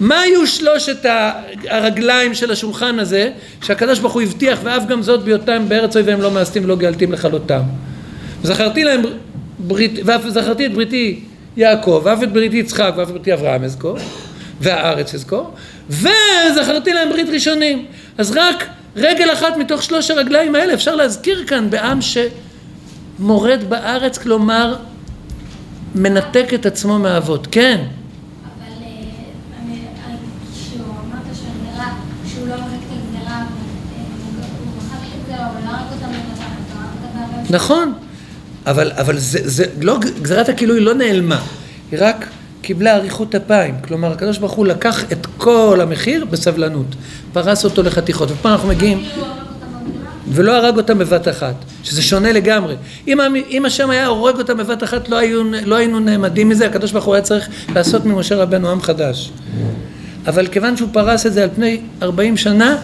מה 0.00 0.20
היו 0.20 0.46
שלושת 0.46 1.06
הרגליים 1.68 2.34
של 2.34 2.50
השולחן 2.50 2.98
הזה 2.98 3.30
שהקדוש 3.62 3.98
ברוך 3.98 4.12
הוא 4.12 4.22
הבטיח 4.22 4.58
ואף 4.62 4.86
גם 4.86 5.02
זאת 5.02 5.24
בהיותם 5.24 5.68
בארץ 5.68 5.96
אויביהם 5.96 6.20
לא 6.20 6.30
מאסתים 6.30 6.64
ולא 6.64 6.76
גאלתים 6.76 7.12
לכלותם? 7.12 7.60
זכרתי 8.42 8.84
להם 8.84 9.02
ברית 9.58 9.92
ואף 10.04 10.28
זכרתי 10.28 10.66
את 10.66 10.74
בריתי 10.74 11.20
יעקב 11.56 12.00
ואף 12.04 12.22
את 12.22 12.32
בריתי 12.32 12.56
יצחק 12.56 12.92
ואף 12.96 13.08
את 13.08 13.12
בריתי 13.12 13.32
אברהם 13.32 13.64
אזכור 13.64 13.96
והארץ 14.60 15.14
אזכור 15.14 15.54
וזכרתי 15.90 16.92
להם 16.92 17.08
ברית 17.08 17.28
ראשונים. 17.32 17.84
אז 18.18 18.32
רק 18.36 18.64
רגל 18.96 19.32
אחת 19.32 19.56
מתוך 19.56 19.82
שלוש 19.82 20.10
הרגליים 20.10 20.54
האלה 20.54 20.74
אפשר 20.74 20.94
להזכיר 20.94 21.44
כאן 21.46 21.70
בעם 21.70 21.98
שמורד 22.02 23.60
בארץ 23.68 24.18
כלומר 24.18 24.76
מנתק 25.94 26.46
את 26.54 26.66
עצמו 26.66 26.98
מהאבות. 26.98 27.46
כן 27.50 27.76
אבל 27.80 28.72
אה, 28.82 28.88
אני- 29.62 29.74
אני- 30.06 30.16
כשהוא 30.54 30.80
אמרת 30.86 31.24
שהגזרה, 31.36 31.92
שהוא 32.32 32.48
לא 32.48 32.54
מחק 32.54 32.64
את 32.64 32.92
הגזרה, 32.92 33.36
אה, 33.36 33.44
הוא 34.64 34.72
מחק 34.78 35.08
את 35.08 35.30
הגזרה, 35.30 35.46
אבל 35.50 35.60
לא 35.64 35.70
הרג 35.70 35.92
אותם 35.92 36.10
לבד, 36.12 36.34
אתה 36.36 36.78
הרג 36.78 36.88
אותם 37.04 37.18
בהרבה 37.18 37.33
נכון, 37.50 37.92
אבל, 38.66 38.92
אבל 38.92 39.18
זה, 39.18 39.38
זה 39.44 39.64
לא, 39.80 39.98
גזירת 40.22 40.48
הכילוי 40.48 40.80
לא 40.80 40.94
נעלמה, 40.94 41.40
היא 41.92 41.98
רק 42.02 42.26
קיבלה 42.62 42.96
אריכות 42.96 43.34
אפיים. 43.34 43.74
כלומר, 43.84 44.12
הקדוש 44.12 44.38
ברוך 44.38 44.52
הוא 44.52 44.66
לקח 44.66 45.12
את 45.12 45.26
כל 45.36 45.78
המחיר 45.82 46.24
בסבלנות, 46.24 46.86
פרס 47.32 47.64
אותו 47.64 47.82
לחתיכות. 47.82 48.30
ופה 48.30 48.48
אנחנו 48.52 48.68
מגיעים, 48.68 48.98
כאילו? 48.98 49.26
ולא 50.28 50.56
הרג 50.56 50.76
אותם 50.76 50.98
בבת 50.98 51.28
אחת, 51.28 51.54
שזה 51.82 52.02
שונה 52.02 52.32
לגמרי. 52.32 52.74
אם, 53.08 53.18
אם 53.50 53.64
השם 53.64 53.90
היה 53.90 54.06
הורג 54.06 54.38
אותם 54.38 54.56
בבת 54.56 54.82
אחת, 54.82 55.08
לא, 55.08 55.16
היו, 55.16 55.42
לא 55.64 55.74
היינו 55.74 56.00
נעמדים 56.00 56.48
מזה, 56.48 56.66
הקדוש 56.66 56.92
ברוך 56.92 57.04
הוא 57.04 57.14
היה 57.14 57.22
צריך 57.22 57.48
לעשות 57.74 58.04
ממשה 58.04 58.36
רבנו 58.36 58.70
עם 58.70 58.80
חדש. 58.80 59.30
אבל 60.26 60.46
כיוון 60.46 60.76
שהוא 60.76 60.88
פרס 60.92 61.26
את 61.26 61.32
זה 61.32 61.42
על 61.42 61.48
פני 61.54 61.80
40 62.02 62.36
שנה, 62.36 62.76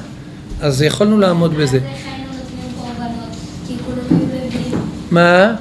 אז 0.60 0.82
יכולנו 0.82 1.18
לעמוד 1.18 1.54
בזה. 1.54 1.62
אז 1.62 1.74
איך 1.74 1.82
היינו 2.06 2.24
נותנים 2.26 2.72
קורבנות? 2.78 3.36
כי 3.66 3.74
כולם 3.86 3.98
היו 4.10 4.26
לווים. 4.44 4.80
מה? 5.10 5.54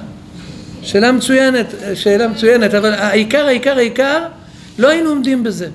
שאלה 0.82 1.12
מצוינת, 1.12 1.74
שאלה 1.94 2.28
מצוינת, 2.28 2.74
אבל 2.74 2.94
העיקר, 2.94 3.46
העיקר, 3.46 3.78
העיקר, 3.78 4.24
לא 4.80 4.88
היינו 4.88 5.10
עומדים 5.10 5.44
בזה. 5.44 5.68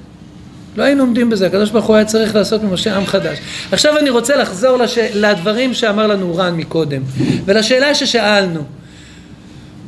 לא 0.77 0.83
היינו 0.83 1.03
עומדים 1.03 1.31
בזה, 1.31 1.47
הקדוש 1.47 1.71
ברוך 1.71 1.85
הוא 1.85 1.97
היה 1.97 2.05
צריך 2.05 2.35
לעשות 2.35 2.63
ממשה 2.63 2.97
עם 2.97 3.07
חדש. 3.07 3.39
עכשיו 3.73 3.99
אני 3.99 4.11
רוצה 4.11 4.37
לחזור 4.37 4.77
לש... 4.77 4.99
לדברים 4.99 5.75
שאמר 5.75 6.07
לנו 6.07 6.37
רן 6.37 6.55
מקודם, 6.55 7.03
ולשאלה 7.45 7.95
ששאלנו, 7.95 8.61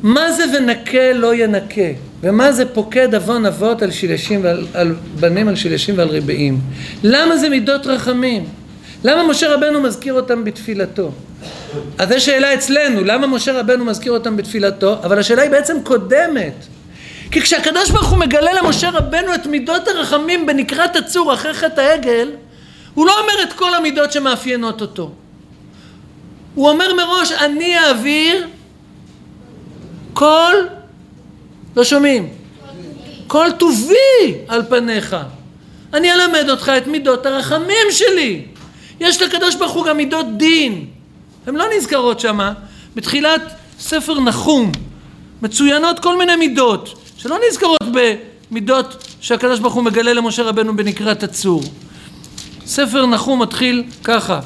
מה 0.03 0.31
זה 0.31 0.43
ונקה 0.57 1.13
לא 1.13 1.35
ינקה? 1.35 1.81
ומה 2.23 2.51
זה 2.51 2.65
פוקד 2.65 3.15
עוון 3.15 3.45
אבות 3.45 3.81
על 3.81 3.91
שילשים 3.91 4.43
ועל 4.43 4.65
על 4.73 4.95
בנים 5.19 5.47
על 5.47 5.55
שילשים 5.55 5.97
ועל 5.97 6.07
רבעים? 6.07 6.59
למה 7.03 7.37
זה 7.37 7.49
מידות 7.49 7.87
רחמים? 7.87 8.45
למה 9.03 9.27
משה 9.27 9.53
רבנו 9.53 9.81
מזכיר 9.81 10.13
אותם 10.13 10.43
בתפילתו? 10.43 11.11
אז 11.97 12.09
זו 12.09 12.19
שאלה 12.19 12.53
אצלנו, 12.53 13.03
למה 13.03 13.27
משה 13.27 13.59
רבנו 13.59 13.85
מזכיר 13.85 14.11
אותם 14.11 14.37
בתפילתו? 14.37 14.93
אבל 14.93 15.19
השאלה 15.19 15.41
היא 15.41 15.51
בעצם 15.51 15.77
קודמת. 15.83 16.53
כי 17.31 17.41
כשהקדוש 17.41 17.89
ברוך 17.89 18.07
הוא 18.07 18.17
מגלה 18.17 18.53
למשה 18.53 18.89
רבנו 18.89 19.35
את 19.35 19.47
מידות 19.47 19.87
הרחמים 19.87 20.45
בנקרת 20.45 20.95
הצור 20.95 21.33
אחרי 21.33 21.53
חטא 21.53 21.81
העגל, 21.81 22.31
הוא 22.93 23.05
לא 23.05 23.19
אומר 23.19 23.43
את 23.43 23.53
כל 23.53 23.73
המידות 23.73 24.11
שמאפיינות 24.11 24.81
אותו. 24.81 25.11
הוא 26.55 26.69
אומר 26.69 26.93
מראש, 26.93 27.31
אני 27.31 27.77
אעביר 27.77 28.47
כל, 30.13 30.53
לא 31.75 31.83
שומעים, 31.83 32.29
כל 33.27 33.47
טובי 33.57 34.33
על 34.47 34.63
פניך. 34.69 35.15
אני 35.93 36.13
אלמד 36.13 36.49
אותך 36.49 36.71
את 36.77 36.87
מידות 36.87 37.25
הרחמים 37.25 37.87
שלי. 37.91 38.45
יש 38.99 39.21
לקדוש 39.21 39.55
ברוך 39.55 39.71
הוא 39.71 39.85
גם 39.85 39.97
מידות 39.97 40.37
דין. 40.37 40.85
הן 41.47 41.55
לא 41.55 41.65
נזכרות 41.77 42.19
שמה. 42.19 42.53
בתחילת 42.95 43.41
ספר 43.79 44.19
נחום 44.19 44.71
מצוינות 45.41 45.99
כל 45.99 46.17
מיני 46.17 46.35
מידות 46.35 47.01
שלא 47.17 47.37
נזכרות 47.49 47.83
במידות 48.51 49.07
שהקדוש 49.21 49.59
ברוך 49.59 49.73
הוא 49.73 49.83
מגלה 49.83 50.13
למשה 50.13 50.43
רבנו 50.43 50.75
בנקרת 50.75 51.23
הצור. 51.23 51.63
ספר 52.65 53.05
נחום 53.05 53.41
מתחיל 53.41 53.83
ככה 54.03 54.39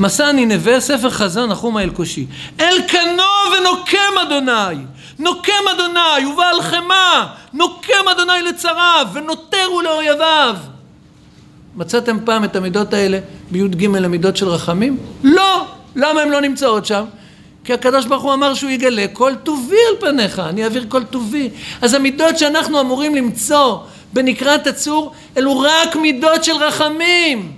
מסע 0.00 0.32
נינווה, 0.32 0.80
ספר 0.80 1.10
חזון 1.10 1.50
נחום 1.50 1.76
האלקושי. 1.76 2.26
אלקנו 2.60 3.22
ונוקם 3.58 4.18
אדוני, 4.22 4.84
נוקם 5.18 5.68
אדוני 5.74 6.26
ובעל 6.32 6.62
חמא, 6.62 7.26
נוקם 7.52 8.08
אדוני 8.10 8.42
לצריו 8.42 9.06
ונותרו 9.12 9.82
לאויביו. 9.82 10.56
מצאתם 11.76 12.18
פעם 12.24 12.44
את 12.44 12.56
המידות 12.56 12.94
האלה 12.94 13.18
בי"ג 13.50 13.84
המידות 13.84 14.36
של 14.36 14.48
רחמים? 14.48 14.98
לא! 15.22 15.66
למה 15.96 16.20
הן 16.20 16.28
לא 16.28 16.40
נמצאות 16.40 16.86
שם? 16.86 17.04
כי 17.64 17.72
הקדוש 17.72 18.06
ברוך 18.06 18.22
הוא 18.22 18.34
אמר 18.34 18.54
שהוא 18.54 18.70
יגלה 18.70 19.06
כל 19.12 19.32
טובי 19.42 19.76
על 19.90 19.96
פניך, 20.00 20.38
אני 20.38 20.64
אעביר 20.64 20.84
כל 20.88 21.04
טובי. 21.04 21.50
אז 21.82 21.94
המידות 21.94 22.38
שאנחנו 22.38 22.80
אמורים 22.80 23.14
למצוא 23.14 23.78
בנקרת 24.12 24.66
הצור, 24.66 25.12
אלו 25.36 25.60
רק 25.60 25.96
מידות 25.96 26.44
של 26.44 26.52
רחמים. 26.52 27.52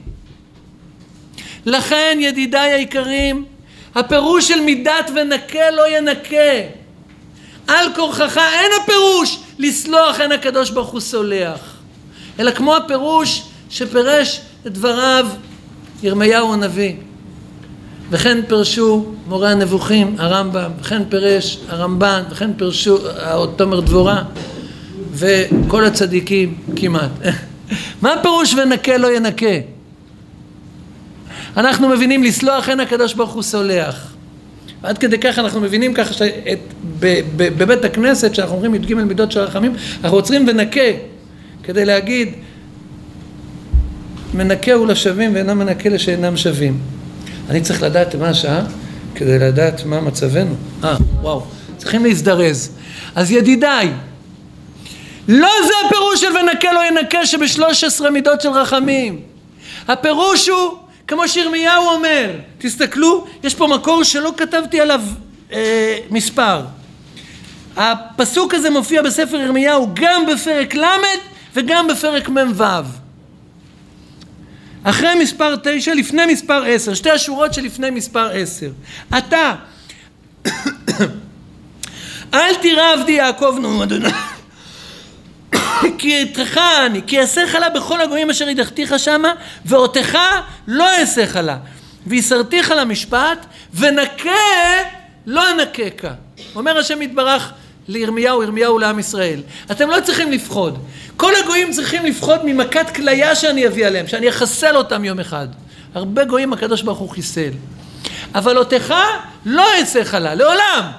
לכן 1.66 2.18
ידידיי 2.20 2.72
היקרים, 2.72 3.44
הפירוש 3.94 4.48
של 4.48 4.60
מידת 4.60 5.10
ונקה 5.14 5.70
לא 5.70 5.96
ינקה. 5.96 6.68
על 7.66 7.86
כורחך 7.94 8.36
אין 8.36 8.70
הפירוש 8.82 9.38
לסלוח 9.58 10.20
אין 10.20 10.32
הקדוש 10.32 10.70
ברוך 10.70 10.90
הוא 10.90 11.00
סולח. 11.00 11.60
אלא 12.38 12.50
כמו 12.50 12.76
הפירוש 12.76 13.42
שפירש 13.74 14.40
את 14.66 14.72
דבריו 14.72 15.26
ירמיהו 16.02 16.52
הנביא. 16.52 16.94
וכן 18.10 18.38
פירשו 18.48 19.04
מורה 19.28 19.50
הנבוכים, 19.50 20.16
הרמב"ם, 20.18 20.70
וכן 20.80 21.02
פירש 21.08 21.58
הרמב"ן, 21.68 22.22
וכן 22.30 22.50
פירשו 22.56 22.98
תומר 23.56 23.80
דבורה 23.80 24.22
וכל 25.12 25.84
הצדיקים 25.84 26.54
כמעט. 26.76 27.10
מה 28.02 28.12
הפירוש 28.12 28.54
ונקה 28.54 28.96
לא 28.96 29.16
ינקה? 29.16 29.56
אנחנו 31.56 31.88
מבינים 31.88 32.22
לסלוח 32.22 32.68
אין 32.68 32.80
הקדוש 32.80 33.14
ברוך 33.14 33.32
הוא 33.32 33.42
סולח. 33.42 34.12
עד 34.82 34.98
כדי 34.98 35.18
כך 35.18 35.38
אנחנו 35.38 35.60
מבינים 35.60 35.94
ככה 35.94 36.14
שבבית 36.14 37.84
הכנסת, 37.84 38.32
כשאנחנו 38.32 38.54
אומרים 38.54 38.74
י"ג 38.74 38.94
מידות 38.94 39.32
של 39.32 39.40
רחמים, 39.40 39.74
אנחנו 40.02 40.16
עוצרים 40.16 40.46
ונקה 40.48 40.80
כדי 41.62 41.84
להגיד 41.84 42.34
מנקה 44.34 44.72
הוא 44.72 44.86
לשווים 44.86 45.34
ואינו 45.34 45.54
מנקה 45.54 45.88
לשאינם 45.88 46.36
שווים. 46.36 46.78
אני 47.50 47.60
צריך 47.60 47.82
לדעת 47.82 48.14
מה 48.14 48.28
השעה 48.28 48.60
כדי 49.14 49.38
לדעת 49.38 49.84
מה 49.84 50.00
מצבנו. 50.00 50.54
אה, 50.84 50.96
וואו, 51.20 51.42
צריכים 51.76 52.04
להזדרז. 52.04 52.70
אז 53.14 53.30
ידידיי, 53.30 53.90
לא 55.28 55.50
זה 55.66 55.72
הפירוש 55.86 56.20
של 56.20 56.26
ונקה 56.26 56.72
לא 56.72 56.80
ינקה 56.88 57.26
שבשלוש 57.26 57.84
עשרה 57.84 58.10
מידות 58.10 58.40
של 58.40 58.48
רחמים. 58.48 59.20
הפירוש 59.88 60.48
הוא 60.48 60.78
כמו 61.08 61.28
שירמיהו 61.28 61.88
אומר, 61.88 62.30
תסתכלו, 62.58 63.26
יש 63.42 63.54
פה 63.54 63.66
מקור 63.66 64.02
שלא 64.02 64.32
כתבתי 64.36 64.80
עליו 64.80 65.00
אה, 65.52 65.98
מספר. 66.10 66.60
הפסוק 67.76 68.54
הזה 68.54 68.70
מופיע 68.70 69.02
בספר 69.02 69.36
ירמיהו 69.36 69.88
גם 69.94 70.26
בפרק 70.26 70.74
ל' 70.74 70.84
וגם 71.54 71.88
בפרק 71.88 72.28
מ"ו. 72.28 72.64
אחרי 74.84 75.14
מספר 75.14 75.56
תשע, 75.62 75.94
לפני 75.94 76.26
מספר 76.26 76.64
עשר, 76.66 76.94
שתי 76.94 77.10
השורות 77.10 77.54
שלפני 77.54 77.90
מספר 77.90 78.30
עשר. 78.32 78.70
אתה, 79.18 79.54
אל 82.34 82.54
תירא 82.54 82.92
עבדי 82.92 83.12
יעקב 83.12 83.56
נו 83.60 83.82
אדוני 83.82 84.08
כי 85.98 86.22
אתך 86.22 86.60
אני, 86.86 87.00
כי 87.06 87.20
אעשה 87.20 87.46
חלה 87.46 87.68
בכל 87.68 88.00
הגויים 88.00 88.30
אשר 88.30 88.48
הדחתיך 88.48 88.98
שמה, 88.98 89.32
ואותך 89.66 90.18
לא 90.66 90.90
אעשה 90.90 91.26
חלה. 91.26 91.56
ויסרתיך 92.06 92.70
למשפט, 92.70 93.46
ונקה 93.74 94.30
לא 95.26 95.50
אנקקה. 95.50 96.12
אומר 96.54 96.78
השם 96.78 97.02
יתברך 97.02 97.52
לירמיהו, 97.88 98.42
ירמיהו 98.42 98.78
לעם 98.78 98.98
ישראל. 98.98 99.42
אתם 99.70 99.90
לא 99.90 100.00
צריכים 100.00 100.32
לפחוד. 100.32 100.78
כל 101.16 101.32
הגויים 101.44 101.72
צריכים 101.72 102.06
לפחוד 102.06 102.40
ממכת 102.44 102.90
כליה 102.94 103.34
שאני 103.34 103.66
אביא 103.66 103.86
עליהם, 103.86 104.06
שאני 104.06 104.28
אחסל 104.28 104.76
אותם 104.76 105.04
יום 105.04 105.20
אחד. 105.20 105.48
הרבה 105.94 106.24
גויים 106.24 106.52
הקדוש 106.52 106.82
ברוך 106.82 106.98
הוא 106.98 107.08
חיסל. 107.08 107.50
אבל 108.34 108.58
אותך 108.58 108.94
לא 109.46 109.66
אעשה 109.80 110.04
חלה, 110.04 110.34
לעולם. 110.34 110.90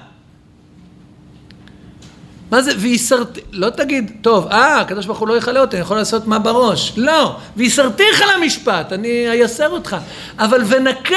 מה 2.51 2.61
זה 2.61 2.71
ויסרתי, 2.77 3.41
לא 3.51 3.69
תגיד, 3.69 4.11
טוב, 4.21 4.47
אה, 4.47 4.79
הקדוש 4.81 5.05
ברוך 5.05 5.19
הוא 5.19 5.27
לא 5.27 5.37
יכלה 5.37 5.61
אותי, 5.61 5.75
אני 5.75 5.81
יכול 5.81 5.97
לעשות 5.97 6.27
מה 6.27 6.39
בראש. 6.39 6.93
לא, 6.97 7.35
ויסרתיך 7.57 8.23
למשפט, 8.35 8.93
אני 8.93 9.29
אייסר 9.29 9.69
אותך. 9.69 9.97
אבל 10.39 10.61
ונקה, 10.67 11.15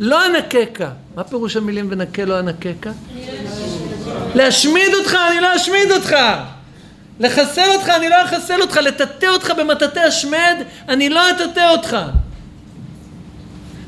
לא 0.00 0.26
אנקקה. 0.26 0.90
מה 1.16 1.24
פירוש 1.24 1.56
המילים 1.56 1.86
ונקה 1.90 2.24
לא 2.24 2.38
אנקקה? 2.38 2.90
להשמיד 4.34 4.94
אותך, 4.94 5.16
אני 5.30 5.40
לא 5.40 5.56
אשמיד 5.56 5.90
אותך. 5.90 6.14
לחסל 7.20 7.70
אותך, 7.74 7.88
אני 7.88 8.08
לא 8.08 8.24
אחסל 8.24 8.60
אותך. 8.60 8.76
לטאטא 8.76 9.26
אותך 9.26 9.50
במטאטא 9.58 10.00
השמד, 10.00 10.56
אני 10.88 11.08
לא 11.08 11.30
אטאטא 11.30 11.70
אותך. 11.70 11.96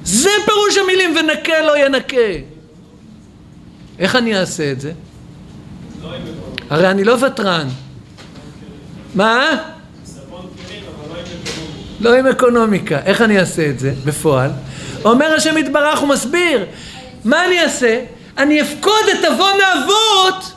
זה 0.05 0.31
פירוש 0.47 0.78
המילים 0.78 1.16
ונקה 1.16 1.61
לא 1.61 1.78
ינקה. 1.78 2.16
איך 3.99 4.16
אני 4.16 4.39
אעשה 4.39 4.72
את 4.72 4.81
זה? 4.81 4.93
הרי 6.70 6.91
אני 6.91 7.05
לא 7.05 7.16
ותרן. 7.26 7.68
מה? 9.14 9.49
לא 12.01 12.14
עם 12.14 12.26
אקונומיקה. 12.26 12.99
איך 13.05 13.22
אני 13.22 13.39
אעשה 13.39 13.70
את 13.70 13.78
זה 13.78 13.93
בפועל? 14.05 14.51
אומר 15.05 15.35
השם 15.35 15.59
יתברך, 15.59 15.99
הוא 15.99 16.09
מסביר. 16.09 16.66
מה 17.24 17.45
אני 17.45 17.61
אעשה? 17.61 18.05
אני 18.39 18.62
אפקוד 18.62 19.09
את 19.12 19.24
עוון 19.24 19.61
האבות 19.61 20.53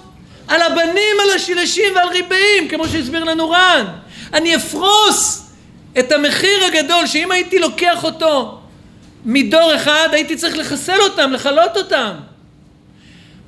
על 0.47 0.61
הבנים, 0.61 1.17
על 1.23 1.35
השילשים 1.35 1.95
ועל 1.95 2.09
ריבעים, 2.09 2.67
כמו 2.69 2.87
שהסביר 2.87 3.23
לנו 3.23 3.49
רן. 3.49 3.85
אני 4.33 4.55
אפרוס 4.55 5.49
את 5.99 6.11
המחיר 6.11 6.65
הגדול, 6.65 7.07
שאם 7.07 7.31
הייתי 7.31 7.59
לוקח 7.59 8.03
אותו 8.03 8.59
מדור 9.25 9.75
אחד, 9.75 10.07
הייתי 10.11 10.35
צריך 10.35 10.57
לחסל 10.57 11.01
אותם, 11.01 11.31
לכלות 11.31 11.77
אותם. 11.77 12.11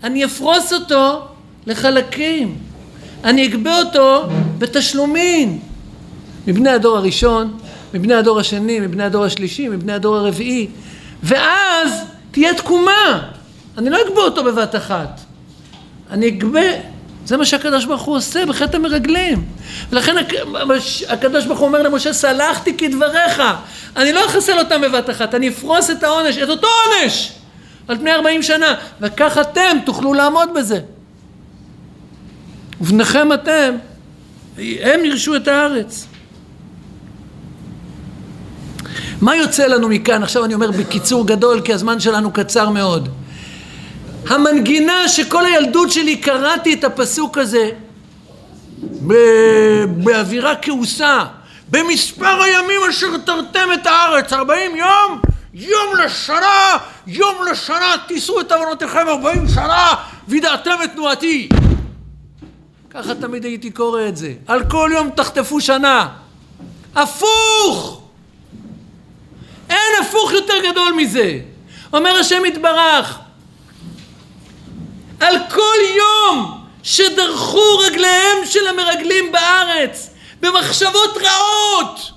אני 0.04 0.26
אפרוס 0.26 0.74
אותו 0.74 1.22
לחלקים. 1.68 2.58
אני 3.24 3.48
אגבה 3.48 3.80
אותו 3.80 4.28
בתשלומים. 4.58 5.60
מבני 6.48 6.70
הדור 6.70 6.98
הראשון, 6.98 7.58
מבני 7.94 8.14
הדור 8.14 8.40
השני, 8.40 8.80
מבני 8.80 9.04
הדור 9.04 9.26
השלישי, 9.26 9.68
מבני 9.70 9.94
הדור 9.94 10.16
הרביעי. 10.16 10.68
ואז 11.24 11.92
תהיה 12.32 12.54
תקומה. 12.54 13.30
אני 13.78 13.90
לא 13.90 13.98
אגבה 14.08 14.22
אותו 14.22 14.44
בבת 14.44 14.76
אחת. 14.76 15.22
אני 16.12 16.28
אגבה, 16.28 16.62
זה 17.26 17.38
מה 17.38 17.46
שהקדוש 17.46 17.86
ברוך 17.86 18.02
הוא 18.02 18.16
עושה 18.16 18.46
בחטא 18.46 18.76
המרגלים. 18.76 19.46
ולכן 19.90 20.16
הקדוש 21.08 21.46
ברוך 21.46 21.60
הוא 21.60 21.68
אומר 21.68 21.82
למשה, 21.82 22.14
סלחתי 22.14 22.78
כדבריך. 22.78 23.44
אני 23.96 24.14
לא 24.14 24.26
אחסל 24.26 24.60
אותם 24.60 24.82
בבת 24.82 25.10
אחת, 25.10 25.36
אני 25.36 25.50
אפרוס 25.50 25.90
את 25.90 26.04
העונש, 26.04 26.38
את 26.38 26.50
אותו 26.50 26.68
עונש, 26.68 27.32
על 27.88 27.98
פני 27.98 28.12
ארבעים 28.12 28.44
שנה. 28.44 28.76
וכך 29.02 29.38
אתם 29.42 29.78
תוכלו 29.86 30.14
לעמוד 30.14 30.50
בזה. 30.56 30.80
ובניכם 32.82 33.34
אתם, 33.34 33.76
הם 34.58 35.06
ירשו 35.06 35.36
את 35.36 35.48
הארץ. 35.48 36.08
מה 39.22 39.36
יוצא 39.36 39.68
לנו 39.68 39.90
מכאן? 39.90 40.24
עכשיו 40.24 40.46
אני 40.46 40.54
אומר 40.54 40.72
בקיצור 40.72 41.28
גדול, 41.28 41.62
כי 41.62 41.74
הזמן 41.74 42.00
שלנו 42.00 42.32
קצר 42.32 42.70
מאוד. 42.70 43.10
המנגינה 44.30 45.08
שכל 45.08 45.46
הילדות 45.46 45.92
שלי 45.92 46.18
קראתי 46.18 46.74
את 46.74 46.84
הפסוק 46.84 47.38
הזה 47.38 47.70
באווירה 49.88 50.56
כעוסה 50.62 51.26
במספר 51.70 52.42
הימים 52.42 52.82
אשר 52.90 53.18
תרתם 53.18 53.70
את 53.74 53.88
הארץ, 53.88 54.34
ארבעים 54.34 54.76
יום, 54.76 55.22
יום 55.54 55.96
לשנה, 56.06 56.78
יום 57.08 57.36
לשנה, 57.52 57.96
תישאו 58.08 58.42
את 58.42 58.52
עוונותיכם 58.52 59.08
ארבעים 59.08 59.48
שנה, 59.48 59.94
וידעתם 60.28 60.76
את 60.84 60.92
תנועתי. 60.92 61.50
ככה 62.90 63.16
תמיד 63.16 63.46
הייתי 63.46 63.72
קורא 63.72 64.08
את 64.08 64.18
זה. 64.18 64.34
על 64.48 64.70
כל 64.70 64.90
יום 64.94 65.10
תחטפו 65.10 65.62
שנה. 65.62 66.08
הפוך! 66.96 68.02
אין 69.70 69.94
הפוך 70.02 70.32
יותר 70.32 70.54
גדול 70.72 70.94
מזה. 70.94 71.40
אומר 71.94 72.16
השם 72.20 72.46
יתברך, 72.46 73.20
על 75.26 75.36
כל 75.50 75.78
יום 75.98 76.62
שדרכו 76.84 77.78
רגליהם 77.78 78.46
של 78.46 78.68
המרגלים 78.68 79.32
בארץ 79.32 80.10
במחשבות 80.40 81.18
רעות, 81.18 82.12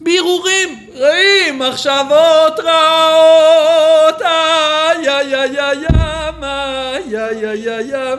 בהרהורים 0.00 0.86
רעים, 0.96 1.58
מחשבות 1.58 2.60
רעות, 2.64 4.22
איי 4.22 5.08
איי 5.08 5.34
איי 5.34 5.58
איי 5.60 5.86
איי 5.86 7.16
איי 7.16 7.46
איי 7.50 7.68
איי 7.68 7.94
איי 7.94 8.16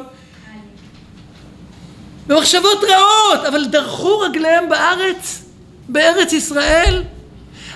במחשבות 2.28 2.84
רעות, 2.84 3.46
אבל 3.48 3.66
דרכו 3.66 4.20
רגליהם 4.20 4.70
בארץ, 4.70 5.42
בארץ 5.90 6.34
ישראל. 6.34 7.04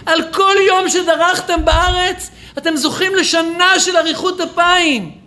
על 0.05 0.23
כל 0.31 0.55
יום 0.67 0.89
שדרכתם 0.89 1.65
בארץ, 1.65 2.29
אתם 2.57 2.75
זוכים 2.75 3.15
לשנה 3.15 3.79
של 3.79 3.97
אריכות 3.97 4.41
אפיים. 4.41 5.18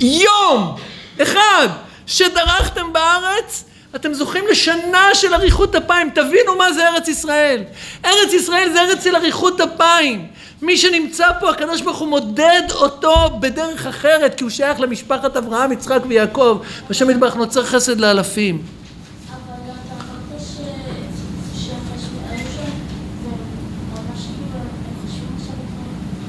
יום 0.00 0.76
אחד 1.22 1.68
שדרכתם 2.06 2.92
בארץ, 2.92 3.64
אתם 3.96 4.14
זוכים 4.14 4.44
לשנה 4.50 5.14
של 5.14 5.34
אריכות 5.34 5.74
אפיים. 5.74 6.10
תבינו 6.14 6.56
מה 6.58 6.72
זה 6.72 6.88
ארץ 6.88 7.08
ישראל. 7.08 7.62
ארץ 8.04 8.32
ישראל 8.32 8.72
זה 8.72 8.80
ארץ 8.80 9.04
של 9.04 9.16
אריכות 9.16 9.60
אפיים. 9.60 10.26
מי 10.62 10.76
שנמצא 10.76 11.26
פה, 11.40 11.50
הקדוש 11.50 11.80
ברוך 11.80 11.98
הוא 11.98 12.08
מודד 12.08 12.62
אותו 12.74 13.30
בדרך 13.40 13.86
אחרת, 13.86 14.34
כי 14.34 14.44
הוא 14.44 14.50
שייך 14.50 14.80
למשפחת 14.80 15.36
אברהם, 15.36 15.72
יצחק 15.72 16.00
ויעקב, 16.08 16.58
והשם 16.88 17.10
יתברך 17.10 17.36
נוצר 17.36 17.64
חסד 17.64 18.00
לאלפים. 18.00 18.62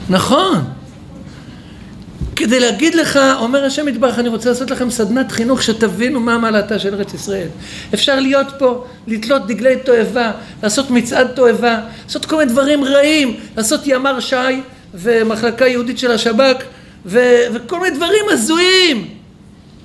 כאילו. 0.10 0.18
נכון. 0.18 0.79
כדי 2.40 2.60
להגיד 2.60 2.96
לך, 2.96 3.20
אומר 3.40 3.66
השם 3.66 3.88
יתברך, 3.88 4.20
אני 4.20 4.30
רוצה 4.30 4.50
לעשות 4.50 4.72
לכם 4.72 4.90
סדנת 4.90 5.32
חינוך 5.32 5.64
שתבינו 5.64 6.20
מה 6.20 6.38
מעלתה 6.38 6.80
של 6.80 6.96
ארץ 6.96 7.14
ישראל. 7.14 7.48
אפשר 7.94 8.20
להיות 8.20 8.48
פה, 8.58 8.86
לתלות 9.08 9.48
דגלי 9.48 9.76
תועבה, 9.86 10.32
לעשות 10.64 10.90
מצעד 10.90 11.28
תועבה, 11.28 11.80
לעשות 12.06 12.26
כל 12.26 12.38
מיני 12.38 12.52
דברים 12.52 12.84
רעים, 12.84 13.36
לעשות 13.58 13.82
ימ"ר 13.86 14.20
ש"י 14.20 14.62
ומחלקה 14.94 15.68
יהודית 15.68 16.00
של 16.00 16.12
השב"כ 16.12 16.64
ו- 17.06 17.44
וכל 17.54 17.80
מיני 17.80 17.96
דברים 17.96 18.26
הזויים, 18.30 19.08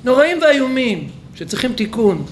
נוראים 0.05 0.39
ואיומים, 0.43 1.09
שצריכים 1.35 1.73
תיקון. 1.73 2.25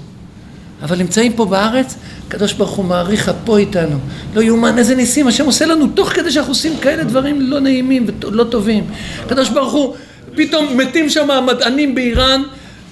אבל 0.83 0.99
נמצאים 0.99 1.33
פה 1.33 1.45
בארץ, 1.45 1.95
הקדוש 2.29 2.53
ברוך 2.53 2.71
הוא 2.71 2.85
מעריך 2.85 3.29
אפו 3.29 3.57
איתנו. 3.57 3.99
לא 4.35 4.41
יאומן 4.41 4.79
איזה 4.79 4.95
ניסים, 4.95 5.27
השם 5.27 5.47
עושה 5.47 5.67
לנו 5.67 5.87
תוך 5.87 6.09
כדי 6.09 6.31
שאנחנו 6.31 6.53
עושים 6.53 6.77
כאלה 6.77 7.05
דברים 7.05 7.41
לא 7.41 7.61
נעימים 7.61 8.07
ולא 8.21 8.45
טובים. 8.45 8.85
הקדוש 9.25 9.49
ברוך 9.49 9.73
הוא, 9.73 9.95
פתאום 10.37 10.77
מתים 10.77 11.09
שם 11.11 11.31
המדענים 11.31 11.95
באיראן, 11.95 12.43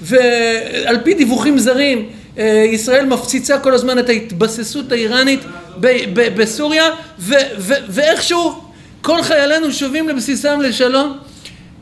ועל 0.02 0.98
פי 1.04 1.14
דיווחים 1.14 1.58
זרים, 1.58 2.06
אה, 2.38 2.64
ישראל 2.72 3.06
מפציצה 3.06 3.58
כל 3.58 3.74
הזמן 3.74 3.98
את 3.98 4.08
ההתבססות 4.08 4.92
האיראנית 4.92 5.40
בסוריה, 6.36 6.84
ואיכשהו 7.88 8.62
כל 9.02 9.22
חיילינו 9.22 9.72
שובים 9.72 10.08
לבסיסם 10.08 10.60
לשלום. 10.60 11.18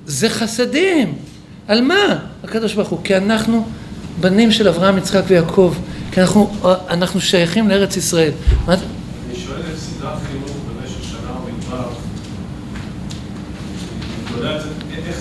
זה 0.07 0.29
חסדים. 0.29 1.15
על 1.69 1.83
מה? 1.83 2.19
הקדוש 2.45 2.75
ברוך 2.75 2.89
הוא. 2.89 2.99
כי 3.05 3.17
אנחנו 3.17 3.67
בנים 4.21 4.53
של 4.53 4.69
אברהם, 4.69 4.99
יצחק 4.99 5.23
ויעקב. 5.27 5.75
כי 6.13 6.21
אנחנו, 6.21 6.53
אנחנו 6.89 7.21
שייכים 7.21 7.69
לארץ 7.69 7.97
ישראל. 7.97 8.33
מה, 8.67 8.75
אני 8.75 8.83
שואל 9.47 9.61
את 9.61 9.79
סדרת 9.79 10.19
חינוך 10.31 10.51
במשך 10.51 11.05
שנה 11.11 11.33
במדבר, 11.47 11.89
אני 14.29 14.37
יודע, 14.37 14.61
איך 15.07 15.21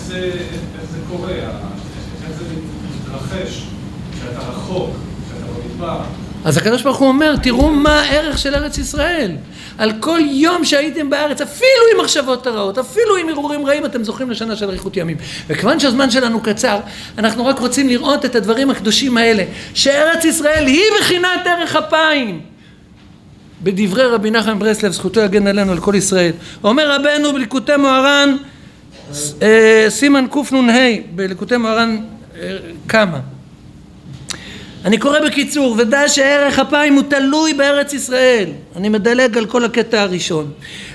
זה, 0.91 0.97
קורה, 1.09 1.32
איך 1.32 2.32
זה 2.38 2.45
מתרחש, 3.01 3.63
כשאתה 4.13 4.39
רחוק, 4.39 4.89
כשאתה 5.26 5.51
במדבר. 5.51 5.99
אז 6.45 6.57
הקדוש 6.57 6.82
ברוך 6.82 6.97
הוא 6.97 7.07
אומר, 7.07 7.36
תראו 7.36 7.70
מה 7.70 8.01
הערך 8.01 8.38
של 8.38 8.55
ארץ 8.55 8.78
ישראל. 8.78 9.32
על 9.78 9.91
כל 9.99 10.20
יום 10.32 10.65
שהייתם 10.65 11.09
בארץ, 11.09 11.41
אפילו 11.41 11.82
עם 11.93 12.01
מחשבות 12.03 12.47
הרעות, 12.47 12.78
אפילו 12.78 13.15
עם 13.15 13.30
הרהורים 13.30 13.65
רעים, 13.65 13.86
אתם 13.86 14.03
זוכים 14.03 14.30
לשנה 14.30 14.55
של 14.55 14.70
אריכות 14.70 14.97
ימים. 14.97 15.18
וכיוון 15.47 15.80
שהזמן 15.80 16.11
שלנו 16.11 16.41
קצר, 16.41 16.80
אנחנו 17.18 17.45
רק 17.45 17.59
רוצים 17.59 17.89
לראות 17.89 18.26
את 18.26 18.36
הדברים 18.36 18.70
הקדושים 18.70 19.18
האלה, 19.18 19.43
שארץ 19.74 20.26
ישראל 20.26 20.65
היא 20.68 20.84
בחינת 20.99 21.41
ערך 21.45 21.76
אפיים. 21.76 22.41
בדברי 23.63 24.03
רבי 24.03 24.32
נחמן 24.32 24.59
ברסלב, 24.59 24.91
זכותו 24.91 25.22
יגן 25.22 25.47
עלינו, 25.47 25.72
על 25.72 25.80
כל 25.80 25.95
ישראל. 25.95 26.32
אומר 26.63 26.91
רבנו 26.91 27.34
בליקוטי 27.34 27.76
מוהר"ן, 27.78 28.36
סימן 29.89 30.26
קנ"ה, 30.32 30.89
בליקוטי 31.16 31.58
מוהר"ן 31.58 31.97
אה, 32.36 32.58
כמה. 32.89 33.20
אני 34.86 34.97
קורא 34.97 35.20
בקיצור, 35.20 35.76
ודע 35.78 36.10
שערך 36.10 36.60
אפיים 36.60 36.93
הוא 36.93 37.03
תלוי 37.10 37.53
בארץ 37.53 37.93
ישראל. 37.93 38.49
אני 38.76 38.89
מדלג 38.89 39.38
על 39.38 39.45
כל 39.45 39.66
הקטע 39.66 40.01
הראשון. 40.01 40.51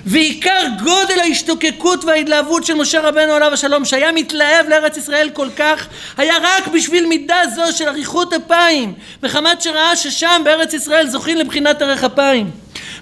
ועיקר 0.06 0.62
גודל 0.78 1.20
ההשתוקקות 1.20 2.04
וההתלהבות 2.04 2.64
של 2.66 2.74
משה 2.74 3.00
רבנו 3.00 3.32
עליו 3.32 3.52
השלום, 3.52 3.84
שהיה 3.84 4.12
מתלהב 4.12 4.68
לארץ 4.68 4.96
ישראל 4.96 5.30
כל 5.32 5.48
כך, 5.56 5.86
היה 6.16 6.34
רק 6.42 6.68
בשביל 6.68 7.06
מידה 7.06 7.40
זו 7.54 7.62
של 7.72 7.88
אריכות 7.88 8.32
אפיים, 8.32 8.94
מחמת 9.22 9.62
שראה 9.62 9.96
ששם 9.96 10.42
בארץ 10.44 10.74
ישראל 10.74 11.08
זוכים 11.08 11.38
לבחינת 11.38 11.82
ערך 11.82 12.04
אפיים. 12.04 12.50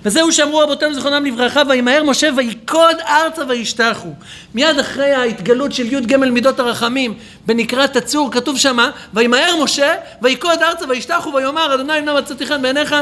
וזהו 0.04 0.32
שאמרו 0.32 0.58
רבותינו 0.58 0.94
זיכרונם 0.94 1.24
לברכה, 1.24 1.62
וימהר 1.68 2.02
משה 2.04 2.28
ויקוד 2.36 2.96
ארצה 3.08 3.42
וישתחו. 3.48 4.08
מיד 4.54 4.78
אחרי 4.78 5.12
ההתגלות 5.12 5.72
של 5.72 5.92
י"ג 5.92 6.16
מידות 6.16 6.60
הרחמים 6.60 7.14
בנקרא 7.46 7.86
תצור, 7.86 8.32
כתוב 8.32 8.58
שמה, 8.58 8.90
וימהר 9.14 9.64
משה 9.64 9.94
ויקוד 10.22 10.62
ארצה 10.62 10.84
וישתחו 10.88 11.32
ויאמר 11.34 11.74
אדוני 11.74 11.98
אם 11.98 12.04
נא 12.04 12.18
מצאתי 12.18 12.46
חן 12.46 12.62
בעיניך 12.62 12.94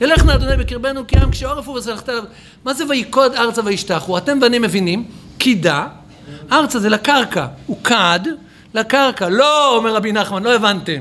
ילך 0.00 0.24
נא 0.24 0.32
אדוני 0.32 0.56
בקרבנו 0.56 1.06
כי 1.06 1.16
עם 1.16 1.30
כשעורף 1.30 1.68
הוא 1.68 1.78
וסלחת 1.78 2.08
עליו. 2.08 2.24
מה 2.64 2.74
זה 2.74 2.84
ויקוד 2.88 3.34
ארצה 3.34 3.60
וישתחו? 3.64 4.18
אתם 4.18 4.40
בנים 4.40 4.62
מבינים, 4.62 5.04
קידה, 5.38 5.86
ארצה 6.52 6.78
זה 6.78 6.88
לקרקע, 6.88 7.46
הוא 7.66 7.76
קד 7.82 8.20
לקרקע. 8.74 9.28
לא, 9.28 9.76
אומר 9.76 9.94
רבי 9.94 10.12
נחמן, 10.12 10.42
לא 10.42 10.54
הבנתם. 10.54 11.00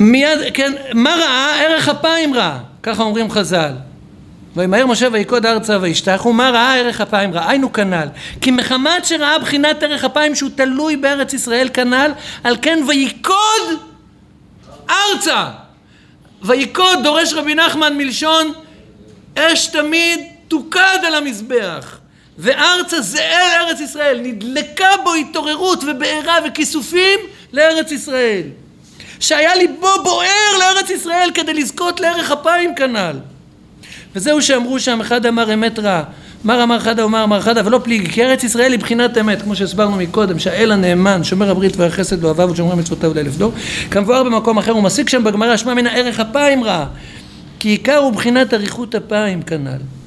מיד, 0.00 0.38
כן, 0.54 0.72
מה 0.94 1.10
ראה? 1.10 1.62
ערך 1.62 1.88
אפיים 1.88 2.34
ראה, 2.34 2.58
ככה 2.82 3.02
אומרים 3.02 3.30
חז"ל. 3.30 3.72
וימהר 4.56 4.86
משה 4.86 5.08
ויקוד 5.12 5.46
ארצה 5.46 5.78
וישתחו, 5.80 6.32
מה 6.32 6.50
ראה 6.50 6.76
ערך 6.76 7.00
אפיים 7.00 7.34
ראה? 7.34 7.50
היינו 7.50 7.72
כנ"ל. 7.72 8.08
כי 8.40 8.50
מחמת 8.50 9.04
שראה 9.04 9.38
בחינת 9.38 9.82
ערך 9.82 10.04
אפיים 10.04 10.34
שהוא 10.34 10.50
תלוי 10.54 10.96
בארץ 10.96 11.32
ישראל 11.32 11.68
כנ"ל, 11.72 12.12
על 12.44 12.56
כן 12.62 12.78
ויקוד 12.88 13.80
ארצה. 14.90 15.46
ויקוד 16.42 16.98
דורש 17.02 17.32
רבי 17.32 17.54
נחמן 17.54 17.96
מלשון 17.96 18.52
אש 19.38 19.66
תמיד 19.66 20.20
תוקד 20.48 20.98
על 21.06 21.14
המזבח. 21.14 21.98
וארצה 22.38 23.00
זה 23.00 23.22
אל 23.22 23.60
ארץ 23.60 23.80
ישראל, 23.80 24.20
נדלקה 24.22 24.88
בו 25.04 25.14
התעוררות 25.14 25.84
ובעירה 25.84 26.34
וכיסופים 26.46 27.18
לארץ 27.52 27.92
ישראל. 27.92 28.42
שהיה 29.20 29.54
ליבו 29.54 30.02
בוער 30.04 30.58
לארץ 30.58 30.90
ישראל 30.90 31.30
כדי 31.34 31.54
לזכות 31.54 32.00
לערך 32.00 32.30
אפיים 32.30 32.74
כנ"ל. 32.74 33.16
וזהו 34.14 34.42
שאמרו 34.42 34.80
שם, 34.80 35.00
אחד 35.00 35.26
אמר 35.26 35.54
אמת 35.54 35.78
רע, 35.78 36.02
מר 36.44 36.62
אמר 36.62 36.78
חדה 36.78 37.06
ומר 37.06 37.24
אמר 37.24 37.40
חדה, 37.40 37.62
ולא 37.64 37.80
פליגי, 37.84 38.08
כי 38.08 38.24
ארץ 38.24 38.44
ישראל 38.44 38.72
היא 38.72 38.80
בחינת 38.80 39.18
אמת, 39.18 39.42
כמו 39.42 39.56
שהסברנו 39.56 39.96
מקודם, 39.96 40.38
שהאל 40.38 40.72
הנאמן, 40.72 41.24
שומר 41.24 41.50
הברית 41.50 41.76
והחסד 41.76 42.24
ואוהביו 42.24 42.50
ושומר 42.50 42.74
מצוותיו 42.74 43.14
לאלף 43.14 43.36
דור, 43.36 43.52
כמבואר 43.90 44.22
במקום 44.22 44.58
אחר, 44.58 44.72
הוא 44.72 44.82
מסיק 44.82 45.08
שם 45.08 45.24
בגמרא, 45.24 45.56
שמע 45.56 45.74
מן 45.74 45.86
הערך 45.86 46.20
אפיים 46.20 46.64
רע, 46.64 46.86
כי 47.58 47.68
עיקר 47.68 47.96
הוא 47.96 48.12
בחינת 48.12 48.54
אריכות 48.54 48.94
אפיים 48.94 49.42
כנ"ל. 49.42 49.99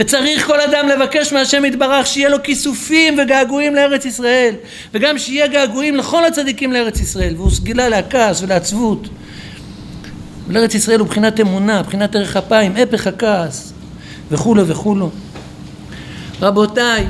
וצריך 0.00 0.46
כל 0.46 0.60
אדם 0.60 0.88
לבקש 0.88 1.32
מהשם 1.32 1.64
יתברך 1.64 2.06
שיהיה 2.06 2.28
לו 2.28 2.42
כיסופים 2.42 3.18
וגעגועים 3.18 3.74
לארץ 3.74 4.04
ישראל 4.04 4.54
וגם 4.94 5.18
שיהיה 5.18 5.46
געגועים 5.46 5.96
לכל 5.96 6.24
הצדיקים 6.24 6.72
לארץ 6.72 7.00
ישראל 7.00 7.34
והוא 7.36 7.50
סגילה 7.50 7.88
לכעס 7.88 8.42
ולעצבות 8.42 9.08
ולארץ 10.48 10.74
ישראל 10.74 11.00
הוא 11.00 11.08
בחינת 11.08 11.40
אמונה, 11.40 11.82
בחינת 11.82 12.16
ערך 12.16 12.36
אפיים, 12.36 12.76
הפך 12.76 13.06
הכעס 13.06 13.72
וכולו 14.30 14.66
וכולו 14.66 15.10
רבותיי, 16.42 17.06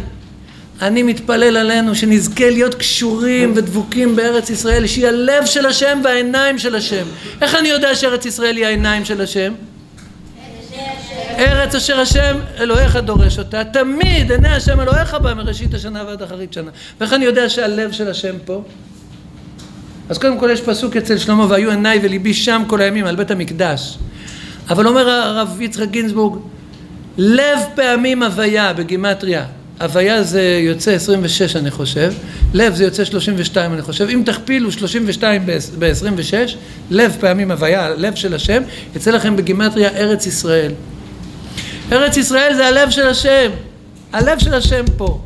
אני 0.82 1.02
מתפלל 1.02 1.56
עלינו 1.56 1.94
שנזכה 1.94 2.50
להיות 2.50 2.74
קשורים 2.74 3.52
ודבוקים 3.56 4.16
בארץ 4.16 4.50
ישראל, 4.50 4.86
שהיא 4.86 5.06
הלב 5.06 5.46
של 5.46 5.66
השם 5.66 6.00
והעיניים 6.04 6.58
של 6.58 6.74
השם. 6.74 7.04
איך 7.42 7.54
אני 7.54 7.68
יודע 7.68 7.94
שארץ 7.94 8.26
ישראל 8.26 8.56
היא 8.56 8.66
העיניים 8.66 9.04
של 9.04 9.20
השם? 9.20 9.52
ארץ 11.40 11.74
אשר 11.74 12.00
השם 12.00 12.36
אלוהיך 12.58 12.96
דורש 12.96 13.38
אותה, 13.38 13.64
תמיד 13.64 14.32
עיני 14.32 14.48
השם 14.48 14.80
אלוהיך 14.80 15.14
בה 15.14 15.34
מראשית 15.34 15.74
השנה 15.74 16.04
ועד 16.06 16.22
אחרית 16.22 16.52
שנה. 16.52 16.70
ואיך 17.00 17.12
אני 17.12 17.24
יודע 17.24 17.48
שהלב 17.48 17.92
של 17.92 18.10
השם 18.10 18.34
פה? 18.44 18.62
אז 20.08 20.18
קודם 20.18 20.38
כל 20.38 20.50
יש 20.52 20.60
פסוק 20.60 20.96
אצל 20.96 21.18
שלמה, 21.18 21.46
והיו 21.48 21.70
עיניי 21.70 22.00
וליבי 22.02 22.34
שם 22.34 22.62
כל 22.66 22.80
הימים 22.80 23.06
על 23.06 23.16
בית 23.16 23.30
המקדש. 23.30 23.98
אבל 24.70 24.86
אומר 24.86 25.08
הרב 25.08 25.60
יצחק 25.60 25.90
גינזבורג, 25.90 26.38
לב 27.18 27.58
פעמים 27.74 28.22
הוויה 28.22 28.72
בגימטריה. 28.72 29.44
הוויה 29.80 30.22
זה 30.22 30.42
יוצא 30.42 30.90
26 30.90 31.56
אני 31.56 31.70
חושב, 31.70 32.12
לב 32.54 32.74
זה 32.74 32.84
יוצא 32.84 33.04
32 33.04 33.72
אני 33.72 33.82
חושב, 33.82 34.08
אם 34.08 34.22
תכפילו 34.26 34.72
32 34.72 35.46
ב-26, 35.78 36.32
לב 36.90 37.16
פעמים 37.20 37.50
הוויה, 37.50 37.90
לב 37.90 38.14
של 38.14 38.34
השם, 38.34 38.62
יצא 38.96 39.10
לכם 39.10 39.36
בגימטריה 39.36 39.88
ארץ 39.88 40.26
ישראל. 40.26 40.72
ארץ 41.92 42.16
ישראל 42.16 42.54
זה 42.54 42.66
הלב 42.66 42.90
של 42.90 43.06
השם, 43.06 43.50
הלב 44.12 44.38
של 44.38 44.54
השם 44.54 44.84
פה. 44.96 45.20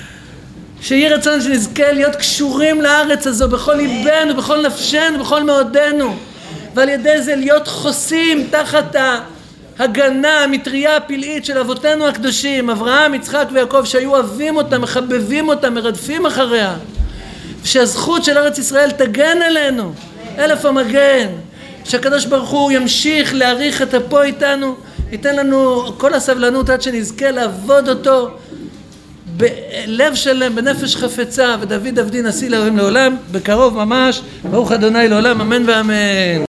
שיהי 0.82 1.08
רצון 1.08 1.40
שנזכה 1.40 1.92
להיות 1.92 2.16
קשורים 2.16 2.80
לארץ 2.80 3.26
הזו 3.26 3.48
בכל 3.48 3.74
ליבנו, 3.74 4.36
בכל 4.36 4.66
נפשנו, 4.66 5.18
בכל 5.20 5.42
מאודנו, 5.42 6.16
ועל 6.74 6.88
ידי 6.88 7.22
זה 7.22 7.36
להיות 7.36 7.68
חוסים 7.68 8.46
תחת 8.50 8.96
ההגנה, 9.78 10.40
המטריה 10.44 10.96
הפלאית 10.96 11.44
של 11.44 11.58
אבותינו 11.58 12.08
הקדושים, 12.08 12.70
אברהם, 12.70 13.14
יצחק 13.14 13.48
ויעקב, 13.52 13.84
שהיו 13.84 14.10
אוהבים 14.10 14.56
אותה, 14.56 14.78
מחבבים 14.78 15.48
אותה, 15.48 15.70
מרדפים 15.70 16.26
אחריה, 16.26 16.74
שהזכות 17.64 18.24
של 18.24 18.38
ארץ 18.38 18.58
ישראל 18.58 18.90
תגן 18.90 19.42
עלינו, 19.42 19.92
אלף 20.38 20.64
המגן, 20.64 21.28
שהקדוש 21.84 22.24
ברוך 22.24 22.50
הוא 22.50 22.72
ימשיך 22.72 23.34
להעריך 23.34 23.82
את 23.82 23.94
אפו 23.94 24.22
איתנו, 24.22 24.76
ייתן 25.12 25.36
לנו 25.36 25.84
כל 25.98 26.14
הסבלנות 26.14 26.70
עד 26.70 26.82
שנזכה 26.82 27.30
לעבוד 27.30 27.88
אותו 27.88 28.30
בלב 29.36 30.14
שלם, 30.14 30.54
בנפש 30.54 30.96
חפצה, 30.96 31.56
ודוד 31.60 31.98
עבדי 31.98 32.22
נשיא 32.22 32.50
לאלוהים 32.50 32.76
לעולם, 32.76 33.16
בקרוב 33.32 33.74
ממש, 33.74 34.22
ברוך 34.50 34.72
אדוני 34.72 35.08
לעולם, 35.08 35.40
אמן 35.40 35.68
ואמן. 35.68 36.51